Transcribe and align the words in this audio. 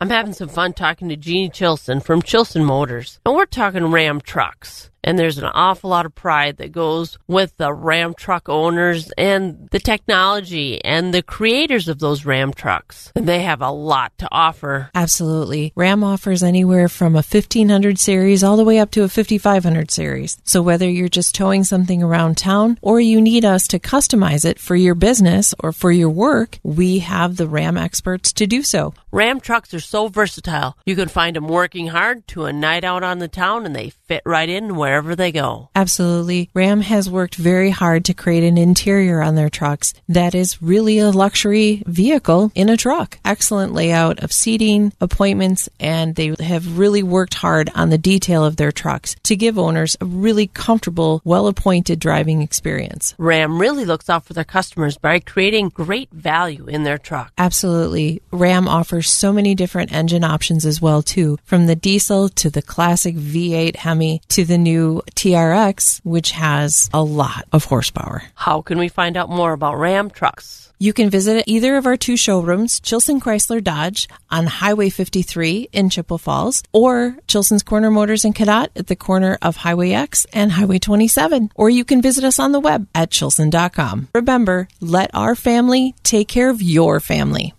I'm 0.00 0.10
having 0.10 0.32
some 0.32 0.48
fun 0.48 0.74
talking 0.74 1.08
to 1.08 1.16
Jeannie 1.16 1.50
Chilson 1.50 2.00
from 2.00 2.22
Chilson 2.22 2.64
Motors, 2.64 3.18
and 3.26 3.34
we're 3.34 3.46
talking 3.46 3.90
Ram 3.90 4.20
trucks. 4.20 4.90
And 5.04 5.18
there's 5.18 5.38
an 5.38 5.44
awful 5.44 5.90
lot 5.90 6.06
of 6.06 6.14
pride 6.14 6.56
that 6.58 6.72
goes 6.72 7.18
with 7.26 7.56
the 7.56 7.72
Ram 7.72 8.14
truck 8.14 8.48
owners 8.48 9.10
and 9.16 9.68
the 9.70 9.78
technology 9.78 10.84
and 10.84 11.14
the 11.14 11.22
creators 11.22 11.88
of 11.88 11.98
those 11.98 12.24
Ram 12.24 12.52
trucks. 12.52 13.12
And 13.14 13.26
they 13.26 13.42
have 13.42 13.62
a 13.62 13.70
lot 13.70 14.16
to 14.18 14.28
offer. 14.30 14.90
Absolutely. 14.94 15.72
Ram 15.76 16.02
offers 16.04 16.42
anywhere 16.42 16.88
from 16.88 17.14
a 17.14 17.24
1500 17.24 17.98
series 17.98 18.42
all 18.42 18.56
the 18.56 18.64
way 18.64 18.78
up 18.78 18.90
to 18.92 19.02
a 19.02 19.08
5500 19.08 19.90
series. 19.90 20.38
So 20.44 20.62
whether 20.62 20.88
you're 20.88 21.08
just 21.08 21.34
towing 21.34 21.64
something 21.64 22.02
around 22.02 22.36
town 22.36 22.78
or 22.82 23.00
you 23.00 23.20
need 23.20 23.44
us 23.44 23.68
to 23.68 23.78
customize 23.78 24.44
it 24.44 24.58
for 24.58 24.76
your 24.76 24.94
business 24.94 25.54
or 25.60 25.72
for 25.72 25.90
your 25.92 26.10
work, 26.10 26.58
we 26.62 26.98
have 26.98 27.36
the 27.36 27.48
Ram 27.48 27.76
experts 27.76 28.32
to 28.34 28.46
do 28.46 28.62
so. 28.62 28.94
Ram 29.10 29.40
trucks 29.40 29.72
are 29.72 29.80
so 29.80 30.08
versatile. 30.08 30.76
You 30.84 30.96
can 30.96 31.08
find 31.08 31.36
them 31.36 31.48
working 31.48 31.88
hard 31.88 32.26
to 32.28 32.44
a 32.44 32.52
night 32.52 32.84
out 32.84 33.02
on 33.02 33.20
the 33.20 33.28
town 33.28 33.64
and 33.64 33.74
they 33.74 33.90
fit 33.90 34.22
right 34.26 34.48
in 34.48 34.76
wherever 34.88 35.14
they 35.14 35.30
go. 35.30 35.68
Absolutely. 35.76 36.48
Ram 36.54 36.80
has 36.80 37.10
worked 37.10 37.34
very 37.34 37.68
hard 37.68 38.06
to 38.06 38.14
create 38.14 38.42
an 38.42 38.56
interior 38.56 39.20
on 39.20 39.34
their 39.34 39.50
trucks 39.50 39.92
that 40.08 40.34
is 40.34 40.62
really 40.62 40.98
a 40.98 41.10
luxury 41.10 41.82
vehicle 41.86 42.50
in 42.54 42.70
a 42.70 42.76
truck. 42.76 43.18
Excellent 43.22 43.74
layout 43.74 44.18
of 44.20 44.32
seating, 44.32 44.92
appointments, 44.98 45.68
and 45.78 46.14
they 46.14 46.34
have 46.40 46.78
really 46.78 47.02
worked 47.02 47.34
hard 47.34 47.70
on 47.74 47.90
the 47.90 47.98
detail 47.98 48.46
of 48.46 48.56
their 48.56 48.72
trucks 48.72 49.14
to 49.24 49.36
give 49.36 49.58
owners 49.58 49.94
a 50.00 50.06
really 50.06 50.46
comfortable, 50.46 51.20
well 51.22 51.46
appointed 51.48 52.00
driving 52.00 52.40
experience. 52.40 53.14
Ram 53.18 53.60
really 53.60 53.84
looks 53.84 54.08
out 54.08 54.24
for 54.24 54.32
their 54.32 54.44
customers 54.44 54.96
by 54.96 55.18
creating 55.18 55.68
great 55.68 56.10
value 56.12 56.64
in 56.66 56.84
their 56.84 56.98
truck. 56.98 57.30
Absolutely. 57.36 58.22
Ram 58.30 58.66
offers 58.66 59.10
so 59.10 59.34
many 59.34 59.54
different 59.54 59.92
engine 59.92 60.24
options 60.24 60.64
as 60.64 60.80
well 60.80 61.02
too, 61.02 61.36
from 61.44 61.66
the 61.66 61.76
diesel 61.76 62.30
to 62.30 62.48
the 62.48 62.62
classic 62.62 63.16
V8 63.16 63.76
Hemi 63.76 64.22
to 64.28 64.44
the 64.46 64.56
new 64.56 64.77
TRX, 65.14 66.00
which 66.04 66.32
has 66.32 66.90
a 66.92 67.02
lot 67.02 67.46
of 67.52 67.64
horsepower. 67.64 68.22
How 68.34 68.62
can 68.62 68.78
we 68.78 68.88
find 68.88 69.16
out 69.16 69.30
more 69.30 69.52
about 69.52 69.78
Ram 69.78 70.10
trucks? 70.10 70.68
You 70.80 70.92
can 70.92 71.10
visit 71.10 71.42
either 71.48 71.76
of 71.76 71.86
our 71.86 71.96
two 71.96 72.16
showrooms, 72.16 72.78
Chilson 72.78 73.20
Chrysler 73.20 73.62
Dodge 73.62 74.08
on 74.30 74.46
Highway 74.46 74.90
53 74.90 75.70
in 75.72 75.90
Chippewa 75.90 76.18
Falls, 76.18 76.62
or 76.72 77.16
Chilson's 77.26 77.64
Corner 77.64 77.90
Motors 77.90 78.24
in 78.24 78.32
Cadott 78.32 78.68
at 78.76 78.86
the 78.86 78.94
corner 78.94 79.38
of 79.42 79.56
Highway 79.56 79.90
X 79.90 80.24
and 80.32 80.52
Highway 80.52 80.78
27. 80.78 81.50
Or 81.56 81.68
you 81.68 81.84
can 81.84 82.00
visit 82.00 82.22
us 82.22 82.38
on 82.38 82.52
the 82.52 82.60
web 82.60 82.86
at 82.94 83.10
chilson.com. 83.10 84.08
Remember, 84.14 84.68
let 84.80 85.10
our 85.14 85.34
family 85.34 85.96
take 86.04 86.28
care 86.28 86.48
of 86.48 86.62
your 86.62 87.00
family. 87.00 87.54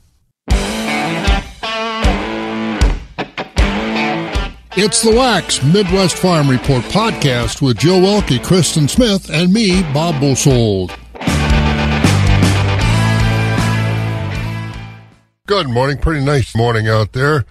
It's 4.81 5.01
the 5.01 5.13
Wax 5.13 5.61
Midwest 5.61 6.15
Farm 6.15 6.49
Report 6.49 6.81
podcast 6.85 7.61
with 7.61 7.79
Joe 7.79 7.99
Welke, 7.99 8.41
Kristen 8.41 8.87
Smith, 8.87 9.29
and 9.29 9.51
me, 9.51 9.83
Bob 9.93 10.21
Bosold. 10.21 10.97
Good 15.47 15.67
morning. 15.67 15.97
Pretty 15.97 16.23
nice 16.23 16.55
morning 16.55 16.87
out 16.87 17.11
there. 17.11 17.43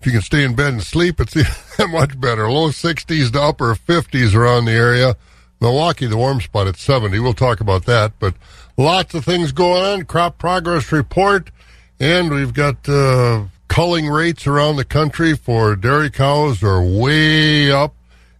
If 0.00 0.06
you 0.06 0.10
can 0.10 0.22
stay 0.22 0.42
in 0.42 0.56
bed 0.56 0.72
and 0.72 0.82
sleep, 0.82 1.20
it's 1.20 1.34
that 1.76 1.88
much 1.88 2.20
better. 2.20 2.50
Low 2.50 2.70
60s 2.70 3.30
to 3.30 3.40
upper 3.40 3.76
50s 3.76 4.34
around 4.34 4.64
the 4.64 4.72
area. 4.72 5.14
Milwaukee, 5.60 6.06
the 6.06 6.16
warm 6.16 6.40
spot 6.40 6.66
at 6.66 6.74
70. 6.74 7.20
We'll 7.20 7.32
talk 7.32 7.60
about 7.60 7.84
that. 7.84 8.14
But 8.18 8.34
lots 8.76 9.14
of 9.14 9.24
things 9.24 9.52
going 9.52 9.84
on. 9.84 10.04
Crop 10.06 10.38
progress 10.38 10.90
report. 10.90 11.52
And 12.00 12.34
we've 12.34 12.52
got 12.52 12.88
uh, 12.88 13.44
culling 13.68 14.08
rates 14.08 14.46
around 14.46 14.76
the 14.76 14.84
country 14.84 15.34
for 15.34 15.76
dairy 15.76 16.10
cows 16.10 16.62
are 16.62 16.82
way 16.82 17.70
up. 17.70 17.94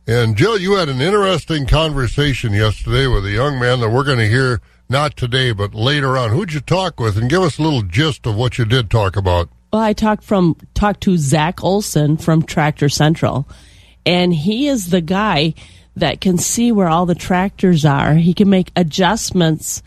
And 0.06 0.36
Jill, 0.36 0.58
you 0.58 0.76
had 0.76 0.88
an 0.88 1.00
interesting 1.00 1.66
conversation 1.66 2.52
yesterday 2.52 3.06
with 3.06 3.26
a 3.26 3.30
young 3.30 3.58
man 3.58 3.80
that 3.80 3.90
we're 3.90 4.04
going 4.04 4.18
to 4.18 4.28
hear 4.28 4.60
not 4.88 5.16
today, 5.16 5.52
but 5.52 5.74
later 5.74 6.16
on. 6.16 6.30
Who'd 6.30 6.52
you 6.52 6.60
talk 6.60 7.00
with? 7.00 7.16
And 7.16 7.28
give 7.28 7.42
us 7.42 7.58
a 7.58 7.62
little 7.62 7.82
gist 7.82 8.26
of 8.26 8.36
what 8.36 8.56
you 8.58 8.64
did 8.64 8.88
talk 8.88 9.16
about. 9.16 9.48
Well, 9.72 9.82
I 9.82 9.92
talked 9.92 10.22
from 10.22 10.56
talked 10.74 11.02
to 11.02 11.18
Zach 11.18 11.62
Olson 11.62 12.16
from 12.16 12.42
Tractor 12.42 12.88
Central, 12.88 13.48
and 14.04 14.32
he 14.32 14.68
is 14.68 14.90
the 14.90 15.00
guy 15.00 15.54
that 15.96 16.20
can 16.20 16.38
see 16.38 16.70
where 16.70 16.88
all 16.88 17.04
the 17.04 17.14
tractors 17.14 17.84
are. 17.84 18.14
He 18.14 18.32
can 18.32 18.48
make 18.48 18.70
adjustments 18.76 19.82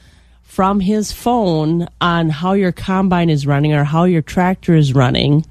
from 0.60 0.82
his 0.82 1.14
phone 1.14 1.88
on 2.02 2.28
how 2.28 2.52
your 2.52 2.74
combine 2.74 3.30
is 3.30 3.48
running 3.48 3.72
or 3.72 3.86
how 3.86 4.04
your 4.04 4.22
tractor 4.22 4.76
is 4.76 4.94
running 4.94 5.46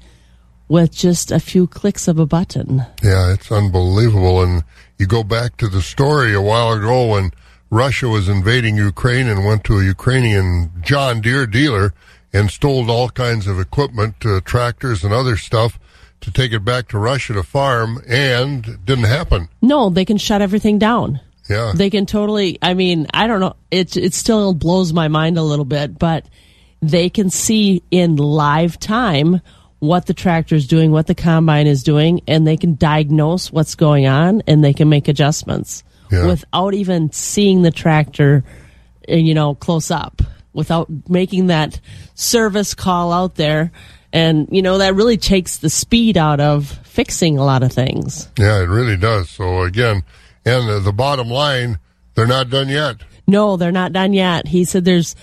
with 0.67 0.91
just 0.91 1.31
a 1.31 1.39
few 1.39 1.65
clicks 1.65 2.07
of 2.07 2.19
a 2.19 2.27
button. 2.27 2.85
Yeah, 3.01 3.33
it's 3.33 3.51
unbelievable. 3.51 4.43
And 4.43 4.63
you 4.99 5.07
go 5.07 5.23
back 5.23 5.57
to 5.57 5.67
the 5.67 5.81
story 5.81 6.35
a 6.35 6.41
while 6.43 6.73
ago 6.73 7.07
when 7.07 7.31
Russia 7.71 8.07
was 8.07 8.29
invading 8.29 8.77
Ukraine 8.77 9.27
and 9.27 9.45
went 9.45 9.63
to 9.63 9.79
a 9.79 9.83
Ukrainian 9.83 10.71
John 10.81 11.21
Deere 11.21 11.47
dealer 11.47 11.91
and 12.31 12.51
stole 12.51 12.91
all 12.91 13.09
kinds 13.09 13.47
of 13.47 13.59
equipment, 13.59 14.23
uh, 14.23 14.41
tractors 14.45 15.03
and 15.03 15.11
other 15.11 15.37
stuff 15.37 15.79
to 16.21 16.31
take 16.31 16.51
it 16.51 16.63
back 16.63 16.87
to 16.89 16.99
Russia 16.99 17.33
to 17.33 17.41
farm 17.41 17.99
and 18.07 18.67
it 18.67 18.85
didn't 18.85 19.05
happen. 19.05 19.49
No, 19.59 19.89
they 19.89 20.05
can 20.05 20.17
shut 20.17 20.43
everything 20.43 20.77
down. 20.77 21.19
Yeah. 21.49 21.73
They 21.75 21.89
can 21.89 22.05
totally 22.05 22.57
I 22.61 22.73
mean, 22.73 23.07
I 23.13 23.27
don't 23.27 23.39
know, 23.39 23.55
it 23.71 23.97
it 23.97 24.13
still 24.13 24.53
blows 24.53 24.93
my 24.93 25.07
mind 25.07 25.37
a 25.37 25.43
little 25.43 25.65
bit, 25.65 25.97
but 25.97 26.25
they 26.81 27.09
can 27.09 27.29
see 27.29 27.83
in 27.91 28.15
live 28.15 28.79
time 28.79 29.41
what 29.79 30.05
the 30.05 30.13
tractor 30.13 30.55
is 30.55 30.67
doing, 30.67 30.91
what 30.91 31.07
the 31.07 31.15
combine 31.15 31.65
is 31.67 31.83
doing, 31.83 32.21
and 32.27 32.45
they 32.45 32.57
can 32.57 32.75
diagnose 32.75 33.51
what's 33.51 33.75
going 33.75 34.05
on 34.07 34.41
and 34.45 34.63
they 34.63 34.73
can 34.73 34.89
make 34.89 35.07
adjustments 35.07 35.83
Yeah. 36.11 36.27
without 36.27 36.73
even 36.73 37.11
seeing 37.11 37.61
the 37.61 37.71
tractor, 37.71 38.43
uh, 39.09 39.15
you 39.15 39.33
know, 39.33 39.55
close 39.55 39.89
up, 39.89 40.21
without 40.53 40.87
making 41.07 41.47
that 41.47 41.79
service 42.13 42.73
call 42.73 43.13
out 43.13 43.35
there. 43.35 43.71
And, 44.11 44.47
you 44.51 44.61
know, 44.61 44.79
that 44.79 44.95
really 44.95 45.17
takes 45.17 45.57
the 45.57 45.69
speed 45.69 46.17
out 46.17 46.39
of 46.39 46.67
fixing 46.83 47.37
a 47.37 47.45
lot 47.45 47.61
of 47.63 47.71
things. 47.71 48.27
Yeah, 48.37 48.59
it 48.61 48.67
really 48.67 48.97
does. 48.97 49.29
So 49.29 49.61
again, 49.61 50.03
and 50.45 50.69
the, 50.69 50.79
the 50.79 50.93
bottom 50.93 51.29
line, 51.29 51.79
they're 52.15 52.27
not 52.27 52.49
done 52.49 52.69
yet. 52.69 52.97
No, 53.27 53.57
they're 53.57 53.71
not 53.71 53.93
done 53.93 54.13
yet. 54.13 54.47
He 54.47 54.65
said 54.65 54.85
there's 54.85 55.15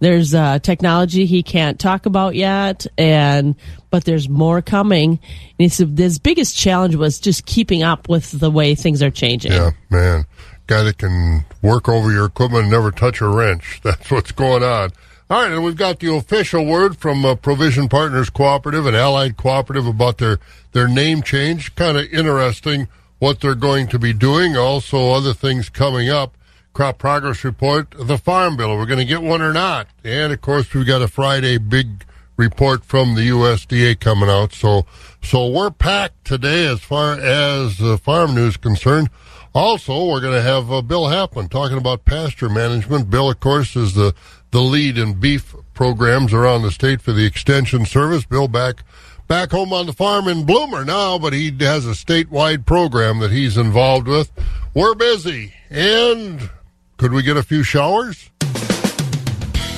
there's 0.00 0.34
uh, 0.34 0.58
technology 0.58 1.24
he 1.24 1.42
can't 1.42 1.78
talk 1.78 2.04
about 2.04 2.34
yet, 2.34 2.86
and 2.98 3.54
but 3.90 4.04
there's 4.04 4.28
more 4.28 4.60
coming. 4.60 5.10
And 5.10 5.20
he 5.56 5.68
said 5.68 5.96
his 5.96 6.18
biggest 6.18 6.56
challenge 6.56 6.94
was 6.94 7.18
just 7.18 7.46
keeping 7.46 7.82
up 7.82 8.08
with 8.08 8.30
the 8.38 8.50
way 8.50 8.74
things 8.74 9.02
are 9.02 9.10
changing. 9.10 9.52
Yeah, 9.52 9.70
man. 9.88 10.26
Guy 10.66 10.82
that 10.82 10.98
can 10.98 11.44
work 11.62 11.88
over 11.88 12.10
your 12.10 12.26
equipment 12.26 12.64
and 12.64 12.70
never 12.70 12.90
touch 12.90 13.20
a 13.20 13.28
wrench. 13.28 13.80
That's 13.84 14.10
what's 14.10 14.32
going 14.32 14.62
on. 14.62 14.90
All 15.30 15.42
right, 15.42 15.52
and 15.52 15.64
we've 15.64 15.76
got 15.76 16.00
the 16.00 16.14
official 16.14 16.66
word 16.66 16.98
from 16.98 17.24
uh, 17.24 17.34
Provision 17.34 17.88
Partners 17.88 18.28
Cooperative 18.28 18.84
and 18.84 18.94
Allied 18.94 19.38
Cooperative 19.38 19.86
about 19.86 20.18
their, 20.18 20.38
their 20.72 20.86
name 20.86 21.22
change. 21.22 21.74
Kind 21.76 21.96
of 21.96 22.04
interesting 22.12 22.88
what 23.24 23.40
they're 23.40 23.54
going 23.54 23.86
to 23.86 23.98
be 23.98 24.12
doing. 24.12 24.54
Also, 24.54 25.12
other 25.12 25.32
things 25.32 25.70
coming 25.70 26.10
up. 26.10 26.36
Crop 26.74 26.98
Progress 26.98 27.42
Report, 27.42 27.90
the 27.96 28.18
Farm 28.18 28.54
Bill. 28.54 28.76
We're 28.76 28.84
going 28.84 28.98
to 28.98 29.06
get 29.06 29.22
one 29.22 29.40
or 29.40 29.54
not. 29.54 29.88
And, 30.04 30.30
of 30.30 30.42
course, 30.42 30.74
we've 30.74 30.86
got 30.86 31.00
a 31.00 31.08
Friday 31.08 31.56
big 31.56 32.04
report 32.36 32.84
from 32.84 33.14
the 33.14 33.30
USDA 33.30 33.98
coming 33.98 34.28
out. 34.28 34.52
So, 34.52 34.84
so 35.22 35.48
we're 35.48 35.70
packed 35.70 36.26
today 36.26 36.66
as 36.66 36.82
far 36.82 37.14
as 37.14 37.80
uh, 37.80 37.96
farm 37.96 38.34
news 38.34 38.58
concerned. 38.58 39.08
Also, 39.54 40.04
we're 40.04 40.20
going 40.20 40.34
to 40.34 40.42
have 40.42 40.70
uh, 40.70 40.82
Bill 40.82 41.04
Halfman 41.04 41.48
talking 41.48 41.78
about 41.78 42.04
pasture 42.04 42.50
management. 42.50 43.08
Bill, 43.08 43.30
of 43.30 43.40
course, 43.40 43.74
is 43.74 43.94
the, 43.94 44.14
the 44.50 44.60
lead 44.60 44.98
in 44.98 45.14
beef 45.14 45.54
programs 45.72 46.34
around 46.34 46.60
the 46.60 46.70
state 46.70 47.00
for 47.00 47.12
the 47.12 47.24
Extension 47.24 47.86
Service. 47.86 48.26
Bill 48.26 48.48
back 48.48 48.84
back 49.26 49.50
home 49.50 49.72
on 49.72 49.86
the 49.86 49.92
farm 49.92 50.28
in 50.28 50.44
Bloomer 50.44 50.84
now, 50.84 51.18
but 51.18 51.32
he 51.32 51.50
has 51.60 51.86
a 51.86 51.90
statewide 51.90 52.66
program 52.66 53.20
that 53.20 53.30
he's 53.30 53.56
involved 53.56 54.08
with. 54.08 54.30
We're 54.74 54.94
busy. 54.94 55.54
And 55.70 56.50
could 56.96 57.12
we 57.12 57.22
get 57.22 57.36
a 57.36 57.42
few 57.42 57.62
showers? 57.62 58.30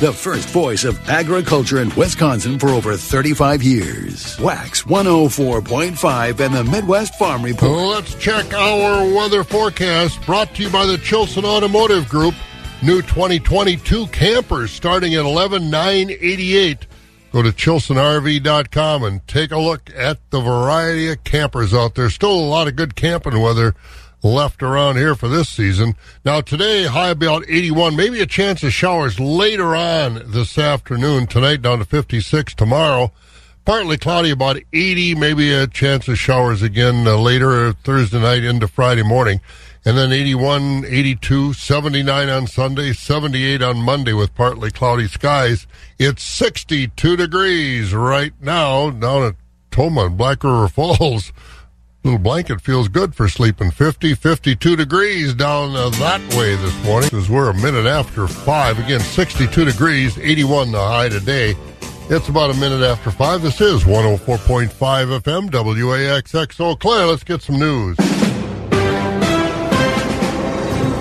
the 0.01 0.13
first 0.13 0.51
voice 0.51 0.85
of 0.85 1.09
agriculture 1.09 1.81
in 1.81 1.95
Wisconsin 1.95 2.59
for 2.59 2.69
over 2.69 2.99
35 2.99 3.63
years. 3.63 4.39
Wax 4.39 4.83
104.5 4.83 6.41
and 6.41 6.55
the 6.55 6.65
Midwest 6.65 7.15
Farm 7.15 7.43
Report. 7.43 7.71
Let's 7.71 8.15
check 8.17 8.53
our 8.53 9.05
weather 9.15 9.43
forecast 9.43 10.21
brought 10.27 10.55
to 10.57 10.65
you 10.65 10.71
by 10.71 10.85
the 10.85 10.99
Chilson 10.99 11.45
Automotive 11.45 12.11
Group. 12.11 12.35
New 12.83 13.01
2022 13.01 14.07
campers 14.09 14.71
starting 14.71 15.15
at 15.15 15.25
11988. 15.25 16.87
Go 17.37 17.43
to 17.43 17.51
chilsonrv.com 17.51 19.05
and 19.05 19.29
take 19.29 19.51
a 19.51 19.59
look 19.59 19.91
at 19.95 20.31
the 20.31 20.41
variety 20.41 21.11
of 21.11 21.23
campers 21.23 21.75
out 21.75 21.95
there. 21.95 22.09
Still 22.09 22.33
a 22.33 22.41
lot 22.41 22.67
of 22.67 22.77
good 22.77 22.97
camping 22.97 23.39
weather 23.39 23.75
left 24.23 24.63
around 24.63 24.97
here 24.97 25.15
for 25.15 25.29
this 25.29 25.51
season. 25.51 25.97
Now 26.25 26.41
today, 26.41 26.85
high 26.85 27.11
about 27.11 27.45
81, 27.47 27.95
maybe 27.95 28.23
a 28.23 28.27
chance 28.27 28.63
of 28.63 28.73
showers 28.73 29.21
later 29.21 29.77
on 29.77 30.23
this 30.31 30.57
afternoon. 30.57 31.27
Tonight 31.27 31.61
down 31.61 31.81
to 31.81 31.85
56. 31.85 32.55
Tomorrow, 32.55 33.13
partly 33.67 33.99
cloudy, 33.99 34.31
about 34.31 34.59
80, 34.73 35.17
maybe 35.17 35.53
a 35.53 35.67
chance 35.67 36.07
of 36.09 36.19
showers 36.19 36.63
again 36.63 37.07
uh, 37.07 37.19
later 37.19 37.73
Thursday 37.73 38.21
night 38.21 38.45
into 38.45 38.69
Friday 38.69 39.03
morning. 39.03 39.41
And 39.85 39.99
then 39.99 40.13
81, 40.13 40.85
82, 40.87 41.53
79 41.53 42.29
on 42.29 42.47
Sunday, 42.47 42.93
78 42.93 43.63
on 43.63 43.77
Monday 43.79 44.13
with 44.13 44.35
partly 44.35 44.71
cloudy 44.71 45.09
skies. 45.09 45.67
It's 45.99 46.23
62 46.23 47.17
degrees 47.17 47.93
right 47.93 48.33
now 48.41 48.91
down 48.91 49.23
at 49.25 49.35
Tomah 49.71 50.07
and 50.07 50.17
Black 50.17 50.43
River 50.43 50.69
Falls. 50.99 51.33
Little 52.03 52.21
blanket 52.21 52.61
feels 52.61 52.87
good 52.87 53.17
for 53.17 53.29
sleeping. 53.29 53.73
50, 53.73 54.15
52 54.15 54.77
degrees 54.77 55.35
down 55.35 55.75
uh, 55.75 55.89
that 55.91 56.21
way 56.35 56.55
this 56.55 56.85
morning. 56.85 57.11
As 57.13 57.29
we're 57.29 57.51
a 57.51 57.55
minute 57.55 57.87
after 57.87 58.29
5. 58.29 58.79
Again, 58.79 59.01
62 59.01 59.65
degrees, 59.65 60.17
81 60.17 60.71
the 60.71 60.79
high 60.79 61.09
today. 61.09 61.57
It's 62.09 62.29
about 62.29 62.55
a 62.55 62.61
minute 62.61 62.85
after 62.85 63.11
5. 63.11 63.43
This 63.43 63.61
is 63.61 63.83
104.5 63.83 64.69
FM, 64.71 65.51
WAXX 65.51 66.61
Eau 66.61 66.77
Claire. 66.77 67.07
Let's 67.07 67.25
get 67.25 67.43
some 67.43 67.59
news. 67.59 67.97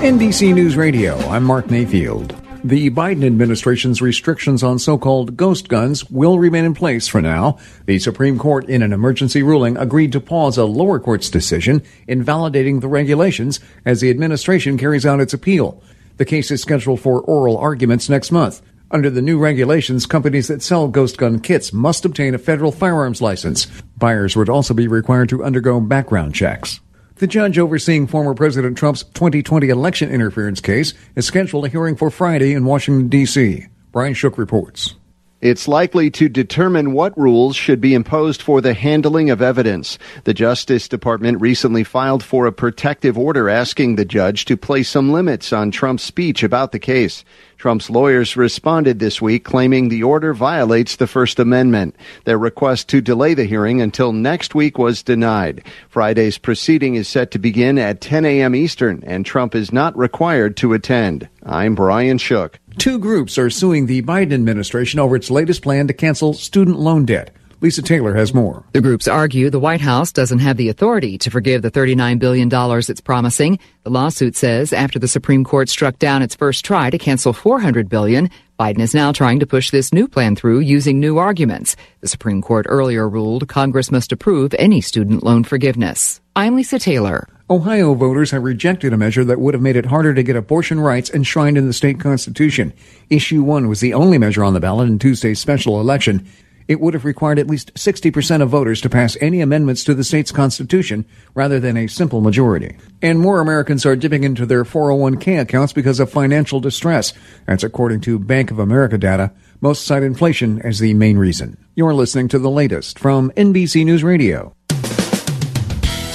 NBC 0.02 0.56
News 0.56 0.75
Radio, 0.75 1.16
I'm 1.30 1.44
Mark 1.44 1.69
Mayfield. 1.69 2.36
The 2.63 2.90
Biden 2.90 3.24
administration's 3.24 4.02
restrictions 4.02 4.63
on 4.63 4.80
so-called 4.80 5.38
ghost 5.38 5.69
guns 5.69 6.10
will 6.10 6.40
remain 6.40 6.66
in 6.66 6.74
place 6.74 7.07
for 7.07 7.22
now. 7.22 7.60
The 7.86 8.00
Supreme 8.00 8.40
Court, 8.40 8.68
in 8.68 8.81
an 8.81 8.92
emergency 8.92 9.44
ruling, 9.44 9.78
agreed 9.78 10.12
to 10.13 10.19
pause 10.19 10.57
a 10.57 10.66
lower 10.66 11.00
court's 11.00 11.30
decision 11.30 11.84
invalidating 12.07 12.80
the 12.80 12.88
regulations 12.88 13.60
as 13.86 14.02
the 14.02 14.10
administration 14.10 14.75
carries 14.75 15.06
out 15.06 15.19
its 15.19 15.36
appeal. 15.36 15.84
The 16.18 16.25
case 16.25 16.50
is 16.50 16.63
scheduled 16.63 17.00
for 17.00 17.22
oral 17.22 17.60
arguments 17.60 18.10
next 18.10 18.31
month. 18.31 18.63
Under 18.92 19.10
the 19.10 19.22
new 19.22 19.40
regulations, 19.40 20.06
companies 20.06 20.48
that 20.48 20.62
sell 20.62 20.88
ghost 20.88 21.18
gun 21.18 21.40
kits 21.40 21.74
must 21.74 22.06
obtain 22.06 22.36
a 22.36 22.38
federal 22.38 22.72
firearms 22.72 23.22
license. 23.22 23.66
Buyers 23.98 24.36
would 24.36 24.48
also 24.48 24.74
be 24.74 24.88
required 24.88 25.30
to 25.30 25.44
undergo 25.44 25.80
background 25.80 26.36
checks. 26.36 26.80
The 27.16 27.28
judge 27.28 27.58
overseeing 27.58 28.06
former 28.08 28.36
President 28.36 28.78
Trump's 28.78 29.04
2020 29.04 29.70
election 29.70 30.12
interference 30.12 30.62
case 30.62 30.94
is 31.16 31.26
scheduled 31.26 31.66
a 31.66 31.70
hearing 31.70 31.96
for 31.96 32.12
Friday 32.12 32.54
in 32.54 32.66
Washington, 32.66 33.08
D.C. 33.08 33.66
Brian 33.92 34.14
Shook 34.14 34.38
reports. 34.38 34.96
It's 35.42 35.68
likely 35.68 36.10
to 36.12 36.28
determine 36.28 36.94
what 36.94 37.18
rules 37.18 37.56
should 37.56 37.80
be 37.80 37.94
imposed 37.94 38.42
for 38.42 38.62
the 38.62 38.74
handling 38.74 39.30
of 39.30 39.42
evidence. 39.42 40.00
The 40.24 40.34
Justice 40.34 40.88
Department 40.88 41.40
recently 41.40 41.84
filed 41.84 42.24
for 42.24 42.48
a 42.48 42.52
protective 42.52 43.18
order 43.18 43.48
asking 43.48 43.96
the 43.96 44.06
judge 44.06 44.46
to 44.46 44.58
place 44.58 44.90
some 44.90 45.12
limits 45.12 45.54
on 45.54 45.72
Trump's 45.72 46.04
speech 46.04 46.42
about 46.42 46.72
the 46.72 46.80
case. 46.80 47.24
Trump's 47.66 47.90
lawyers 47.90 48.38
responded 48.38 49.00
this 49.00 49.20
week 49.20 49.44
claiming 49.44 49.90
the 49.90 50.04
order 50.04 50.36
violates 50.36 50.98
the 50.98 51.08
First 51.08 51.40
Amendment. 51.40 51.96
Their 52.24 52.38
request 52.38 52.90
to 52.90 53.02
delay 53.02 53.34
the 53.34 53.46
hearing 53.46 53.82
until 53.82 54.14
next 54.14 54.54
week 54.54 54.78
was 54.78 55.02
denied. 55.02 55.66
Friday's 55.90 56.38
proceeding 56.38 56.94
is 56.94 57.08
set 57.08 57.32
to 57.32 57.40
begin 57.40 57.80
at 57.80 58.02
10 58.02 58.24
a.m. 58.24 58.54
Eastern, 58.54 59.04
and 59.08 59.26
Trump 59.26 59.56
is 59.56 59.74
not 59.74 59.98
required 59.98 60.56
to 60.58 60.74
attend. 60.74 61.28
I'm 61.44 61.74
Brian 61.74 62.20
Shook. 62.20 62.60
Two 62.78 63.00
groups 63.00 63.36
are 63.40 63.50
suing 63.50 63.88
the 63.88 64.04
Biden 64.04 64.34
administration 64.34 65.00
over 65.00 65.16
its 65.16 65.32
latest 65.32 65.64
plan 65.64 65.88
to 65.88 65.94
cancel 65.96 66.36
student 66.36 66.78
loan 66.78 67.06
debt. 67.06 67.32
Lisa 67.62 67.81
Taylor 67.81 68.13
has 68.16 68.34
more. 68.34 68.63
The 68.74 68.81
groups 68.81 69.07
argue 69.07 69.50
the 69.50 69.60
White 69.60 69.81
House 69.81 70.12
doesn't 70.12 70.40
have 70.40 70.57
the 70.57 70.69
authority 70.69 71.18
to 71.19 71.31
forgive 71.31 71.62
the 71.62 71.72
$39 71.72 72.19
billion 72.19 72.50
it's 72.52 73.02
promising. 73.02 73.60
The 73.84 73.90
lawsuit 73.90 74.36
says 74.36 74.74
after 74.74 75.00
the 75.00 75.07
Supreme 75.07 75.44
Court 75.44 75.69
struck 75.69 75.98
down 75.98 76.22
its 76.22 76.36
first 76.36 76.66
try 76.66 76.90
to 76.90 76.98
cancel 76.98 77.34
400 77.34 77.88
billion, 77.88 78.30
Biden 78.60 78.80
is 78.80 78.94
now 78.94 79.12
trying 79.12 79.40
to 79.40 79.46
push 79.46 79.69
this 79.69 79.94
new 79.94 80.07
plan 80.07 80.36
through 80.36 80.60
using 80.60 81.00
new 81.00 81.18
arguments. 81.18 81.75
The 82.02 82.07
Supreme 82.07 82.42
Court 82.42 82.66
earlier 82.69 83.07
ruled 83.07 83.48
Congress 83.48 83.92
must 83.92 84.12
approve 84.12 84.54
any 84.60 84.81
student 84.81 85.24
loan 85.24 85.44
forgiveness. 85.44 86.22
I'm 86.36 86.56
Lisa 86.56 86.80
Taylor. 86.80 87.28
Ohio 87.50 87.94
voters 87.94 88.31
have 88.31 88.44
rejected 88.44 88.92
a 88.92 88.98
measure 88.98 89.24
that 89.24 89.40
would 89.40 89.54
have 89.54 89.62
made 89.62 89.75
it 89.75 89.86
harder 89.86 90.13
to 90.13 90.24
get 90.24 90.36
abortion 90.36 90.80
rights 90.80 91.12
enshrined 91.12 91.57
in 91.57 91.68
the 91.68 91.74
state 91.74 92.00
constitution. 92.00 92.74
Issue 93.10 93.44
1 93.44 93.68
was 93.68 93.81
the 93.81 93.94
only 93.94 94.18
measure 94.18 94.44
on 94.44 94.56
the 94.56 94.60
ballot 94.60 94.90
in 94.90 94.98
Tuesday's 94.98 95.40
special 95.40 95.80
election. 95.80 96.28
It 96.68 96.80
would 96.80 96.96
have 96.96 97.06
required 97.06 97.38
at 97.38 97.48
least 97.48 97.74
60% 97.76 98.42
of 98.42 98.50
voters 98.50 98.82
to 98.82 98.90
pass 98.90 99.16
any 99.22 99.42
amendments 99.42 99.84
to 99.84 99.94
the 99.94 100.04
state's 100.04 100.32
constitution 100.32 101.06
rather 101.36 101.60
than 101.60 101.78
a 101.78 101.88
simple 101.88 102.22
majority. 102.22 102.76
And 103.02 103.20
more 103.20 103.40
Americans 103.40 103.86
are 103.86 103.96
dipping 103.96 104.24
into 104.24 104.46
their 104.46 104.64
401k 104.64 105.42
accounts 105.42 105.74
because 105.74 106.00
of 106.00 106.12
financial 106.12 106.60
distress. 106.60 107.14
That's 107.46 107.64
according 107.64 108.02
to 108.02 108.18
Bank 108.18 108.50
of 108.50 108.58
America 108.58 108.98
data. 108.98 109.32
Most 109.62 109.86
cite 109.86 110.04
inflation 110.04 110.60
as 110.64 110.80
the 110.80 110.94
main 110.96 111.18
reason. 111.18 111.58
You're 111.76 111.94
listening 111.94 112.30
to 112.30 112.40
the 112.40 112.50
latest 112.50 112.98
from 112.98 113.32
NBC 113.32 113.86
News 113.86 114.04
Radio. 114.04 114.56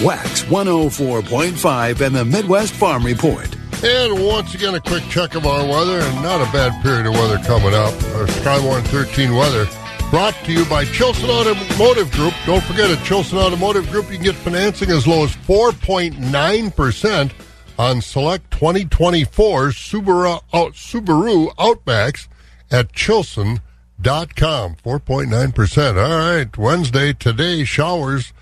Wax 0.02 0.42
104.5 0.44 2.00
and 2.00 2.16
the 2.16 2.24
Midwest 2.24 2.72
Farm 2.72 3.04
Report. 3.04 3.54
And 3.84 4.26
once 4.26 4.54
again, 4.54 4.74
a 4.74 4.80
quick 4.80 5.04
check 5.04 5.34
of 5.34 5.46
our 5.46 5.64
weather, 5.64 6.00
and 6.00 6.22
not 6.22 6.40
a 6.40 6.52
bad 6.52 6.82
period 6.82 7.06
of 7.06 7.14
weather 7.14 7.38
coming 7.38 7.72
up. 7.72 7.94
Our 8.14 8.26
Skywarn 8.26 8.82
13 8.88 9.34
weather 9.34 9.66
brought 10.10 10.34
to 10.44 10.52
you 10.52 10.64
by 10.64 10.84
Chilson 10.86 11.28
Automotive 11.28 12.10
Group. 12.10 12.34
Don't 12.44 12.62
forget, 12.64 12.90
at 12.90 12.98
Chilson 13.04 13.38
Automotive 13.38 13.88
Group, 13.90 14.10
you 14.10 14.16
can 14.16 14.24
get 14.24 14.34
financing 14.34 14.90
as 14.90 15.06
low 15.06 15.22
as 15.22 15.30
4.9% 15.36 17.32
on 17.78 18.02
select 18.02 18.50
2024 18.50 19.68
Subaru, 19.68 20.42
out, 20.52 20.72
Subaru 20.72 21.54
Outbacks 21.54 22.26
at 22.72 22.92
Chilson.com. 22.92 23.60
4.9%. 24.02 25.96
All 25.96 26.36
right, 26.36 26.58
Wednesday, 26.58 27.12
today, 27.12 27.64
showers 27.64 28.32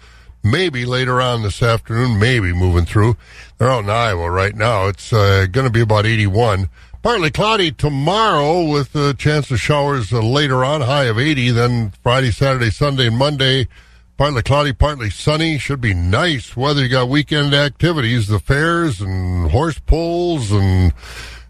maybe 0.42 0.84
later 0.84 1.20
on 1.20 1.42
this 1.42 1.62
afternoon, 1.62 2.18
maybe 2.18 2.52
moving 2.52 2.84
through. 2.86 3.16
They're 3.58 3.70
out 3.70 3.84
in 3.84 3.90
Iowa 3.90 4.30
right 4.30 4.54
now. 4.54 4.86
It's 4.86 5.12
uh, 5.12 5.46
going 5.50 5.66
to 5.66 5.72
be 5.72 5.80
about 5.80 6.06
81. 6.06 6.70
Partly 7.00 7.30
cloudy 7.30 7.70
tomorrow 7.70 8.64
with 8.64 8.94
a 8.96 9.14
chance 9.14 9.52
of 9.52 9.60
showers 9.60 10.12
uh, 10.12 10.20
later 10.20 10.64
on, 10.64 10.80
high 10.80 11.04
of 11.04 11.16
80. 11.16 11.52
Then 11.52 11.92
Friday, 12.02 12.32
Saturday, 12.32 12.70
Sunday, 12.70 13.06
and 13.06 13.16
Monday, 13.16 13.68
partly 14.16 14.42
cloudy, 14.42 14.72
partly 14.72 15.08
sunny. 15.08 15.58
Should 15.58 15.80
be 15.80 15.94
nice 15.94 16.56
weather. 16.56 16.82
You 16.82 16.88
got 16.88 17.08
weekend 17.08 17.54
activities, 17.54 18.26
the 18.26 18.40
fairs 18.40 19.00
and 19.00 19.48
horse 19.52 19.78
pulls 19.78 20.50
and 20.50 20.92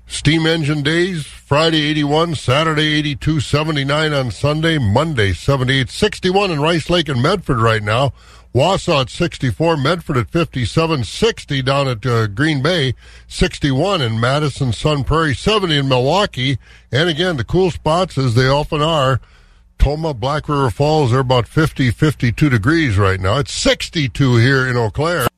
steam 0.06 0.46
engine 0.46 0.82
days. 0.82 1.26
Friday 1.26 1.80
81, 1.80 2.34
Saturday 2.34 2.92
82, 2.98 3.40
79 3.40 4.12
on 4.12 4.30
Sunday, 4.30 4.76
Monday 4.76 5.32
78, 5.32 5.88
61 5.88 6.50
in 6.50 6.60
Rice 6.60 6.90
Lake 6.90 7.08
and 7.08 7.22
Medford 7.22 7.58
right 7.58 7.82
now. 7.82 8.12
Wausau 8.54 9.02
at 9.02 9.10
64, 9.10 9.76
Medford 9.76 10.16
at 10.16 10.30
57, 10.30 11.04
60 11.04 11.62
down 11.62 11.86
at 11.86 12.04
uh, 12.06 12.26
Green 12.26 12.62
Bay, 12.62 12.94
61 13.26 14.00
in 14.00 14.18
Madison, 14.18 14.72
Sun 14.72 15.04
Prairie, 15.04 15.34
70 15.34 15.76
in 15.76 15.88
Milwaukee. 15.88 16.58
And 16.90 17.08
again, 17.08 17.36
the 17.36 17.44
cool 17.44 17.70
spots, 17.70 18.16
as 18.16 18.34
they 18.34 18.48
often 18.48 18.80
are, 18.80 19.20
Tomah, 19.78 20.14
Black 20.14 20.48
River 20.48 20.70
Falls, 20.70 21.10
they're 21.10 21.20
about 21.20 21.46
50, 21.46 21.90
52 21.90 22.48
degrees 22.48 22.98
right 22.98 23.20
now. 23.20 23.38
It's 23.38 23.52
62 23.52 24.36
here 24.36 24.66
in 24.66 24.76
Eau 24.76 24.90
Claire. 24.90 25.28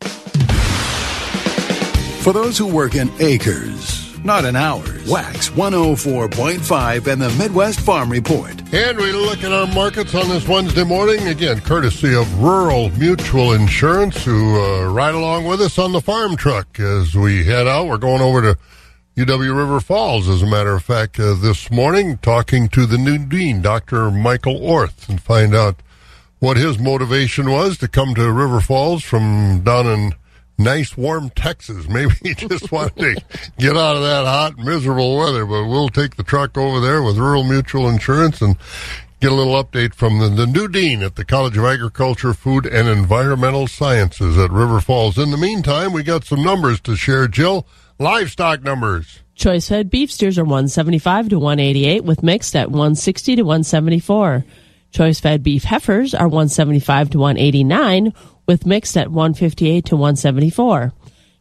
For 2.23 2.33
those 2.33 2.57
who 2.57 2.67
work 2.67 2.95
in 2.95 3.11
acres, 3.19 4.00
not 4.25 4.45
in 4.45 4.57
hours. 4.57 5.09
Wax 5.09 5.51
104.5 5.51 7.07
and 7.07 7.23
the 7.23 7.31
Midwest 7.31 7.81
Farm 7.81 8.11
Report. 8.11 8.51
And 8.73 8.99
we 8.99 9.13
look 9.13 9.43
at 9.43 9.53
our 9.53 9.67
markets 9.69 10.15
on 10.15 10.29
this 10.29 10.47
Wednesday 10.47 10.85
morning, 10.85 11.27
again, 11.29 11.61
courtesy 11.61 12.15
of 12.15 12.43
Rural 12.43 12.91
Mutual 12.91 13.53
Insurance, 13.53 14.25
who 14.25 14.61
uh, 14.61 14.93
ride 14.93 15.15
along 15.15 15.47
with 15.47 15.61
us 15.61 15.79
on 15.79 15.93
the 15.93 16.01
farm 16.01 16.37
truck 16.37 16.79
as 16.79 17.15
we 17.15 17.45
head 17.45 17.67
out. 17.67 17.87
We're 17.87 17.99
going 17.99 18.23
over 18.23 18.41
to 18.43 18.59
UW 19.17 19.57
River 19.57 19.81
Falls, 19.81 20.29
as 20.29 20.43
a 20.43 20.47
matter 20.47 20.75
of 20.75 20.85
fact, 20.85 21.19
uh, 21.19 21.35
this 21.35 21.71
morning, 21.71 22.19
talking 22.19 22.69
to 22.69 22.87
the 22.87 22.99
new 22.99 23.19
dean, 23.19 23.61
Dr. 23.61 24.11
Michael 24.11 24.57
Orth, 24.57 25.09
and 25.09 25.21
find 25.21 25.55
out 25.55 25.77
what 26.39 26.57
his 26.57 26.79
motivation 26.79 27.51
was 27.51 27.77
to 27.79 27.89
come 27.89 28.15
to 28.15 28.33
River 28.33 28.61
Falls 28.61 29.03
from 29.03 29.63
down 29.63 29.87
in 29.87 30.15
nice 30.61 30.97
warm 30.97 31.31
Texas. 31.31 31.89
Maybe 31.89 32.13
he 32.23 32.35
just 32.49 32.71
wanted 32.71 32.97
to 32.97 33.41
get 33.59 33.77
out 33.77 33.97
of 33.97 34.03
that 34.03 34.25
hot, 34.25 34.59
miserable 34.59 35.17
weather. 35.17 35.45
But 35.45 35.67
we'll 35.67 35.89
take 35.89 36.17
the 36.17 36.23
truck 36.23 36.57
over 36.57 36.81
there 36.81 37.03
with 37.03 37.19
Rural 37.19 37.45
Mutual 37.45 37.89
Insurance 37.89 38.41
and 38.41 38.57
get 39.21 39.33
a 39.33 39.35
little 39.35 39.63
update 39.63 39.95
from 39.95 40.19
the, 40.19 40.29
the 40.29 40.47
new 40.47 40.69
dean 40.69 41.03
at 41.03 41.17
the 41.17 41.25
College 41.25 41.57
of 41.59 41.65
Agriculture, 41.65 42.33
Food, 42.33 42.67
and 42.67 42.89
Environmental 42.89 43.67
Sciences 43.67 44.39
at 44.39 44.51
River 44.51 44.81
Falls. 44.81 45.19
In 45.19 45.31
the 45.31 45.37
meantime, 45.37 45.93
we 45.93 46.03
got 46.03 46.25
some 46.25 46.43
numbers 46.43 46.81
to 46.81 46.97
share. 46.97 47.29
Jill, 47.29 47.67
livestock 47.99 48.63
numbers. 48.63 49.21
Choice 49.35 49.69
fed 49.69 49.91
beef 49.91 50.13
steers 50.13 50.39
are 50.39 50.45
175 50.45 51.31
to 51.31 51.39
188 51.39 52.05
with 52.05 52.23
mixed 52.23 52.55
at 52.55 52.71
160 52.71 53.37
to 53.37 53.43
174. 53.43 54.45
Choice 54.91 55.21
fed 55.21 55.43
beef 55.43 55.65
heifers 55.65 56.15
are 56.15 56.27
175 56.29 57.11
to 57.11 57.19
189 57.19 58.13
with 58.51 58.67
mixed 58.67 58.97
at 58.97 59.13
158 59.13 59.85
to 59.85 59.95
174. 59.95 60.93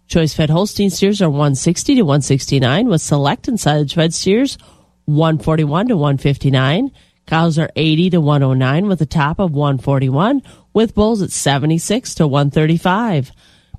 Choice 0.06 0.36
fed 0.36 0.52
Holstein 0.52 0.92
steers 0.92 1.24
are 1.24 1.30
160 1.30 1.96
to 1.96 2.04
169 2.04 2.88
with 2.88 3.02
select 3.02 3.48
and 3.48 3.60
silage 3.60 3.96
fed 3.96 4.14
steers 4.14 4.60
141 5.06 5.88
to 5.88 5.98
159. 5.98 6.92
Cows 7.26 7.58
are 7.58 7.72
80 7.76 8.12
to 8.12 8.22
109 8.22 8.88
with 8.88 9.02
a 9.02 9.08
top 9.08 9.40
of 9.40 9.54
141 9.54 10.44
with 10.72 10.94
bulls 10.94 11.24
at 11.24 11.32
76 11.32 12.14
to 12.14 12.28
135. 12.28 13.32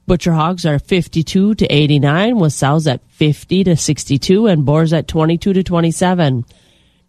Butcher 0.07 0.33
hogs 0.33 0.67
are 0.67 0.81
52 0.81 1.55
to 1.55 1.67
89 1.67 2.37
with 2.37 2.53
sows 2.53 2.89
at 2.89 3.09
50 3.11 3.63
to 3.63 3.77
62 3.77 4.49
and 4.49 4.67
boars 4.67 4.93
at 4.93 5.07
22 5.07 5.53
to 5.53 5.63
27. 5.63 6.45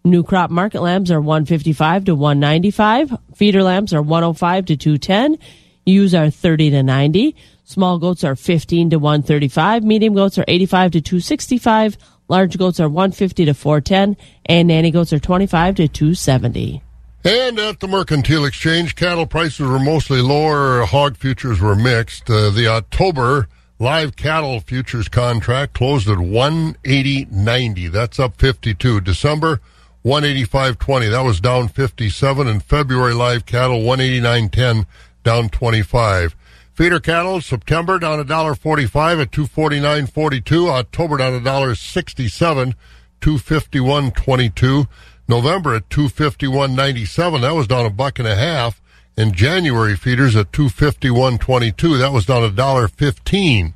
New 0.04 0.24
crop 0.24 0.52
market 0.52 0.84
lambs 0.84 1.10
are 1.10 1.20
155 1.20 2.06
to 2.06 2.14
195. 2.14 3.18
Feeder 3.34 3.64
lambs 3.64 3.92
are 3.92 4.04
105 4.04 4.66
to 4.68 4.78
210. 4.78 5.40
Ewes 5.86 6.14
are 6.14 6.30
30 6.30 6.72
to 6.72 6.84
90. 6.84 7.36
Small 7.64 8.00
goats 8.00 8.24
are 8.24 8.36
15 8.36 8.92
to 8.92 9.00
135. 9.00 9.84
Medium 9.84 10.14
goats 10.14 10.38
are 10.38 10.46
85 10.48 10.92
to 10.92 11.02
265. 11.02 11.98
Large 12.28 12.58
goats 12.58 12.80
are 12.80 12.90
150 12.90 13.46
to 13.46 13.54
410. 13.54 14.18
And 14.46 14.68
nanny 14.68 14.92
goats 14.92 15.14
are 15.14 15.20
25 15.20 15.76
to 15.76 15.88
270. 15.88 16.82
And 17.24 17.60
at 17.60 17.80
the 17.80 17.88
Mercantile 17.88 18.46
Exchange, 18.46 18.96
cattle 18.96 19.28
prices 19.28 19.68
were 19.68 19.80
mostly 19.80 20.22
lower. 20.22 20.86
Hog 20.86 21.18
futures 21.18 21.60
were 21.60 21.76
mixed. 21.76 22.30
Uh, 22.30 22.50
the 22.50 22.68
October 22.68 23.48
live 23.78 24.16
cattle 24.16 24.60
futures 24.60 25.08
contract 25.08 25.74
closed 25.74 26.10
at 26.10 26.18
180.90. 26.18 27.92
That's 27.92 28.20
up 28.20 28.38
52. 28.38 29.02
December 29.02 29.62
185.20. 30.04 31.12
That 31.12 31.22
was 31.22 31.40
down 31.40 31.68
57. 31.68 32.48
And 32.48 32.64
February 32.64 33.14
live 33.14 33.46
cattle 33.46 33.82
189.10, 33.82 34.86
down 35.24 35.50
25. 35.50 36.36
Feeder 36.74 37.00
cattle 37.00 37.42
September 37.42 38.00
down 38.00 38.20
a 38.20 38.24
dollar 38.24 38.56
45 38.56 39.20
at 39.20 39.32
249.42. 39.32 40.70
October 40.70 41.18
down 41.18 41.34
a 41.34 41.42
dollar 41.42 41.76
67, 41.76 42.76
251.22. 43.20 44.88
November 45.28 45.76
at 45.76 45.90
251.97. 45.90 47.42
That 47.42 47.56
was 47.56 47.68
down 47.68 47.86
a 47.86 47.90
buck 47.90 48.20
and 48.20 48.28
a 48.28 48.36
half. 48.36 48.82
And 49.18 49.34
January 49.36 49.96
feeders 49.96 50.36
at 50.36 50.52
251.22. 50.52 52.00
That 52.00 52.14
was 52.14 52.26
down 52.26 52.44
a 52.44 52.50
dollar 52.50 52.88
15. 52.88 53.74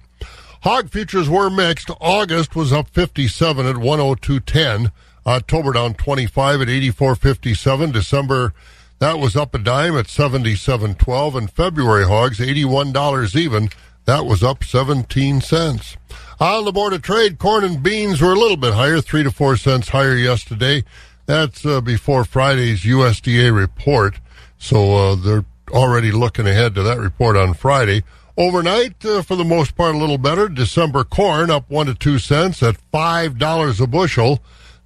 Hog 0.61 0.89
futures 0.89 1.29
were 1.29 1.49
mixed. 1.49 1.91
August 2.01 2.55
was 2.55 2.73
up 2.73 2.89
57 2.89 3.65
at 3.65 3.75
102.10. 3.75 4.91
October 5.27 5.73
down 5.73 5.93
25 5.93 6.61
at 6.61 6.67
84.57. 6.67 7.93
December, 7.93 8.53
that 8.99 9.19
was 9.19 9.35
up 9.35 9.53
a 9.53 9.59
dime 9.59 9.97
at 9.97 10.05
77.12. 10.05 11.35
And 11.35 11.51
February 11.51 12.05
hogs, 12.05 12.39
$81 12.39 13.35
even. 13.35 13.69
That 14.05 14.25
was 14.25 14.43
up 14.43 14.63
17 14.63 15.41
cents. 15.41 15.97
On 16.39 16.65
the 16.65 16.71
Board 16.71 16.93
of 16.93 17.01
Trade, 17.01 17.39
corn 17.39 17.63
and 17.63 17.81
beans 17.81 18.21
were 18.21 18.33
a 18.33 18.39
little 18.39 18.57
bit 18.57 18.73
higher, 18.73 19.01
3 19.01 19.23
to 19.23 19.31
4 19.31 19.57
cents 19.57 19.89
higher 19.89 20.15
yesterday. 20.15 20.83
That's 21.25 21.65
uh, 21.65 21.81
before 21.81 22.23
Friday's 22.23 22.81
USDA 22.81 23.55
report. 23.55 24.19
So 24.57 24.95
uh, 24.95 25.15
they're 25.15 25.45
already 25.71 26.11
looking 26.11 26.47
ahead 26.47 26.75
to 26.75 26.83
that 26.83 26.99
report 26.99 27.35
on 27.35 27.53
Friday. 27.53 28.03
Overnight, 28.37 29.03
uh, 29.05 29.21
for 29.21 29.35
the 29.35 29.45
most 29.45 29.75
part, 29.75 29.95
a 29.95 29.97
little 29.97 30.17
better. 30.17 30.49
December 30.49 31.03
corn 31.03 31.49
up 31.49 31.69
one 31.69 31.85
to 31.87 31.95
two 31.95 32.19
cents 32.19 32.61
at 32.61 32.77
five 32.91 33.37
dollars 33.37 33.79
a 33.79 33.87
bushel. 33.87 34.41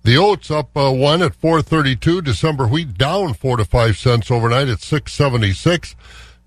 The 0.09 0.17
oats 0.17 0.49
up 0.49 0.75
uh, 0.75 0.91
one 0.91 1.21
at 1.21 1.35
four 1.35 1.61
thirty-two. 1.61 2.23
December 2.23 2.65
wheat 2.65 2.97
down 2.97 3.35
four 3.35 3.57
to 3.57 3.63
five 3.63 3.95
cents 3.95 4.31
overnight 4.31 4.67
at 4.67 4.79
six 4.79 5.13
seventy-six. 5.13 5.95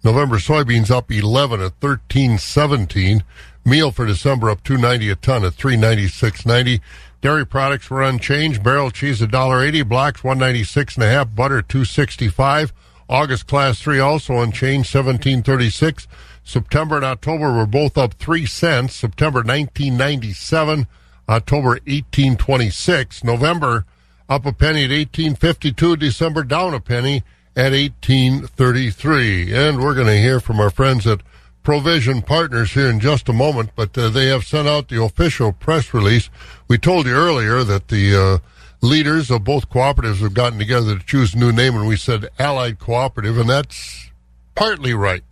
November 0.02 0.38
soybeans 0.38 0.90
up 0.90 1.12
eleven 1.12 1.61
at 1.61 1.78
thirteen 1.78 2.38
seventeen. 2.38 3.23
Meal 3.64 3.92
for 3.92 4.04
December 4.04 4.50
up 4.50 4.64
two 4.64 4.76
ninety 4.76 5.11
a 5.11 5.14
ton 5.14 5.45
at 5.45 5.54
three 5.54 5.76
ninety-six 5.76 6.45
ninety. 6.45 6.81
Dairy 7.21 7.47
products 7.47 7.88
were 7.88 8.02
unchanged. 8.02 8.64
Barrel 8.64 8.90
cheese 8.90 9.23
a 9.23 9.28
dollar 9.28 9.62
eighty. 9.62 9.85
Blocks 9.85 10.25
one 10.25 10.38
ninety-six 10.38 10.97
and 10.97 11.04
a 11.04 11.09
half. 11.09 11.33
Butter 11.33 11.62
two 11.62 11.85
sixty-five. 11.85 12.73
August 13.09 13.47
class 13.47 13.78
three 13.81 14.00
also 14.00 14.40
unchanged, 14.40 14.90
seventeen 14.90 15.40
thirty-six. 15.40 16.09
September 16.42 16.97
and 16.97 17.04
October 17.04 17.52
were 17.52 17.66
both 17.66 17.97
up 17.97 18.14
three 18.14 18.45
cents. 18.45 18.97
September 18.97 19.45
nineteen 19.45 19.97
ninety-seven, 19.97 20.88
October 21.29 21.79
eighteen 21.87 22.37
twenty-six. 22.37 23.23
November 23.25 23.85
up 24.29 24.47
a 24.47 24.52
penny 24.52 24.85
at 24.85 24.91
eighteen 24.91 25.35
fifty-two. 25.35 25.97
December 25.97 26.43
down 26.43 26.75
a 26.75 26.81
penny 26.81 27.23
at 27.57 27.73
eighteen 27.73 28.47
thirty-three. 28.47 29.55
And 29.55 29.81
we're 29.81 29.95
going 29.95 30.07
to 30.07 30.19
hear 30.19 30.41
from 30.41 30.61
our 30.61 30.71
friends 30.71 31.07
at 31.07 31.21
Provision 31.62 32.23
Partners 32.23 32.73
here 32.73 32.91
in 32.91 32.99
just 32.99 33.29
a 33.29 33.33
moment, 33.33 33.71
but 33.76 33.97
uh, 33.97 34.09
they 34.09 34.26
have 34.26 34.45
sent 34.45 34.67
out 34.67 34.88
the 34.88 35.00
official 35.00 35.52
press 35.52 35.95
release. 35.95 36.29
We 36.67 36.76
told 36.76 37.07
you 37.07 37.12
earlier 37.12 37.62
that 37.62 37.87
the 37.87 38.17
uh, 38.17 38.38
leaders 38.85 39.31
of 39.31 39.45
both 39.45 39.71
cooperatives 39.71 40.19
have 40.23 40.35
gotten 40.35 40.59
together 40.59 40.99
to 40.99 41.07
choose 41.07 41.35
a 41.35 41.38
new 41.38 41.52
name, 41.52 41.76
and 41.76 41.87
we 41.87 41.95
said 41.95 42.29
Allied 42.37 42.81
Cooperative, 42.81 43.38
and 43.38 43.49
that's 43.49 44.11
partly 44.57 44.93
right. 44.93 45.23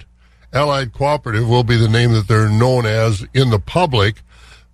Allied 0.53 0.93
Cooperative 0.93 1.49
will 1.49 1.65
be 1.65 1.77
the 1.77 1.89
name 1.89 2.13
that 2.13 2.29
they're 2.29 2.49
known 2.49 2.87
as 2.87 3.27
in 3.35 3.51
the 3.51 3.59
public, 3.59 4.23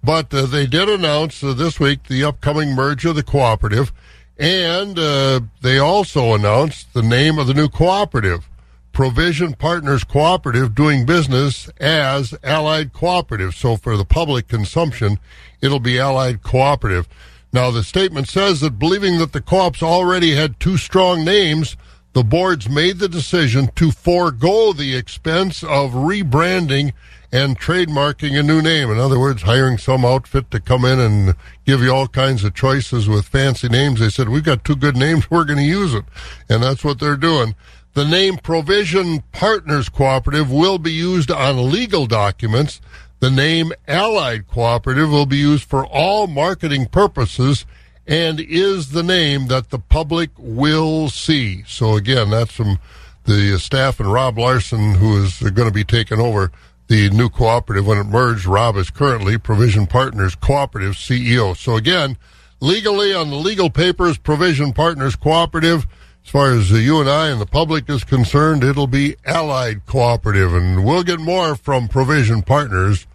but 0.07 0.33
uh, 0.33 0.47
they 0.47 0.69
did 0.69 0.89
announce 0.89 1.43
uh, 1.43 1.53
this 1.53 1.81
week 1.81 2.05
the 2.05 2.23
upcoming 2.23 2.77
merge 2.77 3.05
of 3.05 3.17
the 3.17 3.25
cooperative, 3.25 3.93
and 4.39 4.97
uh, 4.97 5.41
they 5.63 5.79
also 5.79 6.33
announced 6.33 6.95
the 6.95 7.03
name 7.03 7.41
of 7.41 7.49
the 7.49 7.55
new 7.55 7.69
cooperative. 7.69 8.49
Provision 8.93 9.55
Partners 9.55 10.05
Cooperative 10.05 10.77
doing 10.77 11.05
business 11.05 11.69
as 11.81 12.35
Allied 12.45 12.93
Cooperative. 12.93 13.55
So 13.55 13.77
for 13.77 13.97
the 13.97 14.05
public 14.05 14.47
consumption, 14.47 15.19
it'll 15.61 15.81
be 15.81 15.99
Allied 15.99 16.43
Cooperative. 16.43 17.09
Now, 17.53 17.73
the 17.73 17.83
statement 17.83 18.29
says 18.29 18.61
that 18.61 18.79
believing 18.79 19.19
that 19.19 19.33
the 19.33 19.43
co-ops 19.43 19.83
already 19.83 20.37
had 20.37 20.61
two 20.61 20.77
strong 20.77 21.25
names, 21.25 21.77
the 22.17 22.25
boards 22.25 22.67
made 22.67 22.99
the 22.99 23.11
decision 23.11 23.69
to 23.77 23.91
forego 23.91 24.73
the 24.73 24.97
expense 24.97 25.63
of 25.63 25.91
rebranding 25.91 26.95
and 27.31 27.61
trademarking 27.61 28.41
a 28.41 28.43
new 28.43 28.63
name. 28.63 28.91
In 28.91 28.99
other 28.99 29.21
words, 29.21 29.43
hiring 29.43 29.77
some 29.77 30.03
outfit 30.03 30.51
to 30.51 30.59
come 30.59 30.87
in 30.87 30.99
and 30.99 31.35
give 31.67 31.83
you 31.83 31.93
all 31.93 32.09
kinds 32.09 32.43
of 32.43 32.55
choices 32.55 33.07
with 33.07 33.29
fancy 33.29 33.69
names. 33.69 34.01
They 34.01 34.09
said, 34.09 34.31
we've 34.31 34.43
got 34.43 34.65
two 34.65 34.77
good 34.77 34.97
names, 34.97 35.31
we're 35.31 35.45
going 35.45 35.59
to 35.59 35.63
use 35.63 35.93
it. 35.93 36.07
And 36.49 36.63
that's 36.63 36.83
what 36.83 37.01
they're 37.01 37.19
doing. 37.19 37.55
The 37.93 38.07
name 38.07 38.39
Provision 38.39 39.23
Partners 39.33 39.91
Cooperative 39.91 40.51
will 40.51 40.79
be 40.79 40.93
used 40.93 41.31
on 41.31 41.71
legal 41.71 42.07
documents. 42.07 42.81
The 43.21 43.31
name 43.31 43.73
Allied 43.87 44.49
Cooperative 44.49 45.11
will 45.11 45.27
be 45.27 45.37
used 45.37 45.65
for 45.65 45.85
all 45.85 46.29
marketing 46.29 46.87
purposes 46.87 47.67
and 48.07 48.41
is 48.41 48.91
the 48.91 49.03
name 49.03 49.49
that 49.49 49.71
the 49.71 49.79
public 49.79 50.31
will 50.39 51.09
see. 51.09 51.63
So 51.67 51.97
again, 51.97 52.31
that's 52.31 52.53
from 52.53 52.79
the 53.25 53.59
staff 53.59 53.99
and 53.99 54.13
Rob 54.13 54.39
Larson, 54.39 54.95
who 54.95 55.23
is 55.23 55.41
going 55.41 55.69
to 55.69 55.75
be 55.75 55.85
taking 55.85 56.21
over 56.21 56.53
the 56.89 57.11
new 57.11 57.29
cooperative 57.29 57.87
when 57.87 57.99
it 57.99 58.05
merged. 58.05 58.47
Rob 58.47 58.77
is 58.77 58.91
currently 58.91 59.39
Provision 59.39 59.87
Partners 59.87 60.37
Cooperative 60.37 60.95
CEO. 60.95 61.57
So 61.57 61.77
again, 61.77 62.17
legally 62.61 63.13
on 63.13 63.31
the 63.31 63.37
legal 63.37 63.71
papers, 63.71 64.19
Provision 64.19 64.73
Partners 64.73 65.17
Cooperative 65.17 65.87
as 66.27 66.31
far 66.33 66.51
as 66.51 66.73
you 66.73 67.01
and 67.01 67.09
I 67.09 67.29
and 67.29 67.41
the 67.41 67.47
public 67.47 67.89
is 67.89 68.03
concerned, 68.03 68.65
it'll 68.65 68.89
be 68.89 69.15
Allied 69.25 69.87
Cooperative, 69.87 70.55
and 70.55 70.85
we'll 70.85 71.05
get 71.05 71.21
more 71.21 71.55
from 71.55 71.87
Provision 71.87 72.43
Partners 72.43 73.07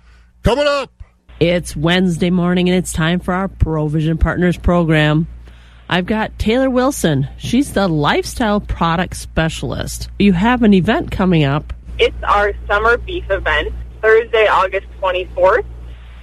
coming 0.44 0.66
up. 0.66 1.01
It's 1.42 1.76
Wednesday 1.76 2.30
morning, 2.30 2.70
and 2.70 2.78
it's 2.78 2.94
time 2.94 3.20
for 3.20 3.34
our 3.34 3.48
Provision 3.48 4.20
Partners 4.20 4.58
program. 4.58 5.26
I've 5.90 6.06
got 6.06 6.38
Taylor 6.38 6.70
Wilson. 6.70 7.30
She's 7.40 7.74
the 7.74 7.88
lifestyle 7.88 8.60
product 8.60 9.16
specialist. 9.16 10.08
You 10.20 10.34
have 10.34 10.62
an 10.62 10.76
event 10.76 11.10
coming 11.10 11.44
up. 11.44 11.74
It's 11.98 12.16
our 12.22 12.54
summer 12.68 12.96
beef 13.00 13.24
event, 13.32 13.74
Thursday, 14.04 14.46
August 14.46 14.86
24th. 15.02 15.66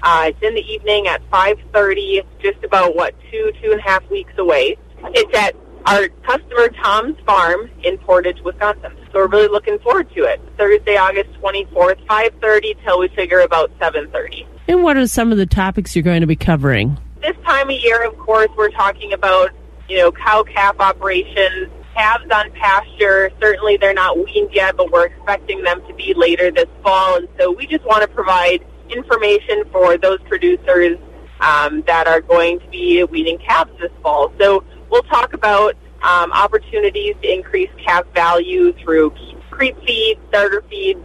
Uh, 0.04 0.26
it's 0.28 0.40
in 0.40 0.54
the 0.54 0.60
evening 0.60 1.08
at 1.08 1.28
5.30. 1.32 2.20
It's 2.20 2.28
just 2.40 2.62
about, 2.62 2.94
what, 2.94 3.12
two, 3.28 3.50
two 3.60 3.72
and 3.72 3.80
a 3.80 3.82
half 3.82 4.08
weeks 4.10 4.34
away. 4.38 4.76
It's 5.02 5.36
at 5.36 5.56
our 5.86 6.08
customer 6.28 6.68
Tom's 6.80 7.18
Farm 7.26 7.68
in 7.82 7.98
Portage, 7.98 8.40
Wisconsin. 8.44 8.92
So 9.10 9.18
we're 9.18 9.26
really 9.26 9.48
looking 9.48 9.80
forward 9.80 10.14
to 10.14 10.22
it. 10.26 10.40
Thursday, 10.56 10.96
August 10.96 11.30
24th, 11.42 12.06
5:30 12.06 12.76
till 12.84 13.00
we 13.00 13.08
figure 13.08 13.40
about 13.40 13.76
7:30. 13.80 14.46
And 14.68 14.82
what 14.82 14.98
are 14.98 15.06
some 15.06 15.32
of 15.32 15.38
the 15.38 15.46
topics 15.46 15.96
you're 15.96 16.02
going 16.02 16.20
to 16.20 16.26
be 16.26 16.36
covering? 16.36 16.98
This 17.22 17.36
time 17.46 17.70
of 17.70 17.76
year, 17.76 18.06
of 18.06 18.18
course, 18.18 18.50
we're 18.54 18.70
talking 18.70 19.14
about, 19.14 19.50
you 19.88 19.96
know, 19.96 20.12
cow 20.12 20.42
calf 20.42 20.76
operations, 20.78 21.70
calves 21.94 22.30
on 22.30 22.52
pasture. 22.52 23.30
Certainly 23.40 23.78
they're 23.78 23.94
not 23.94 24.18
weaned 24.22 24.50
yet, 24.52 24.76
but 24.76 24.92
we're 24.92 25.06
expecting 25.06 25.62
them 25.62 25.80
to 25.88 25.94
be 25.94 26.12
later 26.12 26.50
this 26.50 26.68
fall. 26.82 27.16
And 27.16 27.28
so 27.38 27.50
we 27.50 27.66
just 27.66 27.82
want 27.86 28.02
to 28.02 28.08
provide 28.08 28.62
information 28.90 29.64
for 29.72 29.96
those 29.96 30.18
producers 30.28 30.98
um, 31.40 31.82
that 31.86 32.06
are 32.06 32.20
going 32.20 32.60
to 32.60 32.68
be 32.68 33.02
weaning 33.04 33.38
calves 33.38 33.72
this 33.80 33.92
fall. 34.02 34.34
So 34.38 34.64
we'll 34.90 35.02
talk 35.04 35.32
about 35.32 35.76
um, 36.02 36.30
opportunities 36.32 37.14
to 37.22 37.32
increase 37.32 37.70
calf 37.82 38.04
value 38.14 38.74
through 38.84 39.14
creep 39.50 39.82
feed, 39.86 40.18
starter 40.28 40.62
feed, 40.68 40.98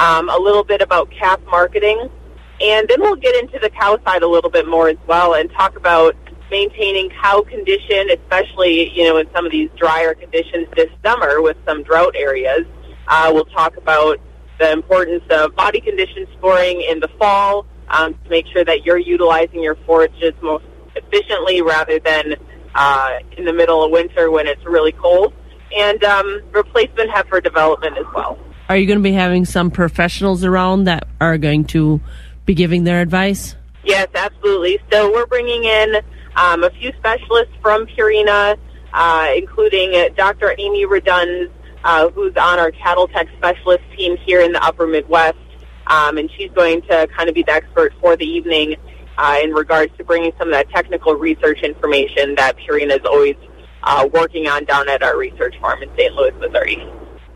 um, 0.00 0.28
a 0.28 0.36
little 0.36 0.64
bit 0.64 0.82
about 0.82 1.12
calf 1.12 1.40
marketing, 1.46 2.10
and 2.60 2.88
then 2.88 3.00
we'll 3.00 3.16
get 3.16 3.34
into 3.36 3.58
the 3.58 3.70
cow 3.70 3.98
side 4.04 4.22
a 4.22 4.28
little 4.28 4.50
bit 4.50 4.68
more 4.68 4.88
as 4.88 4.98
well 5.06 5.34
and 5.34 5.50
talk 5.52 5.76
about 5.76 6.16
maintaining 6.50 7.10
cow 7.10 7.42
condition, 7.42 8.10
especially 8.10 8.90
you 8.90 9.04
know 9.04 9.16
in 9.16 9.26
some 9.34 9.44
of 9.44 9.52
these 9.52 9.70
drier 9.76 10.14
conditions 10.14 10.68
this 10.76 10.90
summer 11.04 11.42
with 11.42 11.56
some 11.66 11.82
drought 11.82 12.14
areas. 12.16 12.64
Uh, 13.08 13.30
we'll 13.32 13.44
talk 13.46 13.76
about 13.76 14.18
the 14.58 14.70
importance 14.70 15.24
of 15.30 15.54
body 15.56 15.80
condition 15.80 16.26
scoring 16.38 16.80
in 16.88 17.00
the 17.00 17.08
fall 17.18 17.66
um, 17.88 18.14
to 18.14 18.30
make 18.30 18.46
sure 18.52 18.64
that 18.64 18.84
you're 18.84 18.98
utilizing 18.98 19.62
your 19.62 19.74
forages 19.86 20.32
most 20.40 20.64
efficiently 20.96 21.60
rather 21.60 21.98
than 21.98 22.34
uh, 22.74 23.18
in 23.36 23.44
the 23.44 23.52
middle 23.52 23.84
of 23.84 23.90
winter 23.90 24.30
when 24.30 24.46
it's 24.46 24.64
really 24.64 24.92
cold, 24.92 25.32
and 25.76 26.02
um, 26.04 26.42
replacement 26.52 27.10
heifer 27.10 27.40
development 27.40 27.96
as 27.98 28.06
well. 28.14 28.38
Are 28.68 28.76
you 28.76 28.86
going 28.86 28.98
to 28.98 29.02
be 29.02 29.12
having 29.12 29.44
some 29.44 29.70
professionals 29.70 30.44
around 30.44 30.84
that 30.84 31.06
are 31.20 31.36
going 31.36 31.64
to 31.66 32.00
be 32.46 32.54
giving 32.54 32.84
their 32.84 33.00
advice? 33.00 33.56
Yes, 33.84 34.08
absolutely. 34.14 34.78
So 34.90 35.12
we're 35.12 35.26
bringing 35.26 35.64
in 35.64 35.96
um, 36.36 36.64
a 36.64 36.70
few 36.70 36.92
specialists 36.98 37.54
from 37.60 37.86
Purina, 37.86 38.56
uh, 38.92 39.28
including 39.36 39.94
uh, 39.94 40.08
Dr. 40.16 40.54
Amy 40.58 40.86
Radunz, 40.86 41.50
uh, 41.84 42.08
who's 42.10 42.36
on 42.36 42.58
our 42.58 42.70
cattle 42.70 43.08
tech 43.08 43.28
specialist 43.36 43.84
team 43.96 44.16
here 44.24 44.40
in 44.40 44.52
the 44.52 44.62
upper 44.62 44.86
Midwest. 44.86 45.36
Um, 45.86 46.16
and 46.16 46.30
she's 46.36 46.50
going 46.52 46.80
to 46.82 47.06
kind 47.14 47.28
of 47.28 47.34
be 47.34 47.42
the 47.42 47.52
expert 47.52 47.92
for 48.00 48.16
the 48.16 48.24
evening 48.24 48.76
uh, 49.18 49.38
in 49.42 49.52
regards 49.52 49.94
to 49.98 50.04
bringing 50.04 50.32
some 50.38 50.48
of 50.48 50.54
that 50.54 50.70
technical 50.70 51.14
research 51.14 51.60
information 51.62 52.34
that 52.36 52.56
Purina 52.56 52.98
is 52.98 53.04
always 53.04 53.36
uh, 53.82 54.08
working 54.12 54.48
on 54.48 54.64
down 54.64 54.88
at 54.88 55.02
our 55.02 55.18
research 55.18 55.54
farm 55.60 55.82
in 55.82 55.90
St. 55.96 56.14
Louis, 56.14 56.32
Missouri. 56.40 56.82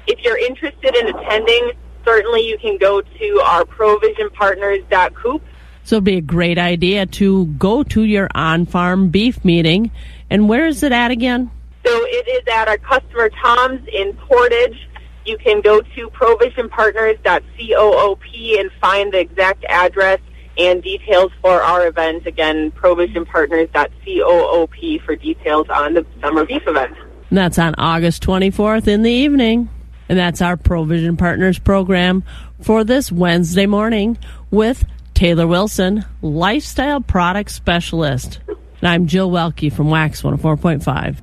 If 0.07 0.21
you're 0.25 0.38
interested 0.38 0.97
in 0.97 1.09
attending, 1.15 1.73
certainly 2.09 2.41
you 2.41 2.59
can 2.59 2.79
go 2.79 3.03
to 3.03 3.43
our 3.45 3.65
provisionpartners.coop. 3.65 5.43
So 5.85 5.97
it'd 5.97 6.05
be 6.05 6.17
a 6.17 6.23
great 6.23 6.57
idea 6.59 7.05
to 7.07 7.47
go 7.47 7.83
to 7.83 8.03
your 8.03 8.29
on-farm 8.35 9.11
beef 9.11 9.45
meeting. 9.45 9.91
And 10.31 10.49
where 10.49 10.67
is 10.67 10.83
it 10.83 10.93
at 10.93 11.11
again? 11.11 11.50
So 11.85 11.93
it 12.07 12.27
is 12.29 12.43
at 12.50 12.69
our 12.69 12.79
customer 12.79 13.29
Tom's 13.43 13.87
in 13.93 14.15
Portage. 14.15 14.88
You 15.27 15.37
can 15.37 15.61
go 15.61 15.83
to 15.83 16.11
provisionpartners.coop 16.11 18.21
and 18.59 18.71
find 18.81 19.12
the 19.12 19.21
exact 19.21 19.67
address 19.69 20.21
and 20.57 20.83
details 20.83 21.31
for 21.43 21.62
our 21.62 21.87
event. 21.87 22.27
Again, 22.27 22.73
provisionpartners.coop 22.73 25.05
for 25.05 25.17
details 25.17 25.67
on 25.69 25.93
the 25.95 26.07
summer 26.23 26.47
beef 26.47 26.67
event. 26.67 26.97
And 27.29 27.37
that's 27.37 27.59
on 27.59 27.75
August 27.77 28.23
24th 28.23 28.88
in 28.88 29.03
the 29.03 29.11
evening. 29.11 29.69
And 30.09 30.19
that's 30.19 30.41
our 30.41 30.57
Provision 30.57 31.17
Partners 31.17 31.59
program 31.59 32.25
for 32.61 32.83
this 32.85 33.12
Wednesday 33.12 33.67
morning 33.67 34.17
with 34.50 34.85
Taylor 35.15 35.47
Wilson, 35.47 36.05
Lifestyle 36.23 37.00
Product 37.00 37.50
Specialist. 37.50 38.41
And 38.47 38.88
I'm 38.88 39.07
Jill 39.07 39.31
Welke 39.31 39.73
from 39.73 39.91
Wax 39.91 40.23
104.5. 40.23 41.21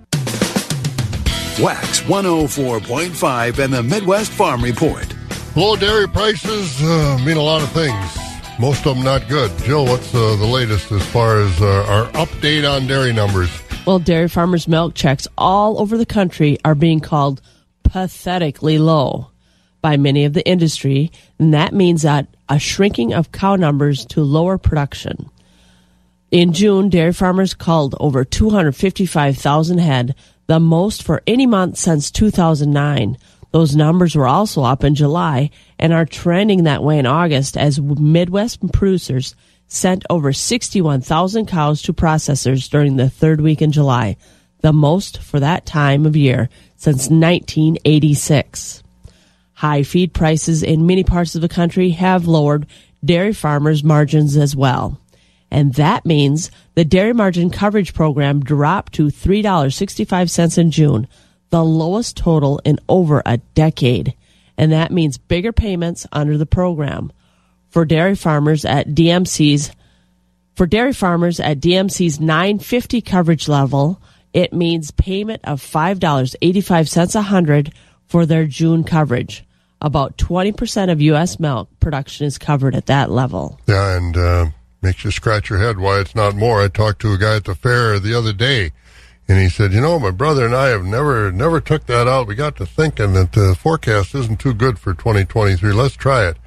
Wax 1.63 2.01
104.5 2.01 3.59
and 3.59 3.73
the 3.73 3.81
Midwest 3.81 4.31
Farm 4.31 4.61
Report. 4.61 5.07
Low 5.55 5.77
dairy 5.77 6.07
prices 6.07 6.81
uh, 6.83 7.17
mean 7.25 7.37
a 7.37 7.41
lot 7.41 7.63
of 7.63 7.71
things. 7.71 8.17
Most 8.59 8.85
of 8.85 8.95
them 8.95 9.05
not 9.05 9.27
good. 9.29 9.57
Jill, 9.59 9.85
what's 9.85 10.13
uh, 10.13 10.35
the 10.35 10.45
latest 10.45 10.91
as 10.91 11.05
far 11.07 11.39
as 11.39 11.61
uh, 11.61 11.85
our 11.87 12.05
update 12.11 12.69
on 12.69 12.87
dairy 12.87 13.13
numbers? 13.13 13.49
Well, 13.87 13.99
dairy 13.99 14.27
farmers' 14.27 14.67
milk 14.67 14.95
checks 14.95 15.27
all 15.37 15.79
over 15.79 15.97
the 15.97 16.05
country 16.05 16.57
are 16.65 16.75
being 16.75 16.99
called 16.99 17.41
pathetically 17.95 18.77
low 18.77 19.31
by 19.81 19.95
many 19.95 20.25
of 20.25 20.33
the 20.33 20.45
industry, 20.45 21.09
and 21.39 21.53
that 21.53 21.73
means 21.73 22.01
that 22.01 22.27
a 22.49 22.59
shrinking 22.59 23.13
of 23.13 23.31
cow 23.31 23.55
numbers 23.55 24.05
to 24.05 24.21
lower 24.21 24.57
production. 24.57 25.29
In 26.29 26.51
June, 26.51 26.89
dairy 26.89 27.13
farmers 27.13 27.53
culled 27.53 27.95
over 27.97 28.25
255,000 28.25 29.77
head, 29.77 30.13
the 30.47 30.59
most 30.59 31.03
for 31.03 31.23
any 31.25 31.45
month 31.45 31.77
since 31.77 32.11
2009. 32.11 33.17
Those 33.51 33.77
numbers 33.77 34.13
were 34.13 34.27
also 34.27 34.63
up 34.63 34.83
in 34.83 34.93
July 34.93 35.49
and 35.79 35.93
are 35.93 36.05
trending 36.05 36.65
that 36.65 36.83
way 36.83 36.99
in 36.99 37.05
August 37.05 37.55
as 37.55 37.79
Midwest 37.79 38.59
producers 38.73 39.35
sent 39.67 40.03
over 40.09 40.33
61,000 40.33 41.45
cows 41.45 41.81
to 41.83 41.93
processors 41.93 42.69
during 42.69 42.97
the 42.97 43.09
third 43.09 43.39
week 43.39 43.61
in 43.61 43.71
July, 43.71 44.17
the 44.59 44.73
most 44.73 45.21
for 45.21 45.39
that 45.39 45.65
time 45.65 46.05
of 46.05 46.17
year 46.17 46.49
since 46.85 47.09
1986. 47.09 48.83
High 49.53 49.81
feed 49.81 50.13
prices 50.13 50.61
in 50.61 50.85
many 50.85 51.03
parts 51.03 51.33
of 51.33 51.41
the 51.41 51.49
country 51.49 51.89
have 51.89 52.27
lowered 52.27 52.67
dairy 53.03 53.33
farmers' 53.33 53.83
margins 53.83 54.37
as 54.37 54.55
well. 54.55 55.01
And 55.49 55.73
that 55.73 56.05
means 56.05 56.51
the 56.75 56.85
dairy 56.85 57.13
margin 57.13 57.49
coverage 57.49 57.95
program 57.95 58.41
dropped 58.41 58.93
to 58.93 59.07
$3.65 59.07 60.57
in 60.59 60.69
June, 60.69 61.07
the 61.49 61.63
lowest 61.63 62.17
total 62.17 62.61
in 62.63 62.77
over 62.87 63.23
a 63.25 63.37
decade. 63.55 64.13
And 64.55 64.71
that 64.71 64.91
means 64.91 65.17
bigger 65.17 65.51
payments 65.51 66.05
under 66.11 66.37
the 66.37 66.45
program. 66.45 67.11
For 67.69 67.85
dairy 67.85 68.15
farmers 68.15 68.63
at 68.63 68.89
DMC's 68.89 69.71
for 70.53 70.67
dairy 70.67 70.93
farmers 70.93 71.39
at 71.39 71.59
DMC's 71.59 72.19
950 72.19 73.01
coverage 73.01 73.47
level, 73.47 73.99
it 74.35 74.51
means 74.51 74.91
payment 74.91 75.39
of 75.45 75.61
$5.85 75.61 77.15
a 77.15 77.21
hundred 77.21 77.73
for 78.05 78.25
their 78.25 78.45
June 78.45 78.83
coverage. 78.83 79.45
About 79.79 80.17
20% 80.17 80.91
of 80.91 81.01
U.S. 81.01 81.39
milk 81.39 81.69
production 81.79 82.27
is 82.27 82.37
covered 82.37 82.75
at 82.75 82.87
that 82.87 83.09
level. 83.09 83.57
Yeah, 83.65 83.95
and 83.95 84.17
uh, 84.17 84.45
makes 84.81 85.05
you 85.05 85.11
scratch 85.11 85.49
your 85.49 85.59
head 85.59 85.79
why 85.79 86.01
it's 86.01 86.15
not 86.15 86.35
more. 86.35 86.61
I 86.61 86.67
talked 86.67 86.99
to 87.01 87.13
a 87.13 87.17
guy 87.17 87.37
at 87.37 87.45
the 87.45 87.55
fair 87.55 87.97
the 87.97 88.13
other 88.13 88.33
day, 88.33 88.71
and 89.27 89.39
he 89.39 89.47
said, 89.47 89.71
"You 89.71 89.79
know, 89.79 89.99
my 89.99 90.11
brother 90.11 90.45
and 90.45 90.55
I 90.55 90.67
have 90.67 90.83
never 90.83 91.31
never 91.31 91.61
took 91.61 91.85
that 91.85 92.07
out. 92.07 92.27
We 92.27 92.35
got 92.35 92.57
to 92.57 92.65
thinking 92.65 93.13
that 93.13 93.33
the 93.33 93.55
forecast 93.57 94.15
isn't 94.15 94.39
too 94.39 94.53
good 94.53 94.79
for 94.79 94.93
2023. 94.93 95.71
Let's 95.71 95.95
try 95.95 96.27
it." 96.27 96.37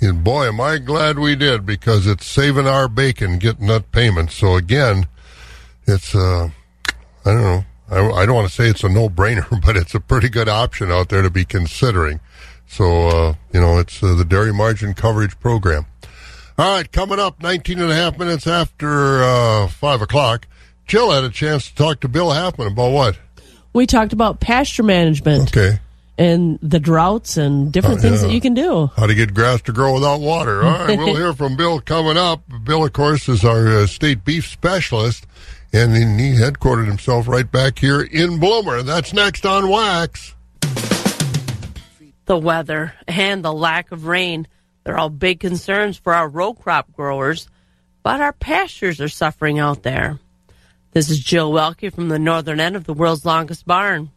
And 0.00 0.24
boy, 0.24 0.48
am 0.48 0.60
I 0.60 0.78
glad 0.78 1.18
we 1.18 1.36
did 1.36 1.66
because 1.66 2.06
it's 2.06 2.26
saving 2.26 2.66
our 2.66 2.88
bacon 2.88 3.38
getting 3.38 3.66
that 3.66 3.92
payment. 3.92 4.30
So 4.30 4.56
again, 4.56 5.06
it's 5.86 6.14
uh, 6.14 6.50
I 7.26 7.32
don't 7.32 7.42
know. 7.42 7.64
I, 7.88 8.22
I 8.22 8.26
don't 8.26 8.34
want 8.34 8.48
to 8.48 8.54
say 8.54 8.68
it's 8.68 8.82
a 8.84 8.88
no-brainer, 8.88 9.60
but 9.64 9.76
it's 9.76 9.94
a 9.94 10.00
pretty 10.00 10.28
good 10.28 10.48
option 10.48 10.90
out 10.90 11.08
there 11.08 11.22
to 11.22 11.30
be 11.30 11.44
considering. 11.44 12.20
So, 12.68 13.08
uh, 13.08 13.34
you 13.52 13.60
know, 13.60 13.78
it's 13.78 14.02
uh, 14.02 14.14
the 14.14 14.24
dairy 14.24 14.52
margin 14.52 14.94
coverage 14.94 15.38
program. 15.40 15.86
All 16.58 16.74
right, 16.76 16.90
coming 16.90 17.18
up 17.20 17.42
19 17.42 17.80
and 17.80 17.90
a 17.92 17.94
half 17.94 18.18
minutes 18.18 18.46
after 18.46 19.22
uh, 19.22 19.68
5 19.68 20.02
o'clock, 20.02 20.46
Jill 20.86 21.10
had 21.10 21.22
a 21.24 21.28
chance 21.30 21.68
to 21.68 21.74
talk 21.74 22.00
to 22.00 22.08
Bill 22.08 22.28
Halfman 22.30 22.68
about 22.72 22.92
what? 22.92 23.18
We 23.72 23.86
talked 23.86 24.12
about 24.14 24.40
pasture 24.40 24.82
management. 24.82 25.54
Okay. 25.54 25.78
And 26.18 26.58
the 26.62 26.80
droughts 26.80 27.36
and 27.36 27.70
different 27.70 27.98
Oh, 27.98 28.00
things 28.02 28.22
yeah. 28.22 28.28
that 28.28 28.32
you 28.34 28.40
can 28.40 28.54
do. 28.54 28.86
How 28.96 29.06
to 29.06 29.14
get 29.14 29.34
grass 29.34 29.60
to 29.62 29.72
grow 29.72 29.92
without 29.92 30.20
water. 30.20 30.62
All 30.64 30.86
right, 30.86 30.96
we'll 30.96 31.14
hear 31.22 31.34
from 31.34 31.56
Bill 31.58 31.78
coming 31.82 32.16
up. 32.16 32.40
Bill, 32.64 32.84
of 32.86 32.94
course, 32.94 33.28
is 33.28 33.44
our 33.44 33.68
uh, 33.68 33.86
state 33.86 34.24
beef 34.24 34.46
specialist, 34.48 35.26
and 35.72 35.94
he 35.94 36.02
he 36.02 36.34
headquartered 36.38 36.86
himself 36.86 37.28
right 37.28 37.50
back 37.50 37.78
here 37.78 38.02
in 38.02 38.38
Bloomer. 38.38 38.82
That's 38.82 39.12
next 39.12 39.44
on 39.44 39.68
Wax. 39.68 40.34
The 42.26 42.38
weather 42.38 42.94
and 43.06 43.44
the 43.44 43.52
lack 43.52 43.92
of 43.92 44.06
rain, 44.06 44.48
they're 44.84 44.98
all 44.98 45.10
big 45.10 45.40
concerns 45.40 45.96
for 45.96 46.14
our 46.14 46.28
row 46.28 46.54
crop 46.54 46.92
growers, 46.92 47.48
but 48.02 48.20
our 48.20 48.32
pastures 48.32 49.00
are 49.00 49.08
suffering 49.08 49.58
out 49.58 49.82
there. 49.82 50.18
This 50.92 51.10
is 51.10 51.20
Jill 51.20 51.52
Welke 51.52 51.92
from 51.92 52.08
the 52.08 52.18
northern 52.18 52.58
end 52.58 52.74
of 52.74 52.84
the 52.84 52.94
world's 52.94 53.24
longest 53.24 53.66
barn. 53.66 54.10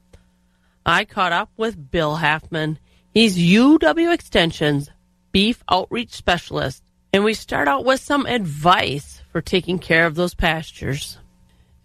I 0.85 1.05
caught 1.05 1.33
up 1.33 1.51
with 1.57 1.91
Bill 1.91 2.17
Halfman. 2.17 2.77
He's 3.13 3.38
UW 3.38 4.15
Extension's 4.15 4.89
beef 5.31 5.63
outreach 5.69 6.12
specialist, 6.12 6.83
and 7.13 7.23
we 7.23 7.33
start 7.33 7.67
out 7.67 7.85
with 7.85 7.99
some 7.99 8.25
advice 8.25 9.21
for 9.31 9.41
taking 9.41 9.77
care 9.77 10.05
of 10.05 10.15
those 10.15 10.33
pastures. 10.33 11.17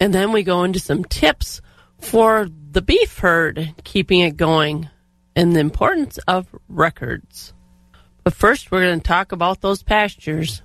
And 0.00 0.12
then 0.12 0.32
we 0.32 0.42
go 0.42 0.64
into 0.64 0.80
some 0.80 1.04
tips 1.04 1.60
for 2.00 2.48
the 2.72 2.82
beef 2.82 3.18
herd, 3.18 3.74
keeping 3.84 4.20
it 4.20 4.36
going, 4.36 4.88
and 5.36 5.54
the 5.54 5.60
importance 5.60 6.18
of 6.28 6.46
records. 6.68 7.52
But 8.22 8.34
first, 8.34 8.70
we're 8.70 8.82
going 8.82 9.00
to 9.00 9.06
talk 9.06 9.32
about 9.32 9.60
those 9.60 9.82
pastures. 9.82 10.62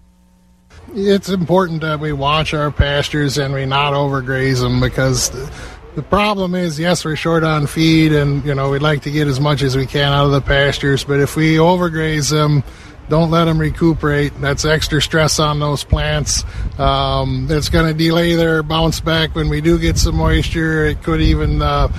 It's 0.94 1.30
important 1.30 1.82
that 1.82 2.00
we 2.00 2.14
watch 2.14 2.54
our 2.54 2.72
pastures 2.72 3.38
and 3.38 3.54
we 3.54 3.66
not 3.66 3.94
overgraze 3.94 4.62
them 4.62 4.80
because 4.80 5.30
the, 5.96 6.04
problem 6.10 6.56
is, 6.56 6.80
yes, 6.80 7.04
we're 7.04 7.18
short 7.18 7.44
on 7.44 7.68
feed 7.68 8.14
and, 8.14 8.44
you 8.46 8.56
know, 8.56 8.70
we'd 8.70 8.82
like 8.82 9.02
to 9.02 9.12
get 9.12 9.28
as 9.28 9.40
much 9.40 9.62
as 9.62 9.76
we 9.76 9.86
can 9.86 10.14
out 10.14 10.26
of 10.26 10.32
the 10.32 10.40
pastures, 10.40 11.04
but 11.04 11.20
if 11.20 11.36
we 11.36 11.56
overgraze 11.56 12.32
them, 12.32 12.64
don't 13.10 13.32
let 13.32 13.46
them 13.46 13.60
recuperate. 13.60 14.40
That's 14.40 14.66
extra 14.66 15.02
stress 15.02 15.40
on 15.40 15.60
those 15.60 15.84
plants. 15.84 16.44
Um, 16.78 17.48
it's 17.50 17.70
going 17.70 17.88
to 17.88 17.94
delay 17.94 18.36
their 18.36 18.62
bounce 18.62 19.00
back 19.00 19.36
when 19.36 19.50
we 19.50 19.62
do 19.62 19.80
get 19.80 19.98
some 19.98 20.16
moisture. 20.16 20.86
It 20.86 21.02
could 21.02 21.20
even, 21.20 21.62
uh, 21.62 21.92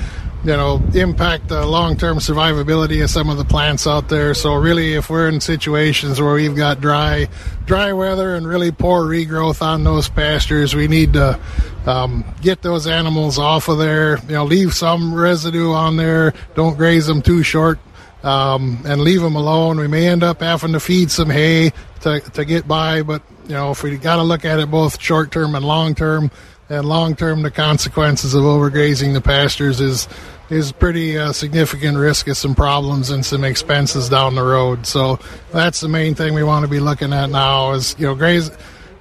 you 0.45 0.53
know, 0.53 0.81
impact 0.95 1.49
the 1.49 1.67
long-term 1.67 2.19
survivability 2.19 3.03
of 3.03 3.11
some 3.11 3.29
of 3.29 3.39
the 3.39 3.45
plants 3.45 3.89
out 3.89 4.09
there. 4.09 4.35
So 4.35 4.55
really, 4.55 4.95
if 4.95 5.11
we're 5.11 5.29
in 5.29 5.41
situations 5.41 6.21
where 6.21 6.35
we've 6.35 6.57
got 6.57 6.81
dry, 6.81 7.29
dry 7.67 7.93
weather 7.93 8.37
and 8.37 8.47
really 8.47 8.71
poor 8.71 9.03
regrowth 9.03 9.63
on 9.63 9.83
those 9.83 10.09
pastures, 10.09 10.77
we 10.77 10.87
need 10.87 11.15
to 11.15 11.39
um, 11.87 12.25
get 12.41 12.63
those 12.63 12.87
animals 12.87 13.37
off 13.37 13.69
of 13.69 13.79
there. 13.79 14.19
You 14.29 14.35
know, 14.35 14.45
leave 14.45 14.75
some 14.75 15.13
residue 15.13 15.73
on 15.73 15.97
there. 15.97 16.35
Don't 16.55 16.77
graze 16.77 17.07
them 17.07 17.21
too 17.21 17.43
short 17.43 17.81
um, 18.23 18.83
and 18.85 19.01
leave 19.01 19.21
them 19.21 19.37
alone. 19.37 19.79
We 19.79 19.89
may 19.89 20.09
end 20.09 20.23
up 20.23 20.41
having 20.41 20.73
to 20.73 20.81
feed 20.81 21.11
some 21.11 21.31
hay 21.31 21.73
to, 22.01 22.21
to 22.21 22.45
get 22.45 22.67
by, 22.69 23.03
but 23.03 23.23
you 23.45 23.55
know 23.55 23.71
if 23.71 23.83
we 23.83 23.97
got 23.97 24.17
to 24.17 24.23
look 24.23 24.45
at 24.45 24.59
it 24.59 24.71
both 24.71 25.01
short 25.01 25.33
term 25.33 25.55
and 25.55 25.65
long 25.65 25.95
term, 25.95 26.31
and 26.69 26.87
long 26.87 27.17
term 27.17 27.43
the 27.43 27.51
consequences 27.51 28.35
of 28.35 28.43
overgrazing 28.43 29.13
the 29.13 29.21
pastures 29.21 29.81
is 29.81 30.09
is 30.51 30.73
pretty 30.73 31.17
uh, 31.17 31.33
significant 31.33 31.97
risk 31.97 32.27
of 32.27 32.37
some 32.37 32.55
problems 32.55 33.11
and 33.11 33.25
some 33.25 33.45
expenses 33.45 34.09
down 34.09 34.35
the 34.35 34.43
road. 34.43 34.85
So 34.85 35.21
that's 35.53 35.81
the 35.81 35.89
main 35.89 36.17
thing 36.17 36.35
we 36.35 36.43
want 36.43 36.65
to 36.65 36.69
be 36.69 36.81
looking 36.81 37.13
at 37.13 37.31
now 37.31 37.73
is 37.73 37.95
you 37.99 38.07
know 38.07 38.15
graze 38.15 38.51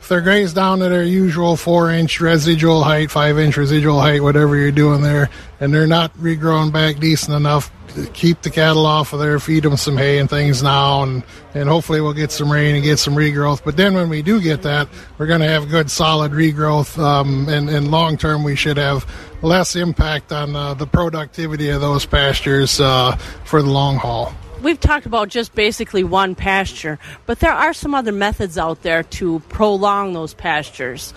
they're 0.09 0.21
grazed 0.21 0.55
down 0.55 0.79
to 0.79 0.89
their 0.89 1.03
usual 1.03 1.55
four 1.55 1.91
inch 1.91 2.19
residual 2.19 2.83
height, 2.83 3.11
five 3.11 3.39
inch 3.39 3.55
residual 3.55 3.99
height, 3.99 4.21
whatever 4.21 4.55
you're 4.57 4.71
doing 4.71 5.01
there, 5.01 5.29
and 5.59 5.73
they're 5.73 5.87
not 5.87 6.13
regrowing 6.17 6.73
back 6.73 6.97
decent 6.97 7.35
enough, 7.35 7.71
To 7.95 8.05
keep 8.07 8.41
the 8.41 8.49
cattle 8.49 8.85
off 8.85 9.13
of 9.13 9.19
there, 9.19 9.39
feed 9.39 9.63
them 9.63 9.77
some 9.77 9.97
hay 9.97 10.19
and 10.19 10.29
things 10.29 10.61
now, 10.61 11.03
and, 11.03 11.23
and 11.53 11.69
hopefully 11.69 12.01
we'll 12.01 12.13
get 12.13 12.31
some 12.31 12.51
rain 12.51 12.75
and 12.75 12.83
get 12.83 12.99
some 12.99 13.15
regrowth. 13.15 13.63
But 13.63 13.77
then 13.77 13.93
when 13.93 14.09
we 14.09 14.21
do 14.21 14.41
get 14.41 14.61
that, 14.63 14.87
we're 15.17 15.27
going 15.27 15.41
to 15.41 15.47
have 15.47 15.69
good 15.69 15.89
solid 15.89 16.31
regrowth, 16.31 16.97
um, 17.01 17.47
and, 17.49 17.69
and 17.69 17.89
long 17.89 18.17
term 18.17 18.43
we 18.43 18.55
should 18.55 18.77
have 18.77 19.05
less 19.41 19.75
impact 19.75 20.31
on 20.31 20.55
uh, 20.55 20.73
the 20.73 20.85
productivity 20.85 21.69
of 21.69 21.81
those 21.81 22.05
pastures 22.05 22.79
uh, 22.79 23.15
for 23.45 23.61
the 23.61 23.69
long 23.69 23.95
haul. 23.95 24.33
We've 24.61 24.79
talked 24.79 25.05
about 25.05 25.29
just 25.29 25.55
basically 25.55 26.03
one 26.03 26.35
pasture, 26.35 26.99
but 27.25 27.39
there 27.39 27.53
are 27.53 27.73
some 27.73 27.93
other 27.93 28.11
methods 28.11 28.57
out 28.57 28.81
there 28.81 29.03
to 29.03 29.39
prolong 29.49 30.13
those 30.13 30.33
pastures. 30.33 31.11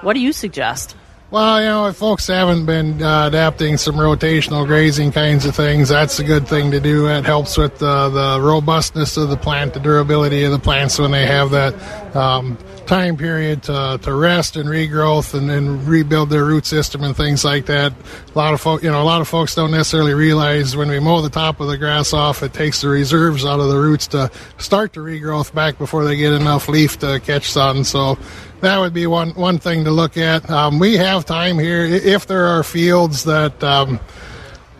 What 0.00 0.14
do 0.14 0.20
you 0.20 0.32
suggest? 0.32 0.94
Well, 1.30 1.60
you 1.60 1.66
know, 1.66 1.86
if 1.88 1.96
folks 1.96 2.26
haven't 2.26 2.64
been 2.64 3.02
uh, 3.02 3.26
adapting 3.26 3.76
some 3.76 3.96
rotational 3.96 4.66
grazing 4.66 5.12
kinds 5.12 5.44
of 5.44 5.54
things, 5.54 5.90
that's 5.90 6.18
a 6.18 6.24
good 6.24 6.48
thing 6.48 6.70
to 6.70 6.80
do. 6.80 7.06
It 7.08 7.26
helps 7.26 7.58
with 7.58 7.82
uh, 7.82 8.08
the 8.08 8.40
robustness 8.40 9.18
of 9.18 9.28
the 9.28 9.36
plant, 9.36 9.74
the 9.74 9.80
durability 9.80 10.44
of 10.44 10.52
the 10.52 10.58
plants 10.58 10.98
when 10.98 11.10
they 11.10 11.26
have 11.26 11.50
that 11.50 12.16
um, 12.16 12.56
time 12.88 13.16
period 13.16 13.62
to, 13.64 14.00
to 14.02 14.14
rest 14.14 14.56
and 14.56 14.68
regrowth 14.68 15.34
and 15.34 15.48
then 15.48 15.84
rebuild 15.86 16.30
their 16.30 16.44
root 16.44 16.66
system 16.66 17.04
and 17.04 17.16
things 17.16 17.44
like 17.44 17.66
that. 17.66 17.92
A 17.92 18.38
lot 18.38 18.54
of 18.54 18.60
folk, 18.60 18.82
you 18.82 18.90
know, 18.90 19.02
a 19.02 19.04
lot 19.04 19.20
of 19.20 19.28
folks 19.28 19.54
don't 19.54 19.70
necessarily 19.70 20.14
realize 20.14 20.74
when 20.74 20.88
we 20.88 20.98
mow 20.98 21.20
the 21.20 21.28
top 21.28 21.60
of 21.60 21.68
the 21.68 21.76
grass 21.76 22.12
off, 22.12 22.42
it 22.42 22.54
takes 22.54 22.80
the 22.80 22.88
reserves 22.88 23.44
out 23.44 23.60
of 23.60 23.68
the 23.68 23.78
roots 23.78 24.06
to 24.08 24.30
start 24.56 24.94
the 24.94 25.00
regrowth 25.00 25.52
back 25.54 25.78
before 25.78 26.04
they 26.04 26.16
get 26.16 26.32
enough 26.32 26.68
leaf 26.68 26.98
to 27.00 27.20
catch 27.20 27.50
sun. 27.50 27.84
So 27.84 28.18
that 28.62 28.78
would 28.78 28.94
be 28.94 29.06
one 29.06 29.30
one 29.34 29.58
thing 29.58 29.84
to 29.84 29.90
look 29.90 30.16
at. 30.16 30.50
Um, 30.50 30.78
we 30.78 30.96
have 30.96 31.24
time 31.24 31.58
here 31.58 31.84
if 31.84 32.26
there 32.26 32.46
are 32.46 32.62
fields 32.64 33.24
that. 33.24 33.62
Um, 33.62 34.00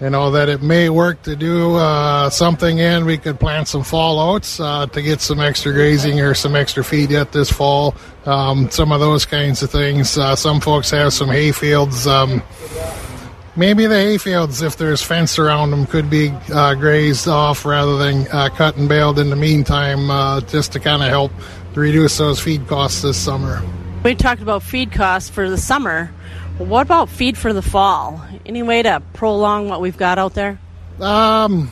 you 0.01 0.11
know 0.11 0.31
that 0.31 0.49
it 0.49 0.63
may 0.63 0.89
work 0.89 1.23
to 1.23 1.35
do 1.35 1.75
uh, 1.75 2.31
something 2.31 2.79
in. 2.79 3.05
We 3.05 3.19
could 3.19 3.41
plant 3.41 3.69
some 3.69 3.83
fall 3.83 4.19
oats 4.21 4.61
uh, 4.61 4.87
to 4.87 5.03
get 5.03 5.21
some 5.21 5.41
extra 5.41 5.73
grazing 5.73 6.21
or 6.21 6.35
some 6.35 6.55
extra 6.55 6.85
feed 6.85 7.11
yet 7.11 7.33
this 7.33 7.51
fall. 7.51 7.95
Um, 8.25 8.71
some 8.71 8.93
of 8.93 9.01
those 9.01 9.27
kinds 9.27 9.63
of 9.63 9.71
things. 9.71 10.17
Uh, 10.17 10.37
some 10.37 10.61
folks 10.61 10.91
have 10.91 11.13
some 11.13 11.29
hay 11.29 11.51
fields. 11.51 12.07
Um, 12.07 12.43
maybe 13.57 13.87
the 13.87 13.97
hay 13.97 14.19
fields, 14.19 14.63
if 14.63 14.77
there's 14.77 15.03
fence 15.03 15.39
around 15.39 15.73
them, 15.73 15.85
could 15.87 16.09
be 16.09 16.31
uh, 16.53 16.75
grazed 16.75 17.27
off 17.27 17.65
rather 17.65 17.99
than 17.99 18.29
uh, 18.29 18.51
cut 18.51 18.77
and 18.77 18.89
baled 18.89 19.19
in 19.19 19.31
the 19.31 19.37
meantime, 19.37 20.11
uh, 20.11 20.41
just 20.43 20.73
to 20.73 20.81
kind 20.81 21.03
of 21.03 21.09
help 21.09 21.33
reduce 21.75 22.19
those 22.19 22.41
feed 22.41 22.67
costs 22.69 23.03
this 23.03 23.17
summer. 23.17 23.63
We 24.05 24.15
talked 24.15 24.43
about 24.43 24.63
feed 24.63 24.93
costs 24.93 25.29
for 25.29 25.51
the 25.51 25.59
summer. 25.59 26.13
What 26.59 26.83
about 26.83 27.09
feed 27.09 27.39
for 27.39 27.53
the 27.53 27.63
fall? 27.63 28.21
Any 28.45 28.65
way 28.65 28.83
to 28.83 29.01
prolong 29.13 29.69
what 29.69 29.81
we've 29.81 29.97
got 29.97 30.19
out 30.19 30.35
there? 30.35 30.59
Um, 31.01 31.71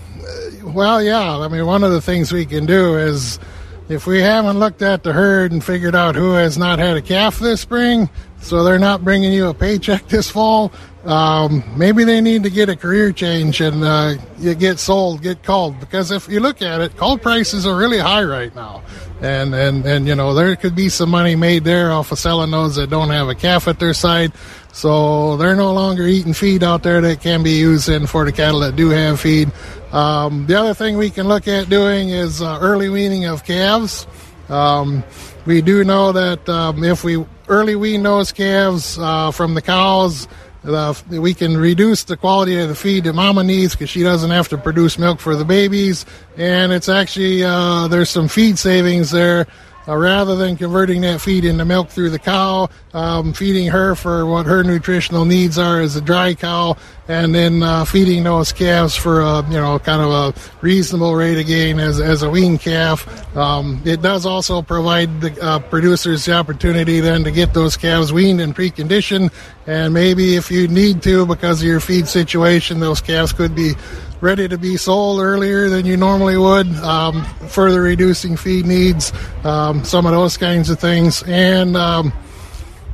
well, 0.62 1.02
yeah. 1.02 1.38
I 1.38 1.48
mean, 1.48 1.66
one 1.66 1.82
of 1.82 1.90
the 1.90 2.00
things 2.00 2.32
we 2.32 2.46
can 2.46 2.66
do 2.66 2.96
is 2.96 3.40
if 3.88 4.06
we 4.06 4.20
haven't 4.20 4.60
looked 4.60 4.82
at 4.82 5.02
the 5.02 5.12
herd 5.12 5.50
and 5.50 5.62
figured 5.62 5.96
out 5.96 6.14
who 6.14 6.34
has 6.34 6.56
not 6.56 6.78
had 6.78 6.96
a 6.96 7.02
calf 7.02 7.40
this 7.40 7.60
spring, 7.60 8.08
so 8.40 8.62
they're 8.62 8.78
not 8.78 9.02
bringing 9.02 9.32
you 9.32 9.48
a 9.48 9.54
paycheck 9.54 10.06
this 10.08 10.30
fall, 10.30 10.70
um, 11.04 11.64
maybe 11.76 12.04
they 12.04 12.20
need 12.20 12.44
to 12.44 12.50
get 12.50 12.68
a 12.68 12.76
career 12.76 13.10
change 13.10 13.60
and 13.60 13.82
uh, 13.82 14.14
you 14.38 14.54
get 14.54 14.78
sold, 14.78 15.20
get 15.20 15.42
culled. 15.42 15.80
Because 15.80 16.12
if 16.12 16.28
you 16.28 16.38
look 16.38 16.62
at 16.62 16.80
it, 16.80 16.96
cull 16.96 17.18
prices 17.18 17.66
are 17.66 17.76
really 17.76 17.98
high 17.98 18.22
right 18.22 18.54
now 18.54 18.84
and 19.20 19.54
and 19.54 19.84
and 19.86 20.06
you 20.06 20.14
know 20.14 20.34
there 20.34 20.54
could 20.56 20.74
be 20.74 20.88
some 20.88 21.10
money 21.10 21.34
made 21.36 21.64
there 21.64 21.90
off 21.90 22.12
of 22.12 22.18
selling 22.18 22.50
those 22.50 22.76
that 22.76 22.90
don't 22.90 23.10
have 23.10 23.28
a 23.28 23.34
calf 23.34 23.68
at 23.68 23.78
their 23.78 23.94
side. 23.94 24.32
So 24.76 25.38
they're 25.38 25.56
no 25.56 25.72
longer 25.72 26.06
eating 26.06 26.34
feed 26.34 26.62
out 26.62 26.82
there 26.82 27.00
that 27.00 27.22
can 27.22 27.42
be 27.42 27.52
used 27.52 27.88
in 27.88 28.06
for 28.06 28.26
the 28.26 28.30
cattle 28.30 28.60
that 28.60 28.76
do 28.76 28.90
have 28.90 29.18
feed. 29.18 29.50
Um, 29.90 30.44
the 30.44 30.54
other 30.54 30.74
thing 30.74 30.98
we 30.98 31.08
can 31.08 31.28
look 31.28 31.48
at 31.48 31.70
doing 31.70 32.10
is 32.10 32.42
uh, 32.42 32.58
early 32.60 32.90
weaning 32.90 33.24
of 33.24 33.42
calves. 33.42 34.06
Um, 34.50 35.02
we 35.46 35.62
do 35.62 35.82
know 35.82 36.12
that 36.12 36.46
um, 36.50 36.84
if 36.84 37.04
we 37.04 37.24
early 37.48 37.74
wean 37.74 38.02
those 38.02 38.32
calves 38.32 38.98
uh, 38.98 39.30
from 39.30 39.54
the 39.54 39.62
cows, 39.62 40.28
uh, 40.62 40.92
we 41.08 41.32
can 41.32 41.56
reduce 41.56 42.04
the 42.04 42.18
quality 42.18 42.60
of 42.60 42.68
the 42.68 42.74
feed 42.74 43.04
that 43.04 43.14
mama 43.14 43.42
needs 43.42 43.74
because 43.74 43.88
she 43.88 44.02
doesn't 44.02 44.30
have 44.30 44.48
to 44.48 44.58
produce 44.58 44.98
milk 44.98 45.20
for 45.20 45.36
the 45.36 45.44
babies. 45.46 46.04
And 46.36 46.70
it's 46.70 46.90
actually, 46.90 47.42
uh, 47.42 47.88
there's 47.88 48.10
some 48.10 48.28
feed 48.28 48.58
savings 48.58 49.10
there. 49.10 49.46
Uh, 49.88 49.96
rather 49.96 50.34
than 50.34 50.56
converting 50.56 51.00
that 51.02 51.20
feed 51.20 51.44
into 51.44 51.64
milk 51.64 51.88
through 51.88 52.10
the 52.10 52.18
cow, 52.18 52.68
um, 52.92 53.32
feeding 53.32 53.68
her 53.68 53.94
for 53.94 54.26
what 54.26 54.44
her 54.46 54.64
nutritional 54.64 55.24
needs 55.24 55.58
are 55.58 55.80
as 55.80 55.94
a 55.94 56.00
dry 56.00 56.34
cow, 56.34 56.76
and 57.08 57.34
then 57.34 57.62
uh, 57.62 57.84
feeding 57.84 58.24
those 58.24 58.52
calves 58.52 58.96
for 58.96 59.20
a 59.20 59.42
you 59.48 59.58
know 59.58 59.78
kind 59.78 60.02
of 60.02 60.10
a 60.10 60.40
reasonable 60.60 61.14
rate 61.14 61.38
of 61.38 61.46
gain 61.46 61.78
as, 61.78 62.00
as 62.00 62.22
a 62.22 62.30
wean 62.30 62.58
calf. 62.58 63.06
Um, 63.36 63.80
it 63.84 64.02
does 64.02 64.26
also 64.26 64.62
provide 64.62 65.20
the 65.20 65.42
uh, 65.42 65.58
producers 65.58 66.24
the 66.24 66.34
opportunity 66.34 67.00
then 67.00 67.24
to 67.24 67.30
get 67.30 67.54
those 67.54 67.76
calves 67.76 68.12
weaned 68.12 68.40
and 68.40 68.54
preconditioned, 68.54 69.32
and 69.66 69.94
maybe 69.94 70.36
if 70.36 70.50
you 70.50 70.68
need 70.68 71.02
to 71.02 71.26
because 71.26 71.60
of 71.62 71.68
your 71.68 71.80
feed 71.80 72.08
situation, 72.08 72.80
those 72.80 73.00
calves 73.00 73.32
could 73.32 73.54
be 73.54 73.74
ready 74.20 74.48
to 74.48 74.58
be 74.58 74.76
sold 74.76 75.20
earlier 75.20 75.68
than 75.68 75.84
you 75.84 75.96
normally 75.96 76.38
would, 76.38 76.66
um, 76.76 77.24
further 77.48 77.82
reducing 77.82 78.36
feed 78.36 78.64
needs, 78.64 79.12
um, 79.44 79.84
some 79.84 80.06
of 80.06 80.12
those 80.12 80.36
kinds 80.36 80.70
of 80.70 80.80
things. 80.80 81.22
And 81.24 81.76
um, 81.76 82.12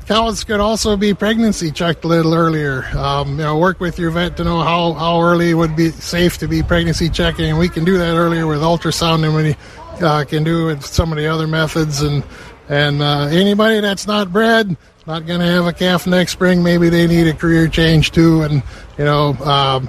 cows 0.07 0.45
could 0.45 0.61
also 0.61 0.97
be 0.97 1.15
pregnancy 1.15 1.71
checked 1.71 2.05
a 2.05 2.09
little 2.09 2.35
earlier. 2.35 2.85
Um, 2.97 3.31
you 3.31 3.45
know, 3.45 3.59
work 3.59 3.81
with 3.81 3.99
your 3.99 4.11
vet 4.11 4.37
to 4.37 4.45
know 4.45 4.61
how, 4.61 4.93
how 4.93 5.21
early 5.21 5.55
would 5.55 5.77
be 5.77 5.91
safe 5.91 6.39
to 6.39 6.49
be 6.49 6.63
pregnancy 6.63 7.09
checking. 7.09 7.51
And 7.51 7.59
we 7.59 7.69
can 7.69 7.85
do 7.85 7.99
that 7.99 8.17
earlier 8.17 8.47
with 8.47 8.61
ultrasound 8.61 9.23
than 9.23 9.35
we 9.35 9.57
uh, 10.05 10.25
can 10.25 10.45
do 10.45 10.67
with 10.67 10.85
some 10.85 11.13
of 11.13 11.19
the 11.19 11.27
other 11.27 11.47
methods. 11.47 12.03
And 12.03 12.25
and 12.69 13.03
uh, 13.03 13.29
anybody 13.31 13.81
that's 13.81 14.07
not 14.07 14.33
bred, 14.33 14.77
not 15.07 15.27
going 15.27 15.41
to 15.41 15.47
have 15.47 15.67
a 15.67 15.73
calf 15.73 16.07
next 16.07 16.33
spring, 16.33 16.63
maybe 16.63 16.89
they 16.89 17.07
need 17.07 17.27
a 17.27 17.35
career 17.35 17.69
change 17.69 18.13
too. 18.13 18.43
And 18.43 18.63
you 18.99 19.05
know, 19.05 19.35
um, 19.45 19.89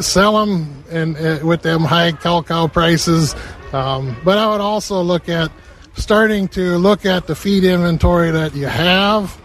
sell 0.00 0.44
them 0.44 0.84
and 0.90 1.16
uh, 1.16 1.40
with 1.44 1.62
them 1.62 1.82
high 1.82 2.12
cow 2.12 2.42
cow 2.42 2.66
prices. 2.66 3.34
Um, 3.72 4.16
but 4.24 4.38
I 4.38 4.50
would 4.50 4.60
also 4.60 5.02
look 5.02 5.28
at 5.28 5.50
starting 5.98 6.48
to 6.48 6.78
look 6.78 7.04
at 7.04 7.26
the 7.26 7.34
feed 7.34 7.64
inventory 7.64 8.30
that 8.30 8.54
you 8.54 8.66
have 8.66 9.36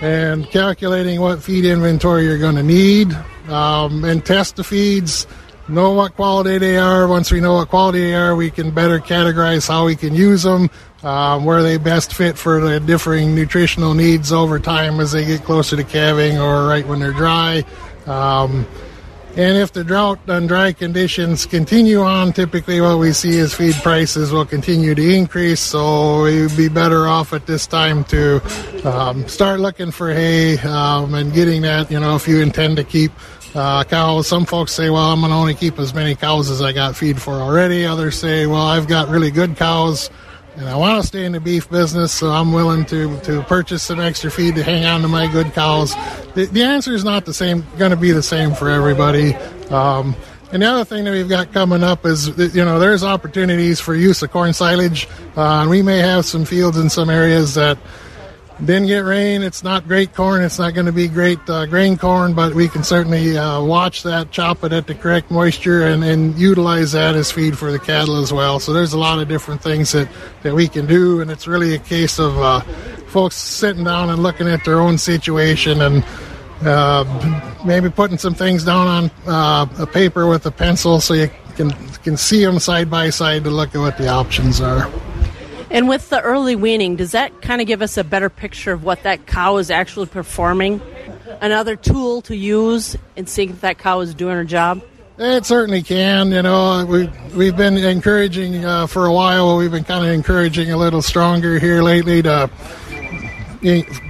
and 0.00 0.46
calculating 0.50 1.20
what 1.20 1.42
feed 1.42 1.64
inventory 1.64 2.24
you're 2.24 2.38
going 2.38 2.56
to 2.56 2.62
need 2.62 3.12
um, 3.48 4.04
and 4.04 4.24
test 4.24 4.56
the 4.56 4.64
feeds 4.64 5.26
know 5.68 5.92
what 5.92 6.14
quality 6.14 6.58
they 6.58 6.78
are. 6.78 7.06
Once 7.06 7.30
we 7.30 7.40
know 7.40 7.54
what 7.54 7.68
quality 7.68 8.00
they 8.00 8.14
are, 8.14 8.34
we 8.34 8.50
can 8.50 8.70
better 8.70 8.98
categorize 8.98 9.68
how 9.68 9.84
we 9.84 9.94
can 9.94 10.14
use 10.14 10.42
them, 10.42 10.70
um, 11.02 11.44
where 11.44 11.62
they 11.62 11.76
best 11.76 12.14
fit 12.14 12.38
for 12.38 12.60
the 12.60 12.80
differing 12.80 13.34
nutritional 13.34 13.94
needs 13.94 14.32
over 14.32 14.58
time 14.58 14.98
as 14.98 15.12
they 15.12 15.24
get 15.24 15.44
closer 15.44 15.76
to 15.76 15.84
calving 15.84 16.38
or 16.38 16.66
right 16.66 16.86
when 16.86 17.00
they're 17.00 17.12
dry. 17.12 17.64
Um, 18.06 18.66
and 19.38 19.56
if 19.56 19.72
the 19.72 19.84
drought 19.84 20.18
and 20.26 20.48
dry 20.48 20.72
conditions 20.72 21.46
continue 21.46 22.00
on, 22.00 22.32
typically 22.32 22.80
what 22.80 22.98
we 22.98 23.12
see 23.12 23.38
is 23.38 23.54
feed 23.54 23.76
prices 23.76 24.32
will 24.32 24.44
continue 24.44 24.96
to 24.96 25.14
increase. 25.14 25.60
So 25.60 26.24
we'd 26.24 26.56
be 26.56 26.68
better 26.68 27.06
off 27.06 27.32
at 27.32 27.46
this 27.46 27.64
time 27.64 28.02
to 28.06 28.42
um, 28.84 29.28
start 29.28 29.60
looking 29.60 29.92
for 29.92 30.12
hay 30.12 30.58
um, 30.58 31.14
and 31.14 31.32
getting 31.32 31.62
that, 31.62 31.88
you 31.88 32.00
know, 32.00 32.16
if 32.16 32.26
you 32.26 32.40
intend 32.40 32.78
to 32.78 32.84
keep 32.84 33.12
uh, 33.54 33.84
cows. 33.84 34.26
Some 34.26 34.44
folks 34.44 34.72
say, 34.72 34.90
well, 34.90 35.12
I'm 35.12 35.20
going 35.20 35.30
to 35.30 35.36
only 35.36 35.54
keep 35.54 35.78
as 35.78 35.94
many 35.94 36.16
cows 36.16 36.50
as 36.50 36.60
I 36.60 36.72
got 36.72 36.96
feed 36.96 37.22
for 37.22 37.34
already. 37.34 37.86
Others 37.86 38.18
say, 38.18 38.46
well, 38.46 38.66
I've 38.66 38.88
got 38.88 39.08
really 39.08 39.30
good 39.30 39.56
cows 39.56 40.10
and 40.58 40.68
I 40.68 40.74
want 40.74 41.00
to 41.00 41.06
stay 41.06 41.24
in 41.24 41.32
the 41.32 41.40
beef 41.40 41.70
business, 41.70 42.12
so 42.12 42.30
I'm 42.30 42.52
willing 42.52 42.84
to, 42.86 43.18
to 43.20 43.42
purchase 43.42 43.84
some 43.84 44.00
extra 44.00 44.28
feed 44.28 44.56
to 44.56 44.64
hang 44.64 44.84
on 44.84 45.02
to 45.02 45.08
my 45.08 45.30
good 45.30 45.52
cows. 45.52 45.94
The, 46.34 46.48
the 46.50 46.64
answer 46.64 46.92
is 46.92 47.04
not 47.04 47.24
the 47.24 47.32
same, 47.32 47.64
going 47.78 47.92
to 47.92 47.96
be 47.96 48.10
the 48.10 48.24
same 48.24 48.54
for 48.54 48.68
everybody. 48.68 49.36
Um, 49.70 50.16
and 50.50 50.62
the 50.62 50.66
other 50.66 50.84
thing 50.84 51.04
that 51.04 51.12
we've 51.12 51.28
got 51.28 51.52
coming 51.52 51.84
up 51.84 52.04
is, 52.04 52.26
you 52.54 52.64
know, 52.64 52.80
there's 52.80 53.04
opportunities 53.04 53.78
for 53.78 53.94
use 53.94 54.20
of 54.22 54.32
corn 54.32 54.52
silage. 54.52 55.06
Uh, 55.36 55.60
and 55.60 55.70
we 55.70 55.80
may 55.80 55.98
have 55.98 56.24
some 56.24 56.44
fields 56.44 56.76
in 56.76 56.90
some 56.90 57.08
areas 57.08 57.54
that 57.54 57.78
didn't 58.60 58.86
get 58.86 59.00
rain. 59.00 59.42
It's 59.42 59.62
not 59.62 59.86
great 59.86 60.14
corn. 60.14 60.42
It's 60.42 60.58
not 60.58 60.74
going 60.74 60.86
to 60.86 60.92
be 60.92 61.06
great 61.06 61.38
uh, 61.48 61.66
grain 61.66 61.96
corn, 61.96 62.34
but 62.34 62.54
we 62.54 62.68
can 62.68 62.82
certainly 62.82 63.38
uh, 63.38 63.62
watch 63.62 64.02
that, 64.02 64.30
chop 64.30 64.64
it 64.64 64.72
at 64.72 64.86
the 64.86 64.94
correct 64.94 65.30
moisture, 65.30 65.86
and, 65.86 66.02
and 66.02 66.36
utilize 66.38 66.92
that 66.92 67.14
as 67.14 67.30
feed 67.30 67.56
for 67.56 67.70
the 67.70 67.78
cattle 67.78 68.20
as 68.20 68.32
well. 68.32 68.58
So 68.58 68.72
there's 68.72 68.92
a 68.92 68.98
lot 68.98 69.20
of 69.20 69.28
different 69.28 69.62
things 69.62 69.92
that, 69.92 70.08
that 70.42 70.54
we 70.54 70.66
can 70.66 70.86
do, 70.86 71.20
and 71.20 71.30
it's 71.30 71.46
really 71.46 71.74
a 71.74 71.78
case 71.78 72.18
of 72.18 72.36
uh, 72.38 72.60
folks 73.08 73.36
sitting 73.36 73.84
down 73.84 74.10
and 74.10 74.22
looking 74.22 74.48
at 74.48 74.64
their 74.64 74.80
own 74.80 74.98
situation 74.98 75.80
and 75.80 76.04
uh, 76.62 77.04
maybe 77.64 77.88
putting 77.88 78.18
some 78.18 78.34
things 78.34 78.64
down 78.64 78.86
on 78.86 79.10
uh, 79.26 79.66
a 79.78 79.86
paper 79.86 80.28
with 80.28 80.44
a 80.46 80.50
pencil 80.50 81.00
so 81.00 81.14
you 81.14 81.30
can 81.54 81.70
can 82.02 82.16
see 82.16 82.44
them 82.44 82.58
side 82.58 82.88
by 82.90 83.10
side 83.10 83.44
to 83.44 83.50
look 83.50 83.74
at 83.74 83.78
what 83.78 83.98
the 83.98 84.08
options 84.08 84.60
are. 84.60 84.90
And 85.70 85.88
with 85.88 86.08
the 86.08 86.20
early 86.20 86.56
weaning, 86.56 86.96
does 86.96 87.12
that 87.12 87.42
kind 87.42 87.60
of 87.60 87.66
give 87.66 87.82
us 87.82 87.96
a 87.96 88.04
better 88.04 88.30
picture 88.30 88.72
of 88.72 88.84
what 88.84 89.02
that 89.02 89.26
cow 89.26 89.58
is 89.58 89.70
actually 89.70 90.06
performing? 90.06 90.80
Another 91.40 91.76
tool 91.76 92.22
to 92.22 92.36
use 92.36 92.96
in 93.16 93.26
seeing 93.26 93.50
if 93.50 93.60
that 93.60 93.78
cow 93.78 94.00
is 94.00 94.14
doing 94.14 94.34
her 94.34 94.44
job? 94.44 94.82
It 95.18 95.44
certainly 95.44 95.82
can. 95.82 96.30
You 96.30 96.42
know, 96.42 96.86
we 96.86 97.10
we've 97.36 97.56
been 97.56 97.76
encouraging 97.76 98.64
uh, 98.64 98.86
for 98.86 99.06
a 99.06 99.12
while. 99.12 99.56
We've 99.56 99.70
been 99.70 99.84
kind 99.84 100.06
of 100.06 100.12
encouraging 100.12 100.70
a 100.70 100.76
little 100.76 101.02
stronger 101.02 101.58
here 101.58 101.82
lately 101.82 102.22
to 102.22 102.48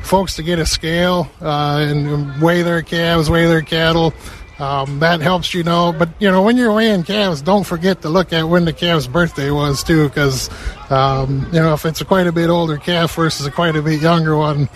folks 0.03 0.37
to 0.37 0.43
get 0.43 0.59
a 0.59 0.67
scale 0.67 1.31
uh, 1.41 1.79
and 1.81 2.41
weigh 2.43 2.63
their 2.63 2.83
calves, 2.83 3.31
weigh 3.31 3.47
their 3.47 3.63
cattle. 3.63 4.13
Um, 4.59 4.99
that 4.99 5.21
helps 5.21 5.55
you 5.55 5.63
know. 5.63 5.95
But 5.97 6.09
you 6.19 6.31
know, 6.31 6.43
when 6.43 6.57
you're 6.57 6.73
weighing 6.73 7.05
calves, 7.05 7.43
don't 7.43 7.65
forget 7.65 8.03
to 8.03 8.09
look 8.09 8.33
at 8.33 8.49
when 8.49 8.65
the 8.65 8.73
calf's 8.73 9.07
birthday 9.07 9.51
was 9.51 9.85
too, 9.85 10.09
because 10.09 10.51
um, 10.91 11.47
you 11.53 11.61
know 11.61 11.75
if 11.75 11.87
it's 11.87 12.01
a 12.01 12.05
quite 12.05 12.27
a 12.27 12.33
bit 12.33 12.51
older 12.51 12.77
calf 12.77 13.15
versus 13.15 13.47
a 13.47 13.51
quite 13.51 13.77
a 13.77 13.83
bit 13.83 14.01
younger 14.01 14.37
one, 14.37 14.69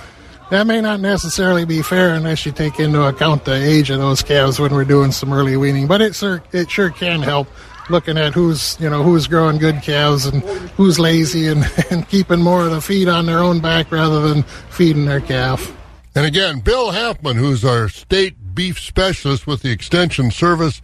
that 0.50 0.66
may 0.66 0.80
not 0.80 1.00
necessarily 1.00 1.64
be 1.64 1.82
fair 1.82 2.14
unless 2.14 2.46
you 2.46 2.52
take 2.52 2.78
into 2.78 3.02
account 3.02 3.44
the 3.44 3.54
age 3.54 3.90
of 3.90 3.98
those 3.98 4.22
calves 4.22 4.60
when 4.60 4.72
we're 4.72 4.84
doing 4.84 5.10
some 5.10 5.32
early 5.32 5.56
weaning. 5.56 5.88
But 5.88 6.00
it 6.00 6.14
sure 6.14 6.42
it 6.52 6.70
sure 6.70 6.90
can 6.90 7.20
help 7.20 7.48
looking 7.90 8.16
at 8.16 8.32
who's 8.34 8.76
you 8.78 8.88
know 8.88 9.02
who's 9.02 9.26
growing 9.26 9.58
good 9.58 9.82
calves 9.82 10.26
and 10.26 10.42
who's 10.76 11.00
lazy 11.00 11.48
and, 11.48 11.64
and 11.90 12.08
keeping 12.08 12.40
more 12.40 12.64
of 12.64 12.70
the 12.70 12.80
feed 12.80 13.08
on 13.08 13.26
their 13.26 13.40
own 13.40 13.58
back 13.58 13.90
rather 13.90 14.20
than 14.28 14.44
feeding 14.70 15.06
their 15.06 15.20
calf. 15.20 15.76
And 16.14 16.26
again, 16.26 16.60
Bill 16.60 16.92
Halfman, 16.92 17.36
who's 17.36 17.64
our 17.64 17.88
state 17.88 18.54
beef 18.54 18.78
specialist 18.78 19.46
with 19.46 19.62
the 19.62 19.70
Extension 19.70 20.30
Service 20.30 20.82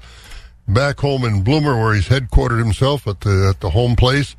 back 0.66 1.00
home 1.00 1.24
in 1.24 1.42
Bloomer, 1.42 1.78
where 1.78 1.94
he's 1.94 2.08
headquartered 2.08 2.58
himself 2.58 3.06
at 3.06 3.20
the 3.20 3.48
at 3.54 3.60
the 3.60 3.70
home 3.70 3.94
place. 3.94 4.36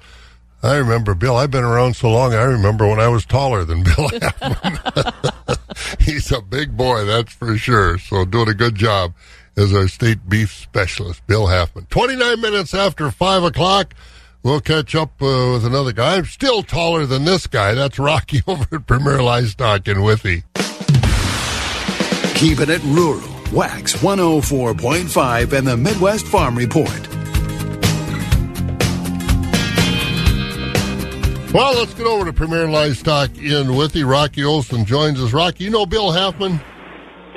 I 0.61 0.75
remember 0.75 1.13
Bill. 1.13 1.37
I've 1.37 1.51
been 1.51 1.63
around 1.63 1.95
so 1.95 2.09
long. 2.09 2.33
I 2.33 2.43
remember 2.43 2.87
when 2.87 2.99
I 2.99 3.07
was 3.07 3.25
taller 3.25 3.63
than 3.63 3.83
Bill 3.83 4.09
Halfman. 4.09 5.99
he's 6.01 6.31
a 6.31 6.41
big 6.41 6.75
boy, 6.75 7.05
that's 7.05 7.33
for 7.33 7.57
sure. 7.57 7.97
So 7.99 8.25
doing 8.25 8.49
a 8.49 8.53
good 8.53 8.75
job 8.75 9.13
as 9.55 9.73
our 9.73 9.87
state 9.87 10.27
beef 10.27 10.51
specialist, 10.53 11.25
Bill 11.27 11.47
Halfman. 11.47 11.87
Twenty 11.89 12.15
nine 12.15 12.41
minutes 12.41 12.73
after 12.73 13.11
five 13.11 13.43
o'clock. 13.43 13.93
We'll 14.41 14.61
catch 14.61 14.95
up 14.95 15.21
uh, 15.21 15.51
with 15.51 15.65
another 15.65 15.91
guy. 15.91 16.15
I'm 16.15 16.23
still 16.23 16.63
taller 16.63 17.05
than 17.05 17.25
this 17.25 17.45
guy. 17.45 17.73
That's 17.73 17.99
Rocky 17.99 18.41
over 18.47 18.77
at 18.77 18.87
Premier 18.87 19.21
Livestock 19.21 19.87
in 19.87 20.01
Withee. 20.01 20.43
Keeping 22.39 22.69
it 22.69 22.81
rural. 22.85 23.19
Wax 23.51 23.97
104.5 23.97 25.51
and 25.51 25.67
the 25.67 25.75
Midwest 25.75 26.25
Farm 26.25 26.57
Report. 26.57 26.89
Well, 31.53 31.77
let's 31.77 31.93
get 31.95 32.07
over 32.07 32.23
to 32.23 32.31
Premier 32.31 32.69
Livestock 32.69 33.37
in 33.37 33.75
Withee. 33.75 34.03
Rocky 34.03 34.45
Olson 34.45 34.85
joins 34.85 35.21
us. 35.21 35.33
Rocky, 35.33 35.65
you 35.65 35.69
know 35.69 35.85
Bill 35.85 36.13
Halfman? 36.13 36.63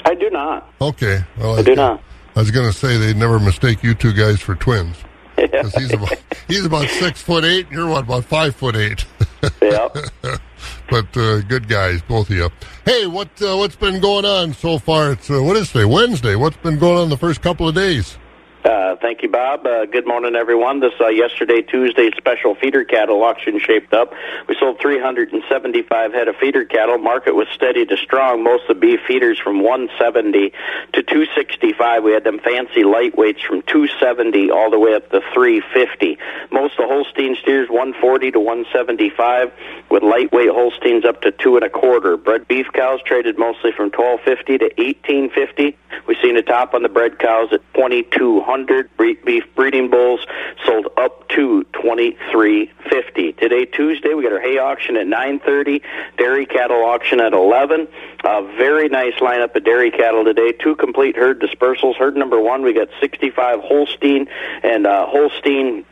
I 0.04 0.14
do 0.14 0.30
not. 0.30 0.72
Okay. 0.80 1.24
Well, 1.36 1.56
I, 1.56 1.58
I 1.58 1.62
do 1.62 1.74
not. 1.74 2.00
I 2.36 2.40
was 2.40 2.52
going 2.52 2.70
to 2.70 2.78
say 2.78 2.96
they'd 2.96 3.16
never 3.16 3.40
mistake 3.40 3.82
you 3.82 3.94
two 3.94 4.12
guys 4.12 4.38
for 4.40 4.54
twins. 4.54 4.96
Because 5.34 5.74
he's 5.74 5.92
about 5.92 6.14
he's 6.46 6.64
about 6.64 6.88
six 6.88 7.20
foot 7.20 7.44
eight, 7.44 7.66
and 7.66 7.76
you're 7.76 7.88
what 7.88 8.04
about 8.04 8.24
five 8.24 8.54
foot 8.54 8.76
eight. 8.76 9.04
yeah. 9.60 9.88
but 10.92 11.16
uh, 11.16 11.40
good 11.40 11.68
guys, 11.68 12.02
both 12.02 12.28
of 12.28 12.36
you. 12.36 12.50
Hey, 12.84 13.06
what 13.06 13.30
uh, 13.40 13.56
what's 13.56 13.76
been 13.76 13.98
going 13.98 14.26
on 14.26 14.52
so 14.52 14.78
far? 14.78 15.12
It's 15.12 15.30
uh, 15.30 15.42
what 15.42 15.56
is 15.56 15.72
today? 15.72 15.86
Wednesday. 15.86 16.36
What's 16.36 16.58
been 16.58 16.78
going 16.78 16.98
on 16.98 17.08
the 17.08 17.16
first 17.16 17.40
couple 17.40 17.66
of 17.66 17.74
days? 17.74 18.18
Uh, 18.64 18.94
thank 18.96 19.22
you, 19.22 19.28
Bob. 19.28 19.66
Uh, 19.66 19.86
good 19.86 20.06
morning, 20.06 20.36
everyone. 20.36 20.78
This 20.78 20.92
uh, 21.00 21.08
yesterday, 21.08 21.62
Tuesday 21.62 22.12
special 22.16 22.54
feeder 22.54 22.84
cattle 22.84 23.24
auction 23.24 23.58
shaped 23.58 23.92
up. 23.92 24.12
We 24.48 24.54
sold 24.54 24.78
375 24.80 26.12
head 26.12 26.28
of 26.28 26.36
feeder 26.36 26.64
cattle. 26.64 26.98
Market 26.98 27.34
was 27.34 27.48
steady 27.52 27.84
to 27.86 27.96
strong. 27.96 28.44
Most 28.44 28.62
of 28.68 28.76
the 28.76 28.80
beef 28.80 29.00
feeders 29.06 29.40
from 29.40 29.62
170 29.64 30.50
to 30.92 31.02
265. 31.02 32.04
We 32.04 32.12
had 32.12 32.22
them 32.22 32.38
fancy 32.38 32.84
lightweights 32.84 33.44
from 33.44 33.62
270 33.62 34.52
all 34.52 34.70
the 34.70 34.78
way 34.78 34.94
up 34.94 35.10
to 35.10 35.20
350. 35.34 36.18
Most 36.52 36.78
of 36.78 36.86
the 36.86 36.86
Holstein 36.86 37.36
steers 37.42 37.68
140 37.68 38.30
to 38.30 38.38
175, 38.38 39.52
with 39.90 40.04
lightweight 40.04 40.50
Holsteins 40.50 41.04
up 41.04 41.20
to 41.22 41.32
two 41.32 41.56
and 41.56 41.64
a 41.64 41.70
quarter. 41.70 42.16
Bred 42.16 42.46
beef 42.46 42.66
cows 42.72 43.00
traded 43.04 43.38
mostly 43.38 43.72
from 43.72 43.90
1250 43.90 44.58
to 44.58 44.64
1850. 44.78 45.76
We've 46.06 46.16
seen 46.22 46.36
a 46.36 46.42
top 46.42 46.74
on 46.74 46.82
the 46.82 46.88
bred 46.88 47.18
cows 47.18 47.52
at 47.52 47.60
2200. 47.74 48.51
100 48.52 48.90
beef 49.24 49.44
breeding 49.54 49.88
bulls 49.88 50.20
sold 50.66 50.86
up 50.98 51.26
to 51.30 51.64
23.50. 51.72 53.38
Today, 53.38 53.64
Tuesday, 53.64 54.12
we 54.12 54.22
got 54.22 54.32
our 54.34 54.40
hay 54.40 54.58
auction 54.58 54.94
at 54.98 55.06
9:30, 55.06 55.80
dairy 56.18 56.44
cattle 56.44 56.84
auction 56.84 57.18
at 57.18 57.32
11. 57.32 57.88
A 58.24 58.42
very 58.58 58.90
nice 58.90 59.14
lineup 59.14 59.56
of 59.56 59.64
dairy 59.64 59.90
cattle 59.90 60.22
today. 60.22 60.52
Two 60.52 60.76
complete 60.76 61.16
herd 61.16 61.40
dispersals. 61.40 61.96
Herd 61.96 62.14
number 62.14 62.38
one, 62.38 62.60
we 62.60 62.74
got 62.74 62.88
65 63.00 63.60
Holstein 63.60 64.28
and 64.62 64.86
uh, 64.86 65.06
Holstein 65.06 65.86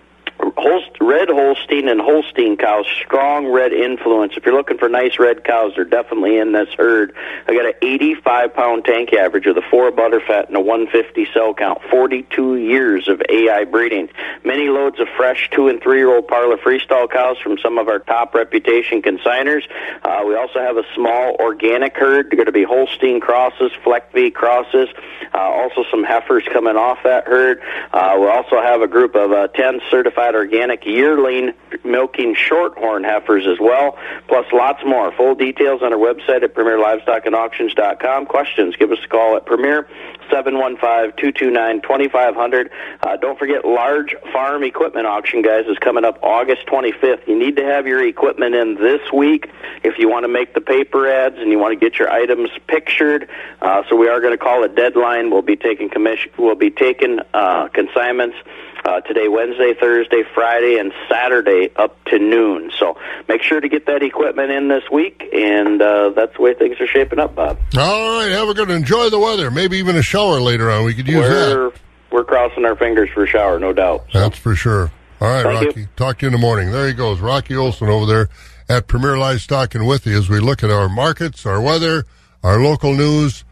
Holst, 0.57 0.90
red 1.00 1.29
Holstein 1.29 1.88
and 1.88 2.00
Holstein 2.00 2.57
cows, 2.57 2.87
strong 3.05 3.46
red 3.46 3.72
influence. 3.72 4.35
If 4.37 4.44
you're 4.44 4.55
looking 4.55 4.79
for 4.79 4.88
nice 4.88 5.18
red 5.18 5.44
cows, 5.44 5.72
they're 5.74 5.85
definitely 5.85 6.38
in 6.38 6.53
this 6.53 6.68
herd. 6.76 7.14
I 7.46 7.55
got 7.55 7.66
an 7.66 7.74
85 7.83 8.55
pound 8.55 8.85
tank 8.85 9.12
average 9.12 9.46
with 9.46 9.59
a 9.59 9.62
four 9.70 9.90
butterfat 9.90 10.48
and 10.48 10.57
a 10.57 10.61
150 10.61 11.26
cell 11.33 11.55
count. 11.55 11.81
42 11.90 12.57
years 12.57 13.09
of 13.09 13.22
AI 13.29 13.64
breeding. 13.64 14.09
Many 14.44 14.68
loads 14.68 14.98
of 15.00 15.09
fresh 15.16 15.50
two 15.53 15.68
and 15.68 15.83
three 15.83 15.98
year 15.98 16.14
old 16.14 16.29
parlor 16.29 16.57
freestall 16.57 17.11
cows 17.11 17.38
from 17.38 17.59
some 17.59 17.79
of 17.79 17.88
our 17.88 17.98
top 17.98 18.35
reputation 18.35 19.03
consigners. 19.03 19.62
Uh, 20.03 20.22
we 20.26 20.35
also 20.37 20.59
have 20.59 20.76
a 20.76 20.85
small 20.94 21.37
organic 21.40 21.96
herd. 21.96 22.31
They're 22.31 22.37
going 22.37 22.46
to 22.46 22.53
be 22.53 22.64
Holstein 22.64 23.20
crosses, 23.20 23.72
Fleckvieh 23.85 24.33
crosses. 24.33 24.88
Uh, 25.33 25.38
also 25.38 25.85
some 25.90 26.03
heifers 26.03 26.44
coming 26.53 26.76
off 26.76 26.98
that 27.05 27.26
herd. 27.26 27.61
Uh, 27.92 28.16
we 28.20 28.26
also 28.26 28.61
have 28.61 28.83
a 28.83 28.88
group 28.88 29.14
of 29.14 29.33
uh, 29.33 29.48
10 29.48 29.81
certified 29.90 30.30
organic 30.35 30.85
yearling 30.85 31.53
milking 31.85 32.35
shorthorn 32.35 33.05
heifers 33.05 33.47
as 33.47 33.59
well, 33.61 33.99
plus 34.29 34.47
lots 34.53 34.83
more. 34.85 35.12
Full 35.12 35.35
details 35.35 35.83
on 35.83 35.93
our 35.93 35.99
website 35.99 36.43
at 36.43 36.55
premierlivestockandauctions.com. 36.55 38.27
Questions, 38.27 38.77
give 38.77 38.93
us 38.93 38.99
a 39.05 39.09
call 39.09 39.37
at 39.37 39.47
Premier 39.47 39.88
715-229-2500. 40.31 42.71
Uh, 43.03 43.16
don't 43.16 43.38
forget 43.38 43.64
large 43.64 44.14
farm 44.33 44.62
equipment 44.62 45.07
auction, 45.07 45.40
guys, 45.43 45.66
is 45.66 45.79
coming 45.79 46.05
up 46.05 46.19
August 46.23 46.66
25th. 46.66 47.27
You 47.27 47.38
need 47.38 47.57
to 47.57 47.64
have 47.64 47.87
your 47.87 48.07
equipment 48.07 48.55
in 48.55 48.75
this 48.77 49.01
week 49.12 49.51
if 49.83 49.99
you 49.99 50.09
want 50.09 50.25
to 50.25 50.29
make 50.29 50.55
the 50.55 50.61
paper 50.61 51.09
ads 51.09 51.37
and 51.38 51.51
you 51.51 51.59
want 51.59 51.73
to 51.73 51.79
get 51.79 51.99
your 51.99 52.11
items 52.11 52.51
pictured. 52.66 53.29
Uh, 53.61 53.83
so 53.88 53.97
we 53.97 54.09
are 54.09 54.21
going 54.21 54.33
to 54.33 54.38
call 54.38 54.62
a 54.64 54.69
deadline. 54.69 55.31
We'll 55.31 55.43
be 55.43 55.57
taking 55.57 55.90
commission. 55.90 56.31
We'll 56.38 56.55
be 56.55 56.71
taking 56.71 57.21
uh, 57.35 57.69
consignments 57.69 58.37
uh, 58.85 59.01
today, 59.01 59.29
Wednesday, 59.29 59.75
Thursday, 59.79 60.23
Friday, 60.35 60.79
and 60.79 60.93
Saturday 61.09 61.71
up 61.77 62.03
to 62.07 62.19
noon. 62.19 62.71
So 62.79 62.99
make 63.29 63.43
sure 63.43 63.61
to 63.61 63.69
get 63.69 63.87
that 63.87 64.03
equipment 64.03 64.51
in 64.51 64.69
this 64.69 64.85
week, 64.90 65.29
and 65.33 65.81
uh, 65.81 66.11
that's 66.11 66.37
the 66.37 66.43
way 66.43 66.55
things 66.55 66.81
are 66.81 66.87
shaping 66.87 67.19
up, 67.19 67.35
Bob. 67.35 67.59
All 67.77 68.19
right, 68.19 68.31
have 68.31 68.49
a 68.49 68.55
good 68.55 68.71
enjoy 68.71 69.11
the 69.11 69.19
weather. 69.19 69.51
Maybe 69.51 69.79
even 69.79 69.97
a 69.97 70.03
shower 70.03 70.40
later 70.40 70.71
on. 70.71 70.85
We 70.85 70.95
could 70.95 71.09
use 71.09 71.16
we're, 71.16 71.71
that. 71.71 71.81
We're 72.11 72.25
crossing 72.25 72.64
our 72.64 72.77
fingers 72.77 73.11
for 73.11 73.25
a 73.25 73.27
shower, 73.27 73.59
no 73.59 73.73
doubt. 73.73 74.07
That's 74.12 74.38
for 74.38 74.55
sure. 74.55 74.90
All 75.21 75.29
right, 75.29 75.43
Thank 75.43 75.66
Rocky. 75.66 75.81
you. 75.83 75.88
Talk 75.97 76.19
to 76.19 76.27
you 76.27 76.29
in 76.29 76.33
the 76.33 76.38
morning. 76.38 76.71
There 76.73 76.87
he 76.87 76.95
goes, 76.95 77.21
Rocky 77.21 77.55
Olson 77.55 77.88
over 77.88 78.07
there 78.07 78.29
at 78.69 78.87
Premier 78.87 79.19
Livestock 79.19 79.75
and 79.75 79.87
Withee 79.87 80.14
as 80.14 80.29
we 80.31 80.40
look 80.40 80.62
at 80.62 80.71
our 80.71 80.88
markets, 80.88 81.45
our 81.45 81.61
weather, 81.61 82.07
our 82.43 82.61
local 82.62 82.95
news. 82.95 83.45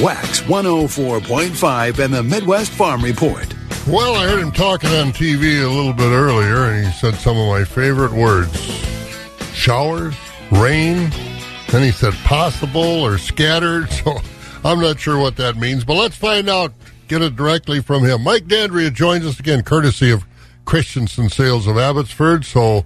Wax 0.00 0.40
104.5 0.42 1.98
and 1.98 2.14
the 2.14 2.22
Midwest 2.22 2.72
Farm 2.72 3.02
Report. 3.02 3.54
Well, 3.86 4.14
I 4.14 4.26
heard 4.26 4.40
him 4.40 4.52
talking 4.52 4.90
on 4.90 5.12
TV 5.12 5.62
a 5.62 5.68
little 5.68 5.92
bit 5.92 6.10
earlier, 6.10 6.64
and 6.64 6.86
he 6.86 6.92
said 6.92 7.14
some 7.16 7.36
of 7.36 7.48
my 7.48 7.64
favorite 7.64 8.12
words 8.12 8.56
showers, 9.52 10.14
rain, 10.50 11.10
then 11.68 11.82
he 11.82 11.90
said 11.90 12.14
possible 12.24 13.02
or 13.02 13.18
scattered. 13.18 13.88
So 14.04 14.18
I'm 14.64 14.80
not 14.80 15.00
sure 15.00 15.18
what 15.18 15.36
that 15.36 15.56
means, 15.56 15.84
but 15.84 15.94
let's 15.94 16.16
find 16.16 16.48
out. 16.48 16.72
Get 17.08 17.20
it 17.20 17.34
directly 17.34 17.82
from 17.82 18.04
him. 18.04 18.22
Mike 18.22 18.44
Dandria 18.44 18.92
joins 18.92 19.26
us 19.26 19.40
again, 19.40 19.62
courtesy 19.64 20.10
of 20.10 20.24
Christensen 20.64 21.28
Sales 21.28 21.66
of 21.66 21.76
Abbotsford. 21.76 22.44
So, 22.44 22.84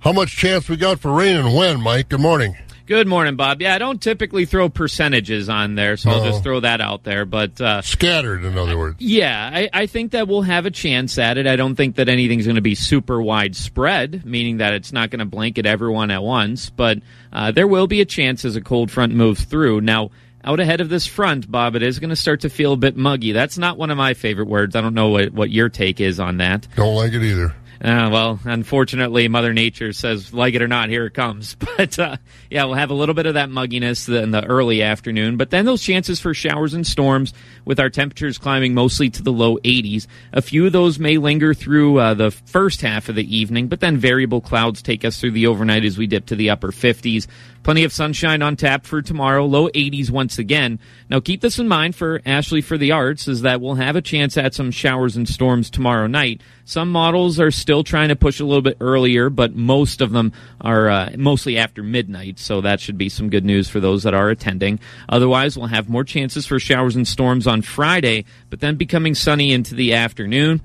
how 0.00 0.12
much 0.12 0.36
chance 0.36 0.68
we 0.68 0.76
got 0.76 0.98
for 0.98 1.12
rain 1.12 1.36
and 1.36 1.54
when, 1.54 1.80
Mike? 1.80 2.08
Good 2.08 2.20
morning. 2.20 2.56
Good 2.88 3.06
morning, 3.06 3.36
Bob. 3.36 3.60
Yeah, 3.60 3.74
I 3.74 3.78
don't 3.78 4.00
typically 4.00 4.46
throw 4.46 4.70
percentages 4.70 5.50
on 5.50 5.74
there, 5.74 5.98
so 5.98 6.08
I'll 6.08 6.24
just 6.24 6.42
throw 6.42 6.60
that 6.60 6.80
out 6.80 7.04
there. 7.04 7.26
But 7.26 7.60
uh, 7.60 7.82
Scattered, 7.82 8.46
in 8.46 8.56
other 8.56 8.78
words. 8.78 8.96
yeah, 8.98 9.50
I, 9.52 9.68
I 9.74 9.86
think 9.86 10.12
that 10.12 10.26
we'll 10.26 10.40
have 10.40 10.64
a 10.64 10.70
chance 10.70 11.18
at 11.18 11.36
it. 11.36 11.46
I 11.46 11.56
don't 11.56 11.74
think 11.74 11.96
that 11.96 12.08
anything's 12.08 12.46
going 12.46 12.56
to 12.56 12.62
be 12.62 12.74
super 12.74 13.20
widespread, 13.20 14.24
meaning 14.24 14.56
that 14.56 14.72
it's 14.72 14.90
not 14.90 15.10
going 15.10 15.18
to 15.18 15.26
blanket 15.26 15.66
everyone 15.66 16.10
at 16.10 16.22
once. 16.22 16.70
But 16.70 17.00
uh, 17.30 17.50
there 17.50 17.66
will 17.66 17.88
be 17.88 18.00
a 18.00 18.06
chance 18.06 18.46
as 18.46 18.56
a 18.56 18.62
cold 18.62 18.90
front 18.90 19.12
moves 19.14 19.44
through. 19.44 19.82
Now, 19.82 20.10
out 20.42 20.58
ahead 20.58 20.80
of 20.80 20.88
this 20.88 21.06
front, 21.06 21.50
Bob, 21.50 21.76
it 21.76 21.82
is 21.82 21.98
going 21.98 22.08
to 22.08 22.16
start 22.16 22.40
to 22.40 22.48
feel 22.48 22.72
a 22.72 22.76
bit 22.78 22.96
muggy. 22.96 23.32
That's 23.32 23.58
not 23.58 23.76
one 23.76 23.90
of 23.90 23.98
my 23.98 24.14
favorite 24.14 24.48
words. 24.48 24.74
I 24.74 24.80
don't 24.80 24.94
know 24.94 25.08
what, 25.10 25.34
what 25.34 25.50
your 25.50 25.68
take 25.68 26.00
is 26.00 26.18
on 26.18 26.38
that. 26.38 26.66
Don't 26.74 26.94
like 26.94 27.12
it 27.12 27.22
either. 27.22 27.54
Uh, 27.80 28.10
well, 28.10 28.40
unfortunately, 28.44 29.28
Mother 29.28 29.52
Nature 29.52 29.92
says, 29.92 30.34
like 30.34 30.54
it 30.54 30.62
or 30.62 30.68
not, 30.68 30.88
here 30.88 31.06
it 31.06 31.14
comes. 31.14 31.56
But 31.78 31.96
uh, 31.96 32.16
yeah, 32.50 32.64
we'll 32.64 32.74
have 32.74 32.90
a 32.90 32.94
little 32.94 33.14
bit 33.14 33.26
of 33.26 33.34
that 33.34 33.50
mugginess 33.50 34.12
in 34.12 34.32
the 34.32 34.44
early 34.44 34.82
afternoon, 34.82 35.36
but 35.36 35.50
then 35.50 35.64
those 35.64 35.80
chances 35.80 36.18
for 36.18 36.34
showers 36.34 36.74
and 36.74 36.84
storms 36.84 37.32
with 37.64 37.78
our 37.78 37.88
temperatures 37.88 38.36
climbing 38.36 38.74
mostly 38.74 39.10
to 39.10 39.22
the 39.22 39.30
low 39.30 39.58
80s. 39.58 40.08
A 40.32 40.42
few 40.42 40.66
of 40.66 40.72
those 40.72 40.98
may 40.98 41.18
linger 41.18 41.54
through 41.54 42.00
uh, 42.00 42.14
the 42.14 42.32
first 42.32 42.80
half 42.80 43.08
of 43.08 43.14
the 43.14 43.36
evening, 43.36 43.68
but 43.68 43.78
then 43.78 43.96
variable 43.96 44.40
clouds 44.40 44.82
take 44.82 45.04
us 45.04 45.20
through 45.20 45.30
the 45.30 45.46
overnight 45.46 45.84
as 45.84 45.98
we 45.98 46.08
dip 46.08 46.26
to 46.26 46.34
the 46.34 46.50
upper 46.50 46.72
50s. 46.72 47.28
Plenty 47.62 47.84
of 47.84 47.92
sunshine 47.92 48.40
on 48.40 48.56
tap 48.56 48.86
for 48.86 49.02
tomorrow, 49.02 49.44
low 49.44 49.68
80s 49.68 50.10
once 50.10 50.38
again. 50.38 50.78
Now 51.10 51.20
keep 51.20 51.42
this 51.42 51.58
in 51.58 51.68
mind 51.68 51.94
for 51.94 52.20
Ashley 52.24 52.60
for 52.60 52.78
the 52.78 52.92
Arts 52.92 53.28
is 53.28 53.42
that 53.42 53.60
we'll 53.60 53.74
have 53.74 53.94
a 53.94 54.00
chance 54.00 54.36
at 54.36 54.54
some 54.54 54.70
showers 54.70 55.16
and 55.16 55.28
storms 55.28 55.68
tomorrow 55.68 56.06
night. 56.06 56.40
Some 56.64 56.90
models 56.90 57.38
are 57.38 57.50
still 57.68 57.84
trying 57.84 58.08
to 58.08 58.16
push 58.16 58.40
a 58.40 58.46
little 58.46 58.62
bit 58.62 58.78
earlier, 58.80 59.28
but 59.28 59.54
most 59.54 60.00
of 60.00 60.10
them 60.10 60.32
are 60.58 60.88
uh, 60.88 61.10
mostly 61.18 61.58
after 61.58 61.82
midnight, 61.82 62.38
so 62.38 62.62
that 62.62 62.80
should 62.80 62.96
be 62.96 63.10
some 63.10 63.28
good 63.28 63.44
news 63.44 63.68
for 63.68 63.78
those 63.78 64.04
that 64.04 64.14
are 64.14 64.30
attending. 64.30 64.80
Otherwise, 65.06 65.54
we'll 65.54 65.66
have 65.66 65.86
more 65.86 66.02
chances 66.02 66.46
for 66.46 66.58
showers 66.58 66.96
and 66.96 67.06
storms 67.06 67.46
on 67.46 67.60
Friday, 67.60 68.24
but 68.48 68.60
then 68.60 68.76
becoming 68.76 69.14
sunny 69.14 69.52
into 69.52 69.74
the 69.74 69.92
afternoon 69.92 70.62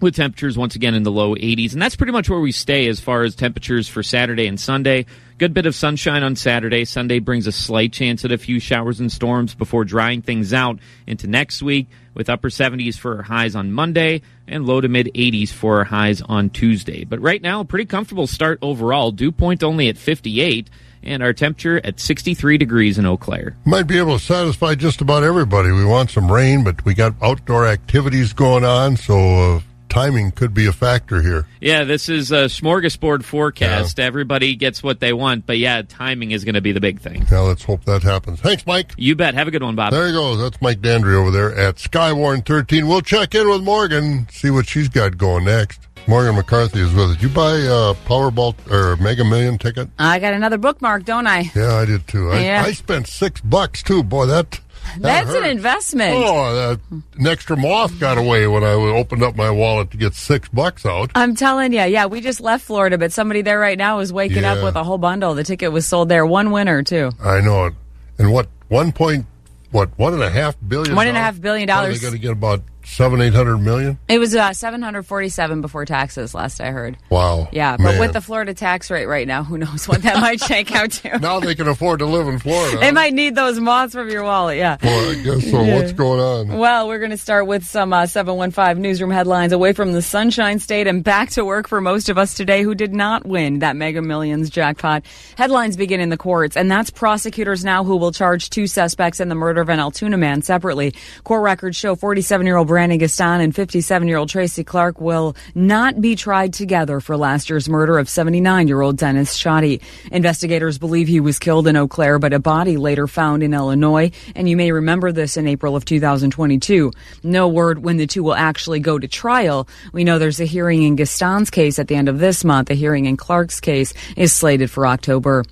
with 0.00 0.16
temperatures 0.16 0.58
once 0.58 0.74
again 0.74 0.94
in 0.94 1.04
the 1.04 1.12
low 1.12 1.36
80s. 1.36 1.74
And 1.74 1.80
that's 1.80 1.94
pretty 1.94 2.12
much 2.12 2.28
where 2.28 2.40
we 2.40 2.50
stay 2.50 2.88
as 2.88 2.98
far 2.98 3.22
as 3.22 3.36
temperatures 3.36 3.86
for 3.86 4.02
Saturday 4.02 4.48
and 4.48 4.58
Sunday. 4.58 5.06
Good 5.38 5.54
bit 5.54 5.66
of 5.66 5.76
sunshine 5.76 6.24
on 6.24 6.34
Saturday. 6.34 6.84
Sunday 6.84 7.20
brings 7.20 7.46
a 7.46 7.52
slight 7.52 7.92
chance 7.92 8.24
at 8.24 8.32
a 8.32 8.38
few 8.38 8.58
showers 8.58 8.98
and 8.98 9.12
storms 9.12 9.54
before 9.54 9.84
drying 9.84 10.20
things 10.20 10.52
out 10.52 10.80
into 11.06 11.28
next 11.28 11.62
week 11.62 11.86
with 12.14 12.28
upper 12.28 12.48
70s 12.48 12.98
for 12.98 13.22
highs 13.22 13.54
on 13.54 13.70
Monday 13.70 14.22
and 14.46 14.66
low 14.66 14.80
to 14.80 14.88
mid 14.88 15.10
80s 15.14 15.50
for 15.50 15.78
our 15.78 15.84
highs 15.84 16.22
on 16.22 16.50
Tuesday. 16.50 17.04
But 17.04 17.20
right 17.20 17.42
now, 17.42 17.60
a 17.60 17.64
pretty 17.64 17.86
comfortable 17.86 18.26
start 18.26 18.58
overall. 18.62 19.10
Dew 19.12 19.32
point 19.32 19.62
only 19.62 19.88
at 19.88 19.96
58 19.96 20.68
and 21.02 21.22
our 21.22 21.32
temperature 21.32 21.80
at 21.84 21.98
63 21.98 22.58
degrees 22.58 22.98
in 22.98 23.06
Eau 23.06 23.16
Claire. 23.16 23.56
Might 23.64 23.84
be 23.84 23.98
able 23.98 24.18
to 24.18 24.24
satisfy 24.24 24.74
just 24.74 25.00
about 25.00 25.24
everybody. 25.24 25.72
We 25.72 25.84
want 25.84 26.10
some 26.10 26.30
rain, 26.30 26.64
but 26.64 26.84
we 26.84 26.94
got 26.94 27.14
outdoor 27.20 27.66
activities 27.66 28.32
going 28.32 28.64
on, 28.64 28.96
so 28.96 29.56
uh, 29.56 29.60
timing 29.92 30.30
could 30.30 30.54
be 30.54 30.66
a 30.66 30.72
factor 30.72 31.20
here. 31.20 31.46
Yeah, 31.60 31.84
this 31.84 32.08
is 32.08 32.32
a 32.32 32.44
smorgasbord 32.46 33.24
forecast. 33.24 34.00
Everybody 34.00 34.56
gets 34.56 34.82
what 34.82 35.00
they 35.00 35.12
want, 35.12 35.44
but 35.44 35.58
yeah, 35.58 35.82
timing 35.82 36.30
is 36.30 36.44
going 36.44 36.54
to 36.54 36.62
be 36.62 36.72
the 36.72 36.80
big 36.80 37.00
thing. 37.00 37.26
Now 37.30 37.42
let's 37.42 37.62
hope 37.62 37.84
that 37.84 38.02
happens. 38.02 38.40
Thanks, 38.40 38.66
Mike. 38.66 38.92
You 38.96 39.14
bet. 39.14 39.34
Have 39.34 39.48
a 39.48 39.50
good 39.50 39.62
one, 39.62 39.76
Bob. 39.76 39.92
There 39.92 40.06
he 40.06 40.12
goes. 40.12 40.40
That's 40.40 40.60
Mike 40.62 40.80
Dandry 40.80 41.14
over 41.14 41.30
there 41.30 41.54
at 41.54 41.76
Skywarn 41.76 42.46
13. 42.46 42.88
We'll 42.88 43.02
check 43.02 43.34
in 43.34 43.48
with 43.48 43.62
Morgan, 43.62 44.26
see 44.30 44.50
what 44.50 44.66
she's 44.66 44.88
got 44.88 45.18
going 45.18 45.44
next. 45.44 45.80
Morgan 46.08 46.34
McCarthy 46.34 46.80
is 46.80 46.92
with 46.94 47.10
us. 47.10 47.22
You 47.22 47.28
buy 47.28 47.52
a 47.58 47.94
Powerball 48.08 48.54
or 48.72 48.96
Mega 48.96 49.24
Million 49.24 49.56
ticket? 49.58 49.88
I 49.98 50.18
got 50.18 50.34
another 50.34 50.58
bookmark, 50.58 51.04
don't 51.04 51.26
I? 51.28 51.50
Yeah, 51.54 51.76
I 51.76 51.84
did 51.84 52.08
too. 52.08 52.30
I, 52.30 52.40
Yeah. 52.40 52.62
I 52.66 52.72
spent 52.72 53.06
six 53.06 53.40
bucks 53.42 53.82
too. 53.82 54.02
Boy, 54.02 54.26
that. 54.26 54.58
That 54.98 55.24
That's 55.24 55.34
an 55.34 55.44
investment. 55.44 56.14
Oh, 56.16 56.54
that, 56.54 56.80
an 57.18 57.26
extra 57.26 57.56
moth 57.56 57.98
got 57.98 58.18
away 58.18 58.46
when 58.46 58.64
I 58.64 58.72
opened 58.72 59.22
up 59.22 59.36
my 59.36 59.50
wallet 59.50 59.90
to 59.92 59.96
get 59.96 60.14
six 60.14 60.48
bucks 60.48 60.84
out. 60.84 61.10
I'm 61.14 61.34
telling 61.34 61.72
you, 61.72 61.82
yeah, 61.82 62.06
we 62.06 62.20
just 62.20 62.40
left 62.40 62.64
Florida, 62.64 62.98
but 62.98 63.12
somebody 63.12 63.42
there 63.42 63.58
right 63.58 63.78
now 63.78 64.00
is 64.00 64.12
waking 64.12 64.44
up 64.44 64.62
with 64.62 64.76
a 64.76 64.84
whole 64.84 64.98
bundle. 64.98 65.34
The 65.34 65.44
ticket 65.44 65.72
was 65.72 65.86
sold 65.86 66.08
there. 66.08 66.26
One 66.26 66.50
winner, 66.50 66.82
too. 66.82 67.10
I 67.22 67.40
know 67.40 67.66
it. 67.66 67.74
And 68.18 68.32
what 68.32 68.48
one 68.68 68.92
point, 68.92 69.26
what 69.70 69.96
one 69.98 70.14
and 70.14 70.22
a 70.22 70.30
half 70.30 70.56
billion? 70.66 70.94
One 70.94 71.08
and 71.08 71.16
a 71.16 71.20
half 71.20 71.40
billion 71.40 71.66
dollars. 71.68 72.00
they 72.00 72.02
going 72.02 72.14
to 72.14 72.20
get 72.20 72.32
about 72.32 72.62
seven, 72.84 73.20
eight 73.20 73.34
hundred 73.34 73.58
million? 73.58 73.98
It 74.08 74.18
was 74.18 74.34
uh, 74.34 74.52
747 74.52 75.60
before 75.60 75.84
taxes, 75.84 76.34
last 76.34 76.60
I 76.60 76.70
heard. 76.70 76.96
Wow. 77.10 77.48
Yeah, 77.52 77.76
but 77.76 77.84
Man. 77.84 78.00
with 78.00 78.12
the 78.12 78.20
Florida 78.20 78.54
tax 78.54 78.90
rate 78.90 79.06
right 79.06 79.26
now, 79.26 79.44
who 79.44 79.58
knows 79.58 79.88
what 79.88 80.02
that 80.02 80.20
might 80.20 80.40
shake 80.40 80.72
out 80.72 80.90
to. 80.92 81.18
now 81.20 81.40
they 81.40 81.54
can 81.54 81.68
afford 81.68 82.00
to 82.00 82.06
live 82.06 82.28
in 82.28 82.38
Florida. 82.38 82.78
They 82.78 82.90
might 82.90 83.14
need 83.14 83.34
those 83.34 83.58
moths 83.60 83.94
from 83.94 84.10
your 84.10 84.24
wallet, 84.24 84.58
yeah. 84.58 84.76
Boy, 84.76 84.88
I 84.88 85.14
guess 85.22 85.50
so. 85.50 85.62
Yeah. 85.62 85.76
What's 85.76 85.92
going 85.92 86.20
on? 86.20 86.58
Well, 86.58 86.88
we're 86.88 86.98
going 86.98 87.10
to 87.10 87.16
start 87.16 87.46
with 87.46 87.64
some 87.64 87.92
uh, 87.92 88.06
715 88.06 88.80
newsroom 88.82 89.10
headlines 89.10 89.52
away 89.52 89.72
from 89.72 89.92
the 89.92 90.02
Sunshine 90.02 90.58
State 90.58 90.86
and 90.86 91.02
back 91.04 91.30
to 91.30 91.44
work 91.44 91.68
for 91.68 91.80
most 91.80 92.08
of 92.08 92.18
us 92.18 92.34
today 92.34 92.62
who 92.62 92.74
did 92.74 92.94
not 92.94 93.26
win 93.26 93.60
that 93.60 93.76
Mega 93.76 94.02
Millions 94.02 94.50
jackpot. 94.50 95.04
Headlines 95.36 95.76
begin 95.76 96.00
in 96.00 96.08
the 96.08 96.16
courts, 96.16 96.56
and 96.56 96.70
that's 96.70 96.90
prosecutors 96.90 97.64
now 97.64 97.84
who 97.84 97.96
will 97.96 98.12
charge 98.12 98.50
two 98.50 98.66
suspects 98.66 99.20
in 99.20 99.28
the 99.28 99.34
murder 99.34 99.60
of 99.60 99.68
an 99.68 99.78
Altoona 99.78 100.16
man 100.16 100.42
separately. 100.42 100.94
Court 101.24 101.42
records 101.42 101.76
show 101.76 101.94
47 101.94 102.46
year 102.46 102.56
old 102.56 102.68
Brandon 102.72 102.96
Gaston 102.96 103.42
and 103.42 103.54
57 103.54 104.08
year 104.08 104.16
old 104.16 104.30
Tracy 104.30 104.64
Clark 104.64 104.98
will 104.98 105.36
not 105.54 106.00
be 106.00 106.16
tried 106.16 106.54
together 106.54 107.00
for 107.00 107.18
last 107.18 107.50
year's 107.50 107.68
murder 107.68 107.98
of 107.98 108.08
79 108.08 108.66
year 108.66 108.80
old 108.80 108.96
Dennis 108.96 109.34
Shoddy. 109.34 109.82
Investigators 110.10 110.78
believe 110.78 111.06
he 111.06 111.20
was 111.20 111.38
killed 111.38 111.66
in 111.66 111.76
Eau 111.76 111.86
Claire, 111.86 112.18
but 112.18 112.32
a 112.32 112.38
body 112.38 112.78
later 112.78 113.06
found 113.06 113.42
in 113.42 113.52
Illinois. 113.52 114.10
And 114.34 114.48
you 114.48 114.56
may 114.56 114.72
remember 114.72 115.12
this 115.12 115.36
in 115.36 115.46
April 115.46 115.76
of 115.76 115.84
2022. 115.84 116.90
No 117.22 117.46
word 117.46 117.84
when 117.84 117.98
the 117.98 118.06
two 118.06 118.22
will 118.22 118.34
actually 118.34 118.80
go 118.80 118.98
to 118.98 119.06
trial. 119.06 119.68
We 119.92 120.04
know 120.04 120.18
there's 120.18 120.40
a 120.40 120.46
hearing 120.46 120.82
in 120.82 120.96
Gaston's 120.96 121.50
case 121.50 121.78
at 121.78 121.88
the 121.88 121.94
end 121.94 122.08
of 122.08 122.20
this 122.20 122.42
month. 122.42 122.70
A 122.70 122.74
hearing 122.74 123.04
in 123.04 123.18
Clark's 123.18 123.60
case 123.60 123.92
is 124.16 124.32
slated 124.32 124.70
for 124.70 124.86
October. 124.86 125.44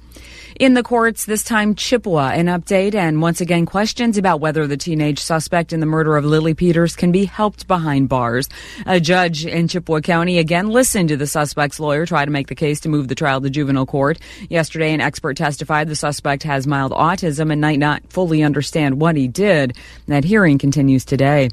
In 0.61 0.75
the 0.75 0.83
courts, 0.83 1.25
this 1.25 1.43
time 1.43 1.75
Chippewa, 1.75 2.33
an 2.33 2.45
update 2.45 2.95
and 2.95 3.23
once 3.23 3.41
again 3.41 3.65
questions 3.65 4.19
about 4.19 4.41
whether 4.41 4.67
the 4.67 4.77
teenage 4.77 5.19
suspect 5.19 5.73
in 5.73 5.81
the 5.81 5.87
murder 5.87 6.19
of 6.19 6.27
Lily 6.27 6.53
Peters 6.53 6.95
can 6.95 7.11
be 7.11 7.25
helped 7.25 7.67
behind 7.67 8.11
bars. 8.11 8.47
A 8.85 9.01
judge 9.01 9.47
in 9.47 9.69
Chippewa 9.69 10.01
County 10.01 10.39
again 10.39 10.69
listened 10.69 11.09
to 11.09 11.17
the 11.17 11.27
suspect's 11.27 11.81
lawyer 11.81 12.05
try 12.05 12.27
to 12.27 12.31
make 12.31 12.49
the 12.49 12.55
case 12.55 12.79
to 12.81 12.91
move 12.91 13.09
the 13.09 13.15
trial 13.15 13.41
to 13.41 13.49
juvenile 13.49 13.87
court. 13.87 14.19
Yesterday, 14.51 14.93
an 14.93 15.01
expert 15.01 15.39
testified 15.39 15.89
the 15.89 15.97
suspect 15.97 16.43
has 16.43 16.67
mild 16.67 16.93
autism 16.93 17.51
and 17.51 17.63
might 17.63 17.79
not 17.79 18.03
fully 18.13 18.43
understand 18.43 19.01
what 19.01 19.17
he 19.17 19.29
did. 19.29 19.79
That 20.09 20.25
hearing 20.25 20.59
continues 20.59 21.07
today. 21.07 21.49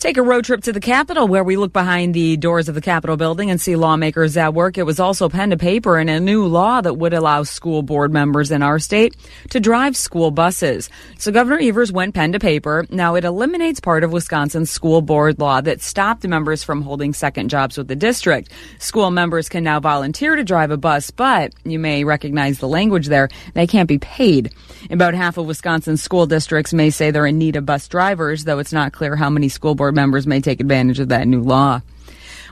Take 0.00 0.16
a 0.16 0.22
road 0.22 0.46
trip 0.46 0.62
to 0.62 0.72
the 0.72 0.80
Capitol 0.80 1.28
where 1.28 1.44
we 1.44 1.58
look 1.58 1.74
behind 1.74 2.14
the 2.14 2.38
doors 2.38 2.70
of 2.70 2.74
the 2.74 2.80
Capitol 2.80 3.18
building 3.18 3.50
and 3.50 3.60
see 3.60 3.76
lawmakers 3.76 4.34
at 4.38 4.54
work. 4.54 4.78
It 4.78 4.84
was 4.84 4.98
also 4.98 5.28
pen 5.28 5.50
to 5.50 5.58
paper 5.58 5.98
in 5.98 6.08
a 6.08 6.18
new 6.18 6.46
law 6.46 6.80
that 6.80 6.94
would 6.94 7.12
allow 7.12 7.42
school 7.42 7.82
board 7.82 8.10
members 8.10 8.50
in 8.50 8.62
our 8.62 8.78
state 8.78 9.14
to 9.50 9.60
drive 9.60 9.98
school 9.98 10.30
buses. 10.30 10.88
So 11.18 11.30
Governor 11.32 11.58
Evers 11.58 11.92
went 11.92 12.14
pen 12.14 12.32
to 12.32 12.38
paper. 12.38 12.86
Now 12.88 13.14
it 13.16 13.26
eliminates 13.26 13.78
part 13.78 14.02
of 14.02 14.10
Wisconsin's 14.10 14.70
school 14.70 15.02
board 15.02 15.38
law 15.38 15.60
that 15.60 15.82
stopped 15.82 16.26
members 16.26 16.64
from 16.64 16.80
holding 16.80 17.12
second 17.12 17.50
jobs 17.50 17.76
with 17.76 17.88
the 17.88 17.94
district. 17.94 18.50
School 18.78 19.10
members 19.10 19.50
can 19.50 19.64
now 19.64 19.80
volunteer 19.80 20.34
to 20.34 20.44
drive 20.44 20.70
a 20.70 20.78
bus, 20.78 21.10
but 21.10 21.52
you 21.62 21.78
may 21.78 22.04
recognize 22.04 22.58
the 22.58 22.68
language 22.68 23.08
there. 23.08 23.28
They 23.52 23.66
can't 23.66 23.86
be 23.86 23.98
paid. 23.98 24.54
About 24.88 25.12
half 25.12 25.36
of 25.36 25.44
Wisconsin's 25.44 26.02
school 26.02 26.24
districts 26.24 26.72
may 26.72 26.88
say 26.88 27.10
they're 27.10 27.26
in 27.26 27.36
need 27.36 27.56
of 27.56 27.66
bus 27.66 27.86
drivers, 27.86 28.44
though 28.44 28.60
it's 28.60 28.72
not 28.72 28.94
clear 28.94 29.14
how 29.14 29.28
many 29.28 29.50
school 29.50 29.74
board 29.74 29.89
members 29.92 30.26
may 30.26 30.40
take 30.40 30.60
advantage 30.60 31.00
of 31.00 31.08
that 31.08 31.26
new 31.26 31.42
law. 31.42 31.80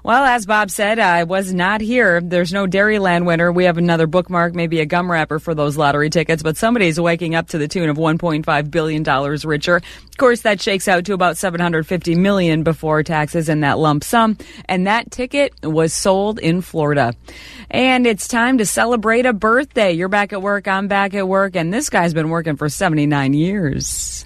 Well, 0.05 0.25
as 0.25 0.47
Bob 0.47 0.71
said, 0.71 0.99
I 0.99 1.25
was 1.25 1.53
not 1.53 1.81
here. 1.81 2.21
There's 2.21 2.53
no 2.53 2.67
Dairyland 2.67 3.27
winner. 3.27 3.51
We 3.51 3.65
have 3.65 3.79
another 3.79 4.07
bookmark, 4.07 4.55
maybe 4.55 4.81
a 4.81 4.87
gum 4.87 5.11
wrapper 5.11 5.39
for 5.39 5.55
those 5.55 5.77
lottery 5.77 6.09
tickets, 6.09 6.43
but 6.43 6.57
somebody's 6.57 7.01
waking 7.01 7.35
up 7.35 7.49
to 7.49 7.59
the 7.59 7.69
tune 7.69 7.91
of 7.91 7.97
$1.5 7.97 8.71
billion 8.71 9.03
richer. 9.45 9.77
Of 9.77 10.17
course, 10.17 10.43
that 10.43 10.61
shakes 10.61 10.89
out 10.89 11.05
to 11.07 11.15
about 11.15 11.37
750 11.37 12.15
million 12.15 12.63
before 12.63 13.03
taxes 13.03 13.49
in 13.49 13.61
that 13.61 13.79
lump 13.79 14.05
sum. 14.05 14.39
And 14.67 14.87
that 14.87 15.11
ticket 15.11 15.53
was 15.63 15.93
sold 15.93 16.39
in 16.39 16.61
Florida. 16.61 17.15
And 17.71 18.07
it's 18.07 18.29
time 18.29 18.59
to 18.59 18.67
celebrate 18.67 19.27
a 19.27 19.33
birthday. 19.33 19.93
You're 19.93 20.09
back 20.09 20.33
at 20.33 20.43
work. 20.43 20.69
I'm 20.69 20.89
back 20.89 21.15
at 21.15 21.27
work. 21.27 21.57
And 21.57 21.75
this 21.75 21.91
guy's 21.91 22.15
been 22.15 22.31
working 22.31 22.57
for 22.57 22.69
79 22.69 23.35
years. 23.35 24.25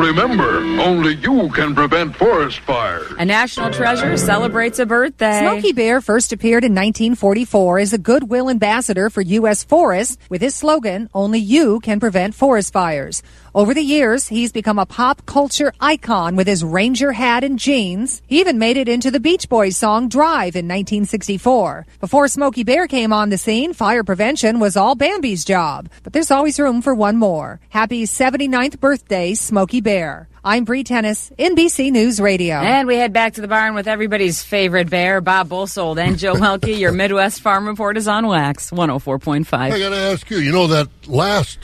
Remember, 0.00 0.58
only 0.80 1.14
you 1.16 1.50
can 1.50 1.74
prevent 1.74 2.16
forest 2.16 2.60
fires. 2.60 3.12
A 3.18 3.24
national 3.24 3.70
treasure 3.70 4.16
celebrates 4.16 4.78
a 4.78 4.86
birthday. 4.86 5.40
Smokey 5.40 5.72
Bear 5.72 6.00
first 6.00 6.32
appeared 6.32 6.64
in 6.64 6.72
1944 6.72 7.78
as 7.78 7.92
a 7.92 7.98
goodwill 7.98 8.48
ambassador 8.48 9.10
for 9.10 9.20
U.S. 9.20 9.62
forests 9.62 10.16
with 10.30 10.40
his 10.40 10.54
slogan, 10.54 11.10
Only 11.12 11.38
You 11.38 11.80
Can 11.80 12.00
Prevent 12.00 12.34
Forest 12.34 12.72
Fires. 12.72 13.22
Over 13.52 13.74
the 13.74 13.82
years, 13.82 14.28
he's 14.28 14.52
become 14.52 14.78
a 14.78 14.86
pop 14.86 15.26
culture 15.26 15.72
icon 15.80 16.36
with 16.36 16.46
his 16.46 16.62
ranger 16.62 17.10
hat 17.10 17.42
and 17.42 17.58
jeans. 17.58 18.22
He 18.28 18.38
even 18.38 18.58
made 18.58 18.76
it 18.76 18.88
into 18.88 19.10
the 19.10 19.18
Beach 19.18 19.48
Boys 19.48 19.76
song 19.76 20.08
Drive 20.08 20.54
in 20.54 20.66
1964. 20.68 21.84
Before 21.98 22.28
Smokey 22.28 22.62
Bear 22.62 22.86
came 22.86 23.12
on 23.12 23.30
the 23.30 23.38
scene, 23.38 23.72
fire 23.72 24.04
prevention 24.04 24.60
was 24.60 24.76
all 24.76 24.94
Bambi's 24.94 25.44
job. 25.44 25.88
But 26.04 26.12
there's 26.12 26.30
always 26.30 26.60
room 26.60 26.80
for 26.80 26.94
one 26.94 27.16
more. 27.16 27.58
Happy 27.70 28.04
79th 28.04 28.78
birthday, 28.78 29.34
Smokey 29.34 29.80
Bear. 29.80 30.28
I'm 30.44 30.64
Bree 30.64 30.84
Tennis, 30.84 31.30
NBC 31.36 31.90
News 31.90 32.20
Radio. 32.20 32.54
And 32.54 32.86
we 32.86 32.96
head 32.96 33.12
back 33.12 33.34
to 33.34 33.40
the 33.40 33.48
barn 33.48 33.74
with 33.74 33.88
everybody's 33.88 34.42
favorite 34.44 34.88
bear, 34.88 35.20
Bob 35.20 35.48
Bosold 35.48 35.98
and 35.98 36.16
Joe 36.18 36.34
Welke. 36.36 36.78
Your 36.78 36.92
Midwest 36.92 37.40
Farm 37.42 37.66
Report 37.66 37.96
is 37.96 38.06
on 38.06 38.28
Wax 38.28 38.70
104.5. 38.70 39.52
I 39.52 39.70
got 39.78 39.88
to 39.90 39.96
ask 39.96 40.30
you, 40.30 40.38
you 40.38 40.52
know, 40.52 40.68
that 40.68 40.88
last, 41.08 41.58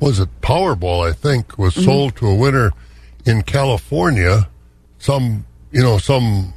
was 0.00 0.18
it 0.18 0.28
Powerball, 0.40 1.08
I 1.08 1.12
think, 1.12 1.58
was 1.58 1.74
Mm-hmm. 1.74 1.84
sold 1.84 2.16
to 2.16 2.26
a 2.28 2.34
winner 2.34 2.72
in 3.26 3.42
California. 3.42 4.48
Some, 4.98 5.46
you 5.72 5.82
know, 5.82 5.98
some 5.98 6.52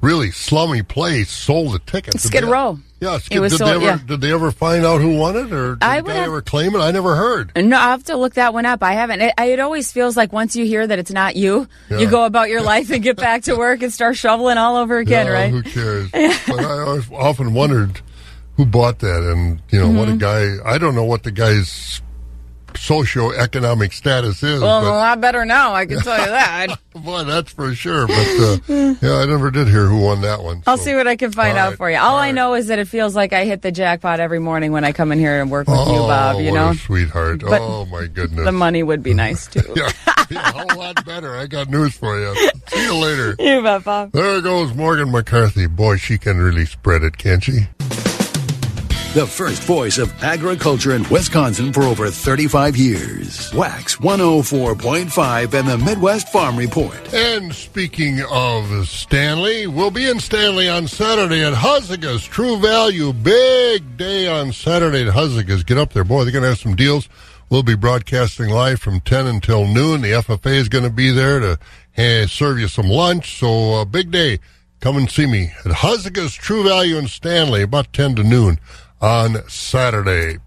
really 0.00 0.30
slummy 0.30 0.82
place 0.82 1.30
sold 1.30 1.74
the 1.74 1.78
ticket. 1.80 2.18
Skid 2.20 2.44
Row. 2.44 2.78
Yeah, 3.00 3.18
It 3.32 3.40
was 3.40 3.52
did, 3.52 3.58
sold- 3.58 3.70
they 3.70 3.74
ever, 3.74 3.84
yeah. 3.84 3.98
did 4.06 4.20
they 4.20 4.32
ever 4.32 4.52
find 4.52 4.84
out 4.84 5.00
who 5.00 5.16
won 5.16 5.36
it? 5.36 5.52
Or 5.52 5.74
did 5.74 5.82
I 5.84 5.96
they 5.96 6.02
would 6.02 6.12
have- 6.14 6.26
ever 6.26 6.40
claim 6.42 6.74
it? 6.74 6.78
I 6.78 6.90
never 6.92 7.16
heard. 7.16 7.50
No, 7.56 7.76
I 7.76 7.90
have 7.90 8.04
to 8.04 8.16
look 8.16 8.34
that 8.34 8.54
one 8.54 8.64
up. 8.64 8.82
I 8.82 8.92
haven't. 8.92 9.20
It, 9.22 9.34
it 9.38 9.58
always 9.60 9.90
feels 9.90 10.16
like 10.16 10.32
once 10.32 10.54
you 10.54 10.64
hear 10.64 10.86
that 10.86 10.98
it's 11.00 11.10
not 11.10 11.34
you, 11.34 11.66
Yeah. 11.90 11.98
you 11.98 12.08
go 12.08 12.24
about 12.26 12.48
your 12.48 12.62
life 12.62 12.90
and 12.90 13.02
get 13.02 13.16
back 13.16 13.42
to 13.44 13.56
work 13.56 13.82
and 13.82 13.92
start 13.92 14.16
shoveling 14.16 14.56
all 14.58 14.76
over 14.76 14.98
again, 14.98 15.26
Yeah, 15.26 15.32
right? 15.32 15.50
Who 15.50 15.62
cares? 15.62 16.10
but 16.12 16.60
I 16.60 17.00
often 17.16 17.54
wondered 17.54 18.00
who 18.56 18.66
bought 18.66 18.98
that, 19.00 19.22
and 19.32 19.60
you 19.70 19.80
know 19.80 19.88
what 19.88 20.08
a 20.08 20.12
Mhm. 20.12 20.18
guy. 20.18 20.70
I 20.70 20.78
don't 20.78 20.94
know 20.94 21.04
what 21.04 21.22
the 21.22 21.30
guy's 21.32 22.01
socioeconomic 22.74 23.92
status 23.92 24.42
is. 24.42 24.60
Well, 24.60 24.82
a 24.82 24.88
lot 24.88 25.20
better 25.20 25.44
now, 25.44 25.74
I 25.74 25.86
can 25.86 26.00
tell 26.00 26.18
you 26.18 26.26
that. 26.26 26.78
boy, 26.94 27.24
that's 27.24 27.52
for 27.52 27.74
sure. 27.74 28.06
But 28.06 28.16
uh, 28.16 28.58
yeah, 29.00 29.16
I 29.16 29.26
never 29.26 29.50
did 29.50 29.68
hear 29.68 29.86
who 29.86 30.00
won 30.00 30.22
that 30.22 30.42
one. 30.42 30.62
I'll 30.66 30.78
see 30.78 30.94
what 30.94 31.06
I 31.06 31.16
can 31.16 31.32
find 31.32 31.58
All 31.58 31.64
out 31.64 31.68
right, 31.70 31.76
for 31.76 31.90
you. 31.90 31.98
All, 31.98 32.16
I 32.16 32.32
know 32.32 32.54
is 32.54 32.68
that 32.68 32.78
it 32.78 32.88
feels 32.88 33.14
like 33.14 33.32
I 33.32 33.44
hit 33.44 33.62
the 33.62 33.72
jackpot 33.72 34.20
every 34.20 34.38
morning 34.38 34.72
when 34.72 34.84
I 34.84 34.92
come 34.92 35.12
in 35.12 35.18
here 35.18 35.40
and 35.40 35.50
work 35.50 35.66
with 35.66 35.78
oh, 35.78 35.92
you, 35.92 35.98
Bob. 36.00 36.40
You 36.40 36.52
know, 36.52 36.72
sweetheart! 36.74 37.40
But 37.40 37.60
oh 37.60 37.86
my 37.86 38.06
goodness, 38.06 38.44
the 38.44 38.52
money 38.52 38.82
would 38.82 39.02
be 39.02 39.14
nice 39.14 39.46
too. 39.46 39.60
yeah, 39.76 39.90
yeah, 40.30 40.48
a 40.48 40.52
whole 40.52 40.78
lot 40.78 41.04
better. 41.04 41.36
I 41.36 41.46
got 41.46 41.68
news 41.68 41.96
for 41.96 42.18
you. 42.18 42.34
See 42.68 42.84
you 42.84 42.94
later. 42.94 43.36
You 43.38 43.62
bet, 43.62 43.84
Bob. 43.84 44.12
There 44.12 44.40
goes 44.40 44.74
Morgan 44.74 45.10
McCarthy. 45.10 45.66
Boy, 45.66 45.96
she 45.96 46.18
can 46.18 46.38
really 46.38 46.66
spread 46.66 47.02
it, 47.02 47.18
can't 47.18 47.42
she? 47.42 47.66
The 49.14 49.26
first 49.26 49.64
voice 49.64 49.98
of 49.98 50.10
agriculture 50.22 50.94
in 50.94 51.06
Wisconsin 51.10 51.70
for 51.70 51.82
over 51.82 52.10
35 52.10 52.78
years. 52.78 53.52
Wax 53.52 53.96
104.5 53.96 55.52
and 55.52 55.68
the 55.68 55.76
Midwest 55.76 56.32
Farm 56.32 56.56
Report. 56.56 57.12
And 57.12 57.54
speaking 57.54 58.22
of 58.30 58.88
Stanley, 58.88 59.66
we'll 59.66 59.90
be 59.90 60.08
in 60.08 60.18
Stanley 60.18 60.66
on 60.66 60.88
Saturday 60.88 61.44
at 61.44 61.52
Huzigas. 61.52 62.26
True 62.26 62.56
Value, 62.56 63.12
big 63.12 63.98
day 63.98 64.28
on 64.28 64.50
Saturday 64.50 65.06
at 65.06 65.12
Huzigas. 65.12 65.66
Get 65.66 65.76
up 65.76 65.92
there, 65.92 66.04
boy. 66.04 66.24
They're 66.24 66.32
going 66.32 66.44
to 66.44 66.48
have 66.48 66.58
some 66.58 66.74
deals. 66.74 67.10
We'll 67.50 67.62
be 67.62 67.76
broadcasting 67.76 68.48
live 68.48 68.80
from 68.80 69.00
10 69.00 69.26
until 69.26 69.66
noon. 69.66 70.00
The 70.00 70.12
FFA 70.12 70.54
is 70.54 70.70
going 70.70 70.84
to 70.84 70.90
be 70.90 71.10
there 71.10 71.38
to 71.38 71.58
eh, 71.98 72.24
serve 72.26 72.58
you 72.58 72.66
some 72.66 72.88
lunch. 72.88 73.38
So, 73.38 73.74
uh, 73.74 73.84
big 73.84 74.10
day. 74.10 74.38
Come 74.80 74.96
and 74.96 75.08
see 75.08 75.26
me 75.26 75.52
at 75.66 75.70
Huzigas 75.70 76.36
True 76.36 76.64
Value 76.64 76.96
in 76.96 77.08
Stanley 77.08 77.60
about 77.62 77.92
10 77.92 78.16
to 78.16 78.24
noon 78.24 78.58
on 79.02 79.46
Saturday. 79.48 80.38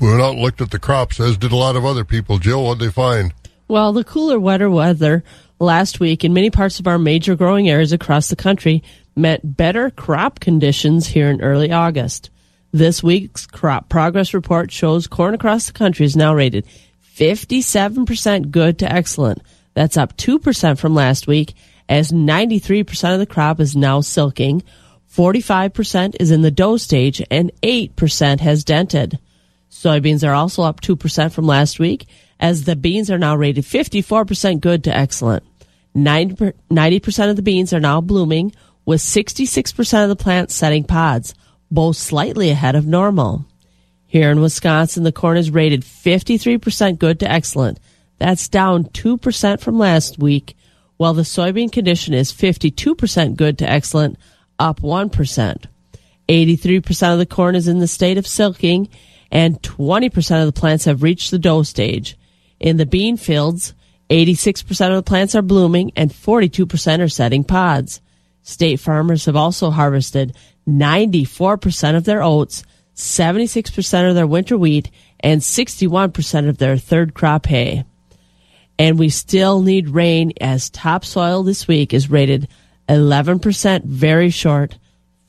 We 0.00 0.08
went 0.08 0.22
out 0.22 0.36
looked 0.36 0.60
at 0.60 0.70
the 0.70 0.78
crops, 0.78 1.20
as 1.20 1.36
did 1.36 1.52
a 1.52 1.56
lot 1.56 1.76
of 1.76 1.84
other 1.84 2.04
people. 2.04 2.38
Jill, 2.38 2.64
what'd 2.64 2.80
they 2.80 2.90
find? 2.90 3.34
Well, 3.68 3.92
the 3.92 4.04
cooler, 4.04 4.38
wetter 4.38 4.70
weather 4.70 5.24
last 5.58 6.00
week 6.00 6.24
in 6.24 6.32
many 6.32 6.50
parts 6.50 6.80
of 6.80 6.86
our 6.86 6.98
major 6.98 7.34
growing 7.34 7.68
areas 7.68 7.92
across 7.92 8.28
the 8.28 8.36
country 8.36 8.82
meant 9.16 9.56
better 9.56 9.90
crop 9.90 10.40
conditions 10.40 11.06
here 11.06 11.28
in 11.28 11.40
early 11.40 11.72
August. 11.72 12.30
This 12.72 13.02
week's 13.02 13.46
crop 13.46 13.88
progress 13.88 14.34
report 14.34 14.70
shows 14.72 15.06
corn 15.06 15.34
across 15.34 15.66
the 15.66 15.72
country 15.72 16.06
is 16.06 16.16
now 16.16 16.34
rated 16.34 16.66
57% 17.14 18.50
good 18.50 18.80
to 18.80 18.92
excellent. 18.92 19.42
That's 19.74 19.96
up 19.96 20.16
2% 20.16 20.78
from 20.78 20.94
last 20.94 21.26
week 21.26 21.54
as 21.88 22.10
93% 22.12 23.12
of 23.12 23.20
the 23.20 23.26
crop 23.26 23.60
is 23.60 23.76
now 23.76 24.00
silking, 24.00 24.62
45% 25.16 26.16
is 26.18 26.30
in 26.30 26.42
the 26.42 26.50
dough 26.50 26.76
stage, 26.76 27.22
and 27.30 27.52
8% 27.62 28.40
has 28.40 28.64
dented. 28.64 29.18
Soybeans 29.70 30.26
are 30.26 30.34
also 30.34 30.62
up 30.62 30.80
2% 30.80 31.32
from 31.32 31.46
last 31.46 31.78
week, 31.78 32.06
as 32.40 32.64
the 32.64 32.74
beans 32.74 33.10
are 33.10 33.18
now 33.18 33.36
rated 33.36 33.64
54% 33.64 34.60
good 34.60 34.82
to 34.84 34.96
excellent. 34.96 35.44
90% 35.96 37.30
of 37.30 37.36
the 37.36 37.42
beans 37.42 37.72
are 37.72 37.80
now 37.80 38.00
blooming, 38.00 38.52
with 38.84 39.00
66% 39.00 40.02
of 40.02 40.08
the 40.08 40.16
plants 40.16 40.54
setting 40.54 40.82
pods, 40.82 41.32
both 41.70 41.96
slightly 41.96 42.50
ahead 42.50 42.74
of 42.74 42.86
normal. 42.86 43.46
Here 44.06 44.30
in 44.30 44.40
Wisconsin, 44.40 45.04
the 45.04 45.12
corn 45.12 45.36
is 45.36 45.50
rated 45.50 45.82
53% 45.82 46.98
good 46.98 47.20
to 47.20 47.30
excellent. 47.30 47.78
That's 48.18 48.48
down 48.48 48.84
2% 48.84 49.60
from 49.60 49.78
last 49.78 50.18
week, 50.18 50.56
while 50.96 51.14
the 51.14 51.22
soybean 51.22 51.70
condition 51.72 52.14
is 52.14 52.32
52% 52.32 53.36
good 53.36 53.58
to 53.58 53.68
excellent, 53.68 54.18
up 54.58 54.80
1%. 54.80 55.66
83% 56.28 57.12
of 57.12 57.18
the 57.18 57.26
corn 57.26 57.54
is 57.54 57.68
in 57.68 57.78
the 57.78 57.86
state 57.86 58.18
of 58.18 58.26
silking, 58.26 58.88
and 59.30 59.60
20% 59.62 60.40
of 60.40 60.46
the 60.46 60.58
plants 60.58 60.84
have 60.84 61.02
reached 61.02 61.30
the 61.30 61.38
dough 61.38 61.62
stage. 61.62 62.16
In 62.60 62.76
the 62.76 62.86
bean 62.86 63.16
fields, 63.16 63.74
86% 64.10 64.90
of 64.90 64.96
the 64.96 65.02
plants 65.02 65.34
are 65.34 65.42
blooming 65.42 65.92
and 65.96 66.10
42% 66.10 67.00
are 67.00 67.08
setting 67.08 67.44
pods. 67.44 68.00
State 68.42 68.78
farmers 68.78 69.24
have 69.24 69.36
also 69.36 69.70
harvested 69.70 70.36
94% 70.68 71.96
of 71.96 72.04
their 72.04 72.22
oats, 72.22 72.62
76% 72.94 74.08
of 74.08 74.14
their 74.14 74.26
winter 74.26 74.56
wheat, 74.56 74.90
and 75.20 75.40
61% 75.40 76.48
of 76.48 76.58
their 76.58 76.76
third 76.76 77.14
crop 77.14 77.46
hay. 77.46 77.84
And 78.78 78.98
we 78.98 79.08
still 79.08 79.62
need 79.62 79.88
rain 79.90 80.32
as 80.40 80.70
topsoil 80.70 81.42
this 81.42 81.66
week 81.68 81.94
is 81.94 82.10
rated 82.10 82.48
11% 82.88 83.84
very 83.84 84.30
short, 84.30 84.78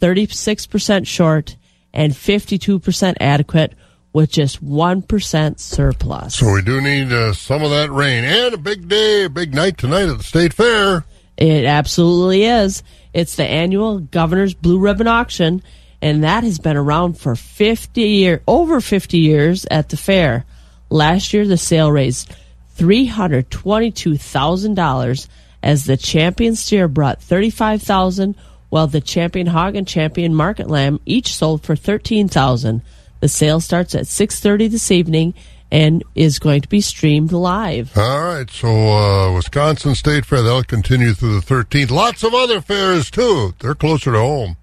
36% 0.01 1.07
short, 1.07 1.55
and 1.93 2.13
52% 2.13 3.15
adequate 3.19 3.73
with 4.13 4.31
just 4.31 4.63
1% 4.63 5.59
surplus. 5.59 6.35
So 6.35 6.53
we 6.53 6.61
do 6.61 6.79
need 6.79 7.11
uh, 7.11 7.33
some 7.33 7.63
of 7.63 7.71
that 7.71 7.91
rain 7.91 8.23
and 8.23 8.53
a 8.53 8.57
big 8.57 8.87
day, 8.87 9.25
a 9.25 9.29
big 9.29 9.53
night 9.53 9.77
tonight 9.77 10.07
at 10.07 10.17
the 10.17 10.23
state 10.23 10.53
fair. 10.53 11.03
It 11.37 11.65
absolutely 11.65 12.45
is. 12.45 12.81
It's 13.13 13.35
the 13.35 13.43
annual 13.43 13.99
Governor's 13.99 14.53
Blue 14.53 14.79
Ribbon 14.79 15.07
Auction, 15.07 15.61
and 16.01 16.23
that 16.23 16.45
has 16.45 16.59
been 16.59 16.77
around 16.77 17.17
for 17.17 17.35
50 17.35 18.01
year, 18.01 18.41
over 18.47 18.79
50 18.79 19.17
years 19.17 19.65
at 19.69 19.89
the 19.89 19.97
fair. 19.97 20.45
Last 20.89 21.33
year, 21.33 21.45
the 21.45 21.57
sale 21.57 21.91
raised 21.91 22.33
$322,000 22.77 25.27
as 25.65 25.85
the 25.85 25.97
champion 25.97 26.55
steer 26.55 26.87
brought 26.87 27.21
35,000 27.21 28.35
while 28.69 28.87
the 28.87 29.01
champion 29.01 29.47
hog 29.47 29.75
and 29.75 29.87
champion 29.87 30.33
market 30.33 30.69
lamb 30.69 30.99
each 31.05 31.35
sold 31.35 31.63
for 31.63 31.75
13,000. 31.75 32.81
The 33.19 33.27
sale 33.27 33.59
starts 33.59 33.95
at 33.95 34.05
6:30 34.05 34.69
this 34.69 34.91
evening 34.91 35.33
and 35.71 36.03
is 36.13 36.37
going 36.37 36.61
to 36.61 36.69
be 36.69 36.79
streamed 36.79 37.31
live. 37.31 37.97
All 37.97 38.19
right, 38.19 38.49
so 38.49 38.67
uh, 38.67 39.33
Wisconsin 39.33 39.95
State 39.95 40.23
Fair 40.23 40.43
that'll 40.43 40.63
continue 40.63 41.13
through 41.13 41.39
the 41.39 41.45
13th. 41.45 41.89
Lots 41.89 42.23
of 42.23 42.35
other 42.35 42.61
fairs 42.61 43.09
too. 43.09 43.55
They're 43.59 43.73
closer 43.73 44.11
to 44.11 44.19
home. 44.19 44.57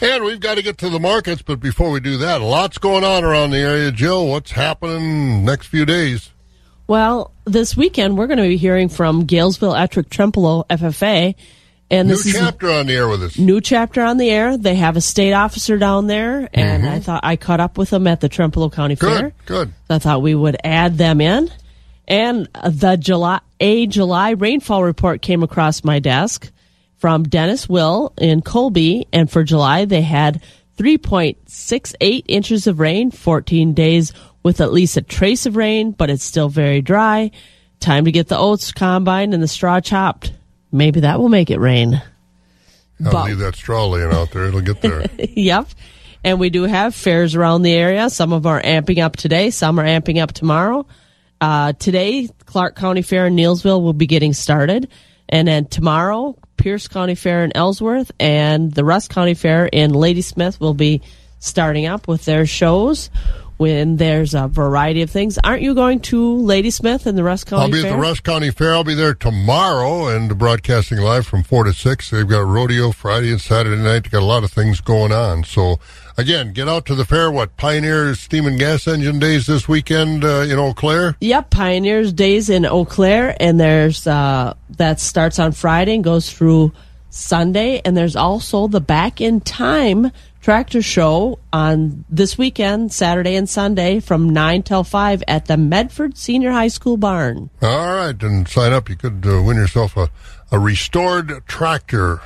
And 0.00 0.24
we've 0.24 0.40
got 0.40 0.56
to 0.56 0.62
get 0.62 0.78
to 0.78 0.90
the 0.90 0.98
markets, 0.98 1.42
but 1.42 1.60
before 1.60 1.90
we 1.90 2.00
do 2.00 2.16
that, 2.18 2.40
lots 2.40 2.78
going 2.78 3.04
on 3.04 3.24
around 3.24 3.50
the 3.50 3.58
area. 3.58 3.92
Jill, 3.92 4.26
what's 4.26 4.52
happening 4.52 5.44
next 5.44 5.66
few 5.66 5.84
days? 5.84 6.33
Well, 6.86 7.32
this 7.44 7.76
weekend 7.76 8.18
we're 8.18 8.26
going 8.26 8.38
to 8.38 8.48
be 8.48 8.56
hearing 8.56 8.88
from 8.88 9.26
Galesville 9.26 9.74
Ettrick 9.74 10.08
Trempealeau 10.08 10.66
FFA. 10.68 11.34
And 11.90 12.08
New 12.08 12.14
this 12.16 12.26
is 12.26 12.32
chapter 12.34 12.70
on 12.70 12.86
the 12.86 12.94
air 12.94 13.08
with 13.08 13.22
us. 13.22 13.38
new 13.38 13.60
chapter 13.60 14.02
on 14.02 14.16
the 14.16 14.30
air. 14.30 14.56
They 14.56 14.74
have 14.76 14.96
a 14.96 15.00
state 15.02 15.32
officer 15.34 15.76
down 15.76 16.06
there, 16.06 16.48
and 16.54 16.82
Mhm. 16.82 16.90
I 16.90 16.98
thought 17.00 17.20
I 17.22 17.36
caught 17.36 17.60
up 17.60 17.76
with 17.76 17.90
them 17.90 18.06
at 18.06 18.20
the 18.20 18.28
Trempealeau 18.28 18.72
County 18.72 18.96
Good, 18.96 19.18
Fair. 19.20 19.32
good. 19.44 19.72
So 19.88 19.94
I 19.94 19.98
thought 19.98 20.22
we 20.22 20.34
would 20.34 20.56
add 20.64 20.96
them 20.96 21.20
in. 21.20 21.50
And 22.08 22.48
the 22.66 22.96
July 22.96 23.40
a 23.60 23.86
July 23.86 24.30
rainfall 24.30 24.82
report 24.82 25.20
came 25.22 25.42
across 25.42 25.84
my 25.84 25.98
desk 26.00 26.50
from 26.98 27.24
Dennis 27.24 27.68
Will 27.68 28.12
in 28.18 28.40
Colby, 28.40 29.06
and 29.12 29.30
for 29.30 29.44
July 29.44 29.84
they 29.84 30.02
had 30.02 30.40
3.68 30.78 32.24
inches 32.28 32.66
of 32.66 32.80
rain, 32.80 33.10
14 33.10 33.74
days 33.74 34.12
with 34.44 34.60
at 34.60 34.72
least 34.72 34.96
a 34.96 35.02
trace 35.02 35.46
of 35.46 35.56
rain, 35.56 35.90
but 35.90 36.10
it's 36.10 36.22
still 36.22 36.48
very 36.48 36.80
dry. 36.80 37.32
Time 37.80 38.04
to 38.04 38.12
get 38.12 38.28
the 38.28 38.38
oats 38.38 38.70
combined 38.70 39.34
and 39.34 39.42
the 39.42 39.48
straw 39.48 39.80
chopped. 39.80 40.32
Maybe 40.70 41.00
that 41.00 41.18
will 41.18 41.28
make 41.28 41.50
it 41.50 41.58
rain. 41.58 42.00
I'll 43.04 43.10
But- 43.12 43.26
leave 43.26 43.38
that 43.38 43.56
straw 43.56 43.86
laying 43.86 44.12
out 44.12 44.30
there. 44.30 44.44
It'll 44.44 44.60
get 44.60 44.80
there. 44.80 45.04
yep. 45.18 45.66
And 46.22 46.38
we 46.38 46.48
do 46.50 46.62
have 46.62 46.94
fairs 46.94 47.34
around 47.34 47.62
the 47.62 47.72
area. 47.72 48.08
Some 48.08 48.32
of 48.32 48.44
them 48.44 48.52
are 48.52 48.62
amping 48.62 49.02
up 49.02 49.16
today, 49.16 49.50
some 49.50 49.78
are 49.80 49.84
amping 49.84 50.22
up 50.22 50.32
tomorrow. 50.32 50.86
Uh, 51.40 51.72
today, 51.74 52.28
Clark 52.46 52.76
County 52.76 53.02
Fair 53.02 53.26
in 53.26 53.36
Neillsville 53.36 53.82
will 53.82 53.92
be 53.92 54.06
getting 54.06 54.32
started. 54.32 54.88
And 55.28 55.48
then 55.48 55.66
tomorrow, 55.66 56.36
Pierce 56.56 56.88
County 56.88 57.14
Fair 57.14 57.44
in 57.44 57.52
Ellsworth 57.54 58.12
and 58.20 58.72
the 58.72 58.84
Rusk 58.84 59.10
County 59.10 59.34
Fair 59.34 59.66
in 59.66 59.92
Ladysmith 59.92 60.60
will 60.60 60.74
be 60.74 61.02
starting 61.40 61.84
up 61.86 62.08
with 62.08 62.24
their 62.24 62.46
shows. 62.46 63.10
When 63.56 63.98
there's 63.98 64.34
a 64.34 64.48
variety 64.48 65.02
of 65.02 65.10
things. 65.10 65.38
Aren't 65.44 65.62
you 65.62 65.74
going 65.74 66.00
to 66.00 66.38
Ladysmith 66.38 67.06
and 67.06 67.16
the 67.16 67.22
Rusk 67.22 67.46
County 67.46 67.60
Fair? 67.60 67.64
I'll 67.64 67.70
be 67.70 67.82
Fair? 67.82 67.92
at 67.92 67.94
the 67.96 68.02
Rusk 68.02 68.22
County 68.24 68.50
Fair. 68.50 68.74
I'll 68.74 68.82
be 68.84 68.94
there 68.94 69.14
tomorrow 69.14 70.08
and 70.08 70.36
broadcasting 70.36 70.98
live 70.98 71.26
from 71.26 71.44
4 71.44 71.64
to 71.64 71.72
6. 71.72 72.10
They've 72.10 72.26
got 72.28 72.44
rodeo 72.46 72.90
Friday 72.90 73.30
and 73.30 73.40
Saturday 73.40 73.80
night. 73.80 74.02
They've 74.04 74.10
got 74.12 74.22
a 74.22 74.26
lot 74.26 74.42
of 74.42 74.50
things 74.50 74.80
going 74.80 75.12
on. 75.12 75.44
So, 75.44 75.78
again, 76.18 76.52
get 76.52 76.68
out 76.68 76.84
to 76.86 76.96
the 76.96 77.04
fair. 77.04 77.30
What, 77.30 77.56
Pioneer 77.56 78.14
Steam 78.16 78.46
and 78.46 78.58
Gas 78.58 78.88
Engine 78.88 79.20
Days 79.20 79.46
this 79.46 79.68
weekend 79.68 80.24
uh, 80.24 80.46
in 80.48 80.58
Eau 80.58 80.74
Claire? 80.74 81.16
Yep, 81.20 81.50
Pioneers 81.50 82.12
Days 82.12 82.50
in 82.50 82.66
Eau 82.66 82.84
Claire, 82.84 83.36
and 83.38 83.60
there's 83.60 84.06
uh, 84.06 84.54
that 84.70 84.98
starts 84.98 85.38
on 85.38 85.52
Friday 85.52 85.94
and 85.94 86.02
goes 86.02 86.32
through 86.32 86.72
Sunday, 87.10 87.80
and 87.84 87.96
there's 87.96 88.16
also 88.16 88.66
the 88.66 88.80
Back 88.80 89.20
in 89.20 89.40
Time 89.40 90.10
tractor 90.44 90.82
show 90.82 91.38
on 91.54 92.04
this 92.10 92.36
weekend, 92.36 92.92
Saturday 92.92 93.34
and 93.34 93.48
Sunday, 93.48 93.98
from 93.98 94.28
nine 94.28 94.62
till 94.62 94.84
five 94.84 95.24
at 95.26 95.46
the 95.46 95.56
Medford 95.56 96.18
Senior 96.18 96.50
High 96.50 96.68
School 96.68 96.98
barn. 96.98 97.48
All 97.62 97.94
right, 97.94 98.22
and 98.22 98.46
sign 98.46 98.74
up. 98.74 98.90
You 98.90 98.96
could 98.96 99.24
uh, 99.26 99.42
win 99.42 99.56
yourself 99.56 99.96
a, 99.96 100.10
a 100.52 100.58
restored 100.58 101.46
tractor. 101.46 102.18
I 102.18 102.24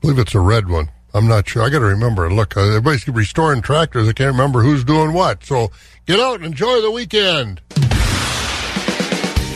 believe 0.00 0.18
it's 0.18 0.34
a 0.34 0.40
red 0.40 0.68
one. 0.68 0.90
I'm 1.14 1.28
not 1.28 1.48
sure. 1.48 1.62
I 1.62 1.70
got 1.70 1.78
to 1.78 1.84
remember. 1.84 2.28
Look, 2.28 2.56
uh, 2.56 2.62
everybody's 2.62 3.06
restoring 3.06 3.62
tractors. 3.62 4.08
I 4.08 4.14
can't 4.14 4.32
remember 4.32 4.62
who's 4.62 4.82
doing 4.82 5.12
what. 5.12 5.44
So 5.44 5.70
get 6.06 6.18
out 6.18 6.36
and 6.36 6.46
enjoy 6.46 6.80
the 6.82 6.90
weekend. 6.90 7.60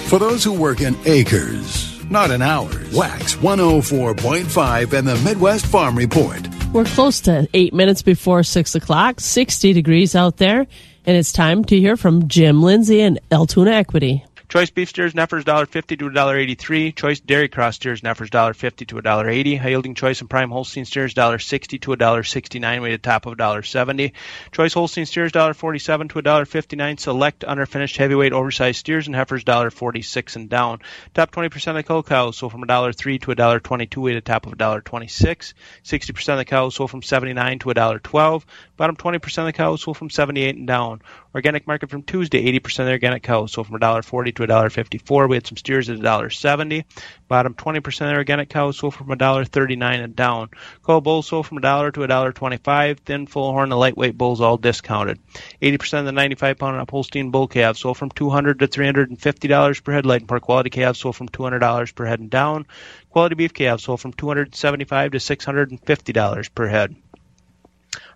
For 0.08 0.20
those 0.20 0.44
who 0.44 0.52
work 0.52 0.80
in 0.80 0.96
acres, 1.04 1.97
not 2.10 2.30
in 2.30 2.42
hours, 2.42 2.94
Wax 2.94 3.34
104.5 3.36 4.92
and 4.92 5.06
the 5.08 5.16
Midwest 5.16 5.66
Farm 5.66 5.96
Report. 5.96 6.48
We're 6.72 6.84
close 6.84 7.20
to 7.22 7.48
eight 7.54 7.72
minutes 7.72 8.02
before 8.02 8.42
six 8.42 8.74
o'clock, 8.74 9.20
60 9.20 9.72
degrees 9.72 10.14
out 10.14 10.36
there, 10.36 10.66
and 11.06 11.16
it's 11.16 11.32
time 11.32 11.64
to 11.66 11.78
hear 11.78 11.96
from 11.96 12.28
Jim 12.28 12.62
Lindsay 12.62 13.00
and 13.00 13.18
Altoona 13.32 13.70
Equity. 13.70 14.24
Choice 14.48 14.70
beef 14.70 14.88
steers 14.88 15.12
Neffers 15.12 15.44
$1.50 15.44 15.98
to 15.98 16.08
$1.83. 16.08 16.96
Choice 16.96 17.20
dairy 17.20 17.50
cross 17.50 17.76
steers 17.76 18.00
Neffers 18.00 18.30
$1.50 18.30 18.86
to 18.86 18.94
$1.80. 18.94 19.58
High 19.58 19.68
yielding 19.68 19.94
choice 19.94 20.22
and 20.22 20.30
prime 20.30 20.50
Holstein 20.50 20.86
steers 20.86 21.12
$1.60 21.12 21.78
to 21.82 21.90
$1.69, 21.90 22.82
weighted 22.82 23.02
top 23.02 23.26
of 23.26 23.36
$1.70. 23.36 24.12
Choice 24.50 24.72
Holstein 24.72 25.04
steers 25.04 25.32
$1.47 25.32 26.08
to 26.08 26.22
$1.59. 26.22 26.98
Select 26.98 27.40
underfinished 27.40 27.98
heavyweight 27.98 28.32
oversized 28.32 28.78
steers 28.78 29.06
and 29.06 29.14
heifers 29.14 29.44
$1.46 29.44 30.36
and 30.36 30.48
down. 30.48 30.78
Top 31.12 31.30
20% 31.30 31.66
of 31.68 31.74
the 31.74 31.82
cull 31.82 32.02
cows 32.02 32.38
sold 32.38 32.52
from 32.52 32.62
$1.03 32.62 33.20
to 33.20 33.34
$1.22, 33.34 33.96
weighted 33.98 34.24
top 34.24 34.46
of 34.46 34.54
$1.26. 34.54 35.52
60% 35.84 36.32
of 36.32 36.38
the 36.38 36.44
cows 36.46 36.74
sold 36.74 36.90
from 36.90 37.02
79 37.02 37.58
to 37.58 37.66
$1.12. 37.66 38.44
Bottom 38.78 38.96
20% 38.96 39.38
of 39.38 39.44
the 39.44 39.52
cows 39.52 39.82
sold 39.82 39.98
from 39.98 40.08
78 40.08 40.56
and 40.56 40.66
down. 40.66 41.02
Organic 41.34 41.66
market 41.66 41.90
from 41.90 42.02
Tuesday, 42.02 42.58
80% 42.58 42.80
of 42.80 42.86
the 42.86 42.92
organic 42.92 43.22
cows 43.22 43.52
sold 43.52 43.66
from 43.66 43.78
$1.40 43.78 44.34
to 44.36 44.46
$1.54. 44.46 45.28
We 45.28 45.36
had 45.36 45.46
some 45.46 45.58
steers 45.58 45.90
at 45.90 45.98
$1.70. 45.98 46.84
Bottom 47.28 47.54
20% 47.54 47.86
of 47.86 47.98
the 47.98 48.14
organic 48.14 48.48
cows 48.48 48.78
sold 48.78 48.94
from 48.94 49.08
$1.39 49.08 50.04
and 50.04 50.16
down. 50.16 50.48
Coal 50.82 51.02
bulls 51.02 51.26
sold 51.26 51.46
from 51.46 51.58
$1 51.58 51.92
to 51.92 52.00
$1.25. 52.00 52.98
Thin, 53.00 53.26
full 53.26 53.52
horn, 53.52 53.70
and 53.70 53.78
lightweight 53.78 54.16
bulls 54.16 54.40
all 54.40 54.56
discounted. 54.56 55.18
80% 55.60 56.00
of 56.00 56.04
the 56.06 56.12
95 56.12 56.58
pound 56.58 56.74
and 56.74 56.82
up 56.82 56.90
Holstein 56.90 57.30
bull 57.30 57.46
calves 57.46 57.80
sold 57.80 57.98
from 57.98 58.10
$200 58.10 58.60
to 58.60 58.68
$350 58.68 59.84
per 59.84 59.92
head. 59.92 60.06
Light 60.06 60.22
and 60.22 60.28
poor 60.28 60.40
quality 60.40 60.70
calves 60.70 60.98
sold 60.98 61.14
from 61.14 61.28
$200 61.28 61.94
per 61.94 62.06
head 62.06 62.20
and 62.20 62.30
down. 62.30 62.66
Quality 63.10 63.34
beef 63.34 63.52
calves 63.52 63.84
sold 63.84 64.00
from 64.00 64.14
$275 64.14 65.12
to 65.12 65.18
$650 65.18 66.54
per 66.54 66.66
head. 66.66 66.96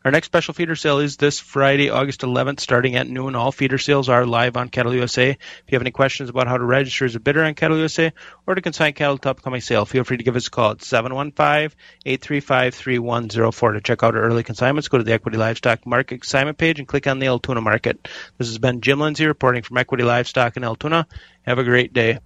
Our 0.04 0.10
next 0.10 0.26
special 0.26 0.52
feeder 0.54 0.74
sale 0.76 0.98
is 0.98 1.16
this 1.16 1.40
Friday, 1.40 1.88
August 1.90 2.20
11th, 2.22 2.60
starting 2.60 2.96
at 2.96 3.08
noon. 3.08 3.36
All 3.36 3.52
feeder 3.52 3.78
sales 3.78 4.08
are 4.08 4.26
live 4.26 4.56
on 4.56 4.68
Cattle 4.68 4.92
USA. 4.94 5.30
If 5.30 5.38
you 5.68 5.76
have 5.76 5.82
any 5.82 5.92
questions 5.92 6.28
about 6.28 6.48
how 6.48 6.58
to 6.58 6.64
register 6.64 7.04
as 7.04 7.14
a 7.14 7.20
bidder 7.20 7.44
on 7.44 7.54
Cattle 7.54 7.78
USA 7.78 8.12
or 8.46 8.54
to 8.54 8.60
consign 8.60 8.92
cattle 8.94 9.18
to 9.18 9.30
upcoming 9.30 9.60
sale, 9.60 9.84
feel 9.84 10.02
free 10.04 10.16
to 10.16 10.24
give 10.24 10.36
us 10.36 10.48
a 10.48 10.50
call 10.50 10.72
at 10.72 10.78
715-835-3104. 10.78 13.74
To 13.74 13.80
check 13.80 14.02
out 14.02 14.16
our 14.16 14.22
early 14.22 14.42
consignments, 14.42 14.88
go 14.88 14.98
to 14.98 15.04
the 15.04 15.12
Equity 15.12 15.38
Livestock 15.38 15.86
Market 15.86 16.20
consignment 16.20 16.58
page 16.58 16.78
and 16.78 16.88
click 16.88 17.06
on 17.06 17.18
the 17.18 17.26
Altoona 17.26 17.60
Market. 17.60 18.08
This 18.38 18.48
has 18.48 18.58
been 18.58 18.80
Jim 18.80 19.00
Lindsay 19.00 19.26
reporting 19.26 19.62
from 19.62 19.76
Equity 19.78 20.04
Livestock 20.04 20.56
in 20.56 20.64
Altoona. 20.64 21.06
Have 21.42 21.58
a 21.58 21.64
great 21.64 21.92
day. 21.92 22.18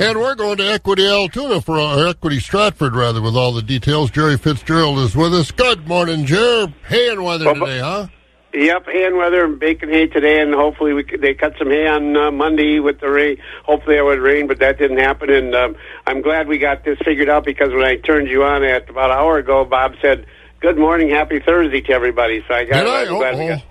And 0.00 0.18
we're 0.18 0.34
going 0.34 0.56
to 0.58 0.64
Equity 0.72 1.06
Altoona 1.06 1.60
for 1.60 1.78
or 1.78 2.08
Equity 2.08 2.40
Stratford 2.40 2.96
rather 2.96 3.22
with 3.22 3.36
all 3.36 3.52
the 3.52 3.62
details. 3.62 4.10
Jerry 4.10 4.36
Fitzgerald 4.36 4.98
is 4.98 5.14
with 5.14 5.32
us. 5.32 5.52
Good 5.52 5.86
morning, 5.86 6.26
Jerry. 6.26 6.74
Hay 6.88 7.10
and 7.10 7.22
weather 7.24 7.44
Well, 7.44 7.54
today, 7.54 7.78
huh? 7.78 8.08
Yep, 8.52 8.86
hay 8.86 9.04
and 9.06 9.16
weather 9.16 9.44
and 9.44 9.58
bacon 9.58 9.88
hay 9.88 10.06
today, 10.06 10.40
and 10.40 10.52
hopefully 10.54 10.92
we 10.94 11.02
could, 11.04 11.20
they 11.20 11.34
cut 11.34 11.54
some 11.58 11.70
hay 11.70 11.86
on 11.88 12.16
uh, 12.16 12.30
Monday 12.32 12.80
with 12.80 13.00
the 13.00 13.08
rain. 13.08 13.36
Hopefully 13.64 13.96
it 13.96 14.04
would 14.04 14.18
rain, 14.20 14.46
but 14.48 14.58
that 14.60 14.78
didn't 14.78 14.98
happen. 14.98 15.30
And 15.30 15.54
um, 15.54 15.76
I'm 16.06 16.22
glad 16.22 16.48
we 16.48 16.58
got 16.58 16.84
this 16.84 16.98
figured 17.04 17.28
out 17.28 17.44
because 17.44 17.70
when 17.70 17.84
I 17.84 17.96
turned 17.96 18.28
you 18.28 18.44
on 18.44 18.62
at 18.64 18.88
about 18.90 19.10
an 19.10 19.18
hour 19.18 19.38
ago, 19.38 19.64
Bob 19.64 19.94
said, 20.00 20.26
"Good 20.60 20.76
morning, 20.78 21.10
happy 21.10 21.40
Thursday 21.40 21.80
to 21.82 21.92
everybody." 21.92 22.44
So 22.46 22.54
I 22.54 22.64
got. 22.64 22.84
Did 22.84 22.88
I? 22.88 23.04
Glad 23.06 23.38
we 23.38 23.44
Uh-oh. 23.50 23.56
got. 23.56 23.62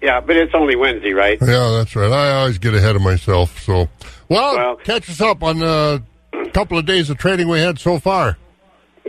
Yeah, 0.00 0.20
but 0.20 0.36
it's 0.36 0.54
only 0.54 0.76
Wednesday, 0.76 1.12
right? 1.12 1.38
Yeah, 1.40 1.70
that's 1.76 1.96
right. 1.96 2.10
I 2.10 2.32
always 2.32 2.58
get 2.58 2.74
ahead 2.74 2.96
of 2.96 3.02
myself. 3.02 3.60
So, 3.60 3.88
well, 4.28 4.76
catch 4.76 5.10
us 5.10 5.20
up 5.20 5.42
on 5.42 5.62
a 5.62 6.02
couple 6.52 6.78
of 6.78 6.86
days 6.86 7.10
of 7.10 7.18
trading 7.18 7.48
we 7.48 7.58
had 7.58 7.78
so 7.78 7.98
far. 7.98 8.36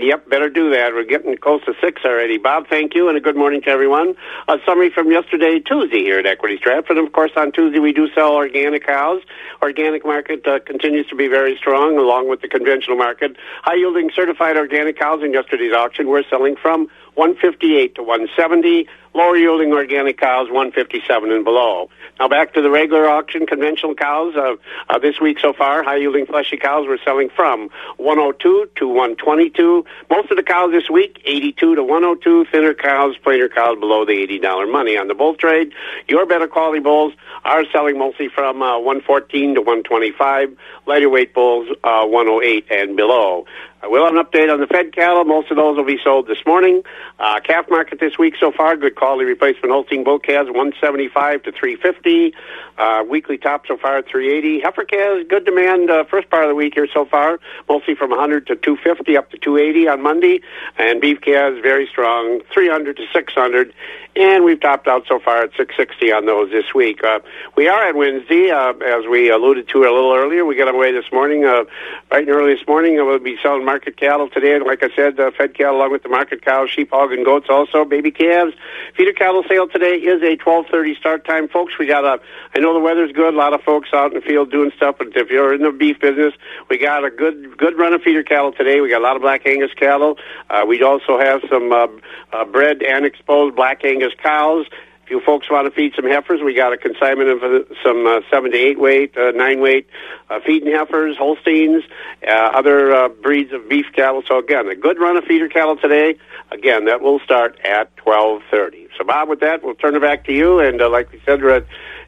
Yep, 0.02 0.30
better 0.30 0.50
do 0.50 0.72
that. 0.72 0.94
We're 0.94 1.04
getting 1.04 1.36
close 1.36 1.64
to 1.66 1.74
six 1.84 2.04
already. 2.06 2.38
Bob, 2.38 2.68
thank 2.70 2.96
you, 2.96 3.10
and 3.10 3.18
a 3.18 3.20
good 3.20 3.36
morning 3.36 3.62
to 3.64 3.70
everyone. 3.70 4.16
A 4.48 4.56
summary 4.66 4.90
from 4.90 5.12
yesterday, 5.12 5.60
Tuesday, 5.60 6.00
here 6.00 6.18
at 6.20 6.26
Equity 6.26 6.56
Stratford. 6.58 6.98
And 6.98 7.06
of 7.06 7.12
course, 7.12 7.32
on 7.36 7.52
Tuesday, 7.52 7.80
we 7.80 7.92
do 7.92 8.08
sell 8.16 8.32
organic 8.32 8.88
cows. 8.88 9.22
Organic 9.62 10.06
market 10.06 10.48
uh, 10.48 10.60
continues 10.60 11.06
to 11.08 11.16
be 11.16 11.28
very 11.28 11.58
strong, 11.58 11.98
along 11.98 12.30
with 12.30 12.40
the 12.42 12.48
conventional 12.48 12.96
market. 12.96 13.36
High 13.64 13.76
yielding 13.76 14.10
certified 14.16 14.56
organic 14.56 14.98
cows 14.98 15.22
in 15.22 15.34
yesterday's 15.34 15.74
auction, 15.74 16.08
we're 16.08 16.24
selling 16.30 16.56
from 16.56 16.88
158 17.20 17.96
to 17.96 18.02
170. 18.02 18.88
Lower 19.14 19.36
yielding 19.36 19.74
organic 19.74 20.18
cows, 20.18 20.48
157 20.50 21.32
and 21.32 21.44
below. 21.44 21.90
Now 22.18 22.30
back 22.30 22.54
to 22.54 22.62
the 22.62 22.70
regular 22.70 23.10
auction, 23.10 23.46
conventional 23.46 23.94
cows. 23.94 24.36
Uh, 24.38 24.56
uh, 24.88 25.00
this 25.00 25.20
week 25.20 25.40
so 25.40 25.52
far, 25.52 25.84
high 25.84 25.98
yielding 25.98 26.26
fleshy 26.26 26.56
cows 26.56 26.88
we're 26.88 27.00
selling 27.04 27.30
from 27.30 27.70
102 27.98 28.70
to 28.76 28.88
122. 28.88 29.84
Most 30.10 30.32
of 30.32 30.38
the 30.38 30.44
cows 30.44 30.72
this 30.72 30.90
week, 30.90 31.22
82 31.26 31.76
to 31.76 31.84
102. 31.84 32.46
Thinner 32.46 32.74
cows, 32.74 33.18
plainer 33.18 33.50
cows 33.50 33.78
below 33.80 34.06
the 34.06 34.14
$80 34.14 34.72
money 34.72 34.96
on 34.96 35.10
the 35.10 35.16
bull 35.16 35.36
trade. 35.36 35.74
Your 36.08 36.26
better 36.26 36.48
quality 36.48 36.80
bulls 36.80 37.14
are 37.44 37.66
selling 37.74 37.98
mostly 37.98 38.30
from 38.30 38.62
uh, 38.62 38.78
114 38.78 39.56
to 39.56 39.62
125. 39.62 40.58
Lighter 40.86 41.10
weight 41.10 41.34
bulls, 41.34 41.68
uh, 41.84 42.06
108 42.06 42.66
and 42.70 42.96
below. 42.96 43.46
I 43.82 43.88
will 43.88 44.04
have 44.04 44.14
an 44.14 44.22
update 44.22 44.52
on 44.52 44.60
the 44.60 44.68
Fed 44.68 44.94
cattle. 44.94 45.24
Most 45.24 45.52
of 45.52 45.58
those 45.58 45.78
will 45.78 45.86
be 45.86 46.00
sold 46.04 46.28
this 46.28 46.46
morning. 46.46 46.84
Uh, 47.18 47.40
calf 47.40 47.70
market 47.70 48.00
this 48.02 48.18
week 48.18 48.36
so 48.38 48.52
far, 48.52 48.76
good 48.76 48.96
quality 48.96 49.24
replacement 49.24 49.72
Holstein 49.72 50.04
bull 50.04 50.20
calves, 50.20 50.50
175 50.50 51.44
to 51.44 51.52
350. 51.54 52.34
Uh, 52.78 53.04
weekly 53.10 53.38
top 53.38 53.66
so 53.68 53.78
far, 53.78 54.02
380. 54.02 54.60
Heifer 54.60 54.84
calves, 54.84 55.26
good 55.30 55.46
demand 55.46 55.90
uh, 55.90 56.04
first 56.04 56.30
part 56.30 56.44
of 56.44 56.50
the 56.50 56.56
week 56.56 56.74
here 56.74 56.88
so 56.94 57.06
far, 57.06 57.40
mostly 57.70 57.96
from 57.96 58.10
100 58.10 58.48
to 58.48 58.56
250 58.58 59.16
up 59.16 59.32
to 59.32 59.38
280 59.38 59.88
on 59.88 60.02
Monday. 60.02 60.42
And 60.78 61.00
beef 61.00 61.22
calves, 61.22 61.62
very 61.62 61.88
strong, 61.88 62.42
300 62.54 62.98
to 62.98 63.04
600 63.14 63.74
and 64.16 64.44
we've 64.44 64.60
topped 64.60 64.88
out 64.88 65.06
so 65.08 65.20
far 65.20 65.44
at 65.44 65.52
660 65.56 66.12
on 66.12 66.26
those 66.26 66.52
this 66.52 66.74
week. 66.74 67.04
Uh, 67.04 67.20
we 67.56 67.68
are 67.68 67.88
at 67.88 67.96
Wednesday, 67.96 68.50
uh, 68.50 68.74
as 68.74 69.06
we 69.06 69.30
alluded 69.30 69.70
to 69.70 69.80
a 69.80 69.92
little 69.92 70.14
earlier. 70.14 70.46
We 70.46 70.56
got 70.56 70.74
away 70.74 70.92
this 70.92 71.06
morning, 71.12 71.46
uh, 71.46 71.66
right 72.12 72.28
and 72.28 72.30
early 72.30 72.56
this 72.56 72.68
morning. 72.68 72.96
We'll 72.96 73.20
be 73.20 73.38
selling 73.42 73.64
market 73.64 73.98
cattle 73.98 74.28
today, 74.28 74.56
and 74.56 74.66
like 74.66 74.84
I 74.84 74.90
said, 74.96 75.20
uh, 75.20 75.32
fed 75.32 75.54
cattle 75.54 75.78
along 75.78 75.92
with 75.92 76.04
the 76.04 76.10
market 76.10 76.44
cows, 76.44 76.70
sheep, 76.70 76.90
hog, 76.92 77.14
and 77.14 77.24
goats 77.24 77.48
also, 77.50 77.86
baby 77.86 78.12
calves. 78.12 78.54
Feeder 78.96 79.14
cattle 79.14 79.44
sale 79.48 79.68
today 79.68 79.96
is 79.96 80.22
a 80.22 80.36
12:30 80.36 80.98
start 80.98 81.26
time, 81.26 81.48
folks. 81.48 81.78
We 81.78 81.86
got 81.86 82.04
a. 82.04 82.20
I 82.56 82.60
know 82.60 82.74
the 82.74 82.80
weather's 82.80 83.12
good. 83.12 83.34
A 83.34 83.38
lot 83.38 83.54
of 83.54 83.62
folks 83.62 83.90
out 83.94 84.12
in 84.12 84.20
the 84.20 84.26
field 84.26 84.52
doing 84.52 84.72
stuff, 84.76 84.96
but 84.98 85.16
if 85.16 85.30
you're 85.30 85.54
in 85.54 85.62
the 85.62 85.72
beef 85.72 86.00
business, 86.00 86.34
we 86.70 86.78
got 86.78 87.06
a 87.06 87.12
good 87.12 87.58
good 87.58 87.78
run 87.78 87.94
of 87.94 88.02
feeder 88.02 88.24
cattle 88.24 88.52
today. 88.52 88.82
We 88.82 88.90
got 88.90 89.02
a 89.02 89.04
lot 89.04 89.16
of 89.16 89.22
black 89.22 89.46
Angus 89.46 89.74
cattle. 89.76 90.18
Uh, 90.50 90.66
we 90.68 90.82
also 90.82 91.20
have 91.20 91.42
some 91.50 91.72
uh, 91.72 91.88
uh, 92.34 92.46
bred 92.46 92.82
and 92.82 93.06
exposed 93.06 93.56
black 93.56 93.86
Angus 93.86 93.99
Angus 94.00 94.14
cows. 94.24 94.66
If 95.04 95.12
you 95.12 95.22
folks 95.26 95.50
want 95.50 95.66
to 95.66 95.72
feed 95.72 95.94
some 95.96 96.06
heifers, 96.06 96.42
we 96.42 96.54
got 96.54 96.72
a 96.72 96.78
consignment 96.78 97.30
of 97.30 97.44
uh, 97.44 97.74
some 97.84 98.06
uh, 98.08 98.22
seven 98.32 98.52
to 98.52 98.58
eight 98.58 98.80
weight, 98.80 99.18
uh, 99.18 99.32
nine 99.32 99.60
weight 99.60 99.88
uh, 100.30 100.40
feeding 100.46 100.72
heifers, 100.74 101.18
Holsteins, 101.18 101.84
uh, 102.26 102.32
other 102.32 102.94
uh, 102.94 103.10
breeds 103.10 103.52
of 103.52 103.68
beef 103.68 103.88
cattle. 103.94 104.24
So 104.26 104.38
again, 104.38 104.70
a 104.70 104.76
good 104.76 105.00
run 105.00 105.18
of 105.18 105.26
feeder 105.26 105.50
cattle 105.50 105.76
today. 105.76 106.16
Again, 106.52 106.86
that 106.86 107.02
will 107.02 107.20
start 107.20 107.60
at 107.66 107.96
twelve 107.98 108.42
thirty. 108.50 108.88
So 108.98 109.04
Bob, 109.04 109.28
with 109.28 109.42
that, 109.42 109.64
we'll 109.64 109.76
turn 109.76 109.96
it 109.96 110.02
back 110.02 110.26
to 110.26 110.34
you. 110.34 110.60
And 110.60 110.82
uh, 110.82 110.90
like 110.90 111.12
we 111.12 111.22
said, 111.26 111.42
we're 111.42 111.56
at, 111.56 111.66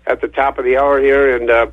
at 0.07 0.21
the 0.21 0.27
top 0.29 0.59
of 0.59 0.63
the 0.63 0.77
hour 0.77 1.01
here, 1.01 1.35
and 1.35 1.49
uh, 1.49 1.67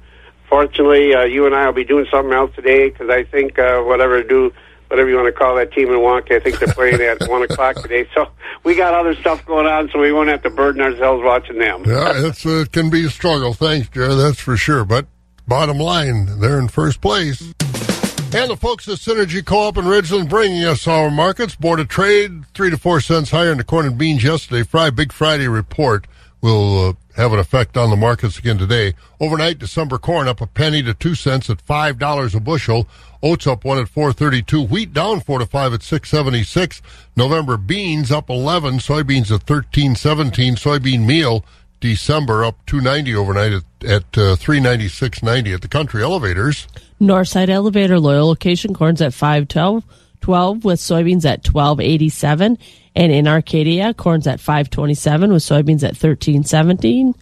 fortunately, 0.49 1.14
uh, 1.14 1.25
you 1.25 1.47
and 1.47 1.55
I 1.55 1.66
will 1.66 1.75
be 1.75 1.85
doing 1.85 2.07
something 2.11 2.33
else 2.33 2.51
today 2.57 2.89
because 2.89 3.11
I 3.11 3.23
think 3.23 3.59
uh, 3.59 3.83
whatever 3.83 4.23
do 4.25 4.53
whatever 4.89 5.09
you 5.09 5.16
want 5.16 5.26
to 5.26 5.32
call 5.32 5.55
that 5.57 5.72
team 5.72 5.89
in 5.89 6.01
Wonka. 6.01 6.32
I 6.32 6.41
think 6.41 6.59
they're 6.59 6.74
playing 6.74 7.01
at 7.01 7.28
one 7.28 7.43
o'clock 7.43 7.76
today. 7.76 8.09
So 8.14 8.28
we 8.64 8.74
got 8.74 8.95
other 8.95 9.14
stuff 9.14 9.45
going 9.47 9.66
on, 9.66 9.91
so 9.91 9.99
we 9.99 10.12
won't 10.12 10.28
have 10.28 10.43
to 10.43 10.51
burden 10.51 10.80
ourselves 10.82 11.22
watching 11.24 11.59
them. 11.59 11.84
Yeah, 11.86 12.28
it's, 12.28 12.45
uh, 12.45 12.61
it 12.61 12.72
can 12.72 12.91
be 12.91 13.05
a 13.05 13.11
struggle. 13.11 13.53
Thanks, 13.55 13.89
Jerry. 13.89 14.14
That's 14.14 14.41
for 14.41 14.57
sure. 14.57 14.84
But 14.84 15.07
bottom 15.47 15.78
line, 15.78 16.41
they're 16.41 16.59
in 16.59 16.68
first 16.68 17.01
place. 17.01 17.55
And 18.30 18.51
the 18.51 18.59
folks 18.59 18.86
at 18.89 18.99
Synergy 18.99 19.43
Co-op 19.43 19.78
in 19.78 19.86
Ridgeland 19.86 20.28
bringing 20.28 20.62
us 20.64 20.86
our 20.86 21.11
markets. 21.11 21.57
Board 21.57 21.80
of 21.80 21.89
Trade, 21.89 22.45
three 22.53 22.68
to 22.68 22.76
four 22.76 23.01
cents 23.01 23.30
higher 23.30 23.51
in 23.51 23.57
the 23.57 23.64
corn 23.64 23.86
and 23.86 23.97
beans 23.97 24.22
yesterday. 24.22 24.62
Friday, 24.64 24.95
Big 24.95 25.12
Friday 25.12 25.49
report 25.49 26.07
will 26.43 26.89
uh, 26.91 26.93
have 27.19 27.33
an 27.33 27.39
effect 27.41 27.77
on 27.77 27.91
the 27.91 27.97
markets 27.97 28.39
again 28.39 28.57
today. 28.59 28.95
Overnight, 29.21 29.59
December 29.59 29.99
corn 29.99 30.29
up 30.29 30.41
a 30.41 30.47
penny 30.47 30.83
to 30.85 30.95
two 30.95 31.16
cents 31.16 31.51
at 31.51 31.61
five 31.61 31.99
dollars 31.99 32.35
a 32.35 32.41
bushel. 32.41 32.89
Oats 33.23 33.47
up 33.47 33.64
one 33.64 33.79
at 33.79 33.89
four 33.89 34.12
thirty 34.12 34.41
two. 34.41 34.62
Wheat 34.62 34.95
down 34.95 35.21
four 35.21 35.41
to 35.41 35.47
five 35.47 35.75
at 35.75 35.83
six 35.83 36.09
seventy 36.09 36.45
six. 36.45 36.81
November 37.16 37.57
beans 37.57 38.12
up 38.12 38.31
eleven. 38.31 38.75
Soybeans 38.75 39.35
at 39.35 39.43
thirteen 39.43 39.97
seventeen. 39.97 40.55
Soybean 40.55 41.05
meal 41.05 41.45
December 41.81 42.45
up 42.45 42.64
two 42.66 42.81
ninety 42.81 43.14
overnight 43.14 43.53
at, 43.53 43.85
at 43.85 44.19
uh, 44.19 44.37
three 44.37 44.61
ninety 44.61 44.89
six 44.89 45.21
ninety 45.21 45.53
at 45.53 45.61
the 45.61 45.69
country 45.69 46.03
elevators. 46.05 46.69
Northside 47.01 47.49
elevator 47.49 47.99
loyal 47.99 48.29
location 48.29 48.75
corn's 48.75 49.03
at 49.03 49.12
five 49.12 49.49
twelve 49.49 49.83
twelve 50.21 50.64
with 50.64 50.79
soybeans 50.79 51.25
at 51.25 51.47
1287 51.47 52.59
and 52.99 53.12
in 53.12 53.28
Arcadia 53.28 53.94
corn's 53.94 54.26
at 54.26 54.40
527 54.40 55.32
with 55.32 55.42
soybeans 55.42 55.84
at 55.84 55.94
1317 55.94 57.14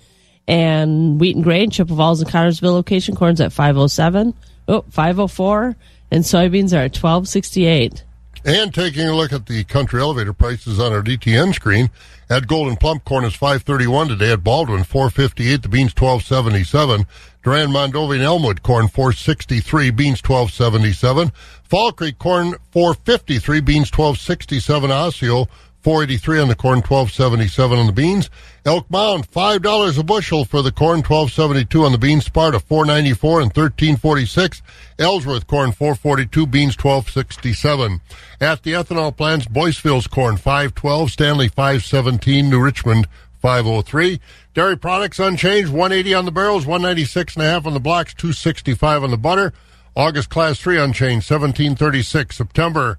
and 0.49 1.21
wheat 1.21 1.37
and 1.37 1.45
grain 1.45 1.71
Chippewa 1.71 1.97
Falls 1.97 2.23
and 2.23 2.31
Connorsville 2.31 2.73
location 2.73 3.15
corn's 3.15 3.41
at 3.41 3.53
507 3.53 4.35
oh 4.69 4.85
504 4.91 5.77
and 6.11 6.25
soybeans 6.25 6.73
are 6.73 6.85
at 6.85 6.97
1268 6.97 8.05
and 8.47 8.73
taking 8.73 9.09
a 9.09 9.15
look 9.15 9.33
at 9.33 9.47
the 9.47 9.65
country 9.65 10.01
elevator 10.01 10.33
prices 10.33 10.79
on 10.79 10.93
our 10.93 11.03
DTN 11.03 11.53
screen, 11.53 11.91
at 12.31 12.45
Gold'n 12.45 12.79
Plump 12.79 13.05
corn 13.05 13.25
is 13.25 13.35
531 13.35 14.07
today. 14.07 14.33
At 14.33 14.45
Baldwin 14.45 14.85
458. 14.85 15.63
The 15.63 15.69
beans 15.69 15.93
1277. 15.97 17.07
Durand 17.43 17.73
Mondovi 17.73 18.15
and 18.15 18.23
Elmwood 18.23 18.63
corn 18.63 18.87
463. 18.87 19.91
Beans 19.91 20.23
1277. 20.23 21.33
Fall 21.65 21.91
Creek 21.91 22.21
corn 22.21 22.55
453. 22.71 23.61
Beans 23.61 23.91
1267. 23.91 24.91
Osseo 24.93 25.49
483 25.87 26.41
on 26.41 26.49
the 26.49 26.57
corn, 26.57 26.79
1277 26.79 27.79
on 27.79 27.87
the 27.87 27.93
beans. 27.93 28.29
Elk 28.65 28.91
Mound, 28.91 29.31
$5 29.31 29.99
a 30.01 30.03
bushel 30.03 30.45
for 30.45 30.61
the 30.61 30.73
corn, 30.73 30.97
1272 30.97 31.85
on 31.85 31.93
the 31.93 31.99
beans. 31.99 32.25
Sparta, 32.25 32.59
494 32.59 33.41
and 33.43 33.51
1346. 33.51 34.63
Ellsworth 34.99 35.47
corn, 35.47 35.71
442, 35.71 36.45
beans, 36.49 36.77
1267. 36.77 38.01
At 38.41 38.65
the 38.65 38.73
ethanol 38.73 39.17
plants, 39.17 39.47
Boyceville's 39.47 40.09
corn, 40.09 40.37
512, 40.37 41.13
Stanley, 41.13 41.47
517, 41.47 42.51
New 42.51 42.61
Richmond, 42.61 43.07
503. 43.41 44.21
Dairy 44.55 44.77
products 44.77 45.21
unchanged, 45.21 45.71
180 45.71 46.15
on 46.15 46.25
the 46.25 46.33
barrels, 46.33 46.67
196 46.67 47.37
and 47.37 47.45
a 47.45 47.49
half 47.49 47.65
on 47.65 47.75
the 47.75 47.79
blocks, 47.79 48.13
265 48.13 49.05
on 49.05 49.13
the 49.13 49.17
butter. 49.17 49.53
August 49.95 50.31
class 50.31 50.59
3 50.59 50.81
unchanged, 50.81 51.31
1736. 51.31 52.35
September, 52.35 52.99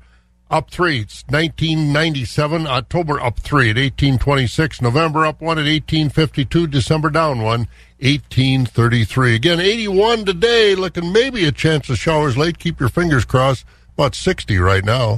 up 0.50 0.70
three. 0.70 1.02
It's 1.02 1.24
1997. 1.30 2.68
October 2.68 3.20
up 3.20 3.40
three 3.40 3.70
at 3.70 3.78
1826. 3.78 4.82
November 4.82 5.26
up 5.26 5.42
one 5.42 5.58
at 5.58 5.66
1852. 5.66 6.68
December 6.68 7.10
down 7.10 7.42
one. 7.42 7.68
1833. 8.00 9.36
Again, 9.36 9.60
81 9.60 10.26
today. 10.26 10.76
Looking 10.76 11.12
maybe 11.12 11.46
a 11.46 11.52
chance 11.52 11.90
of 11.90 11.98
showers 11.98 12.38
late. 12.38 12.60
Keep 12.60 12.80
your 12.80 12.90
fingers 12.90 13.26
crossed. 13.26 13.66
About 13.96 14.14
60 14.14 14.58
right 14.60 14.86
now. 14.86 15.18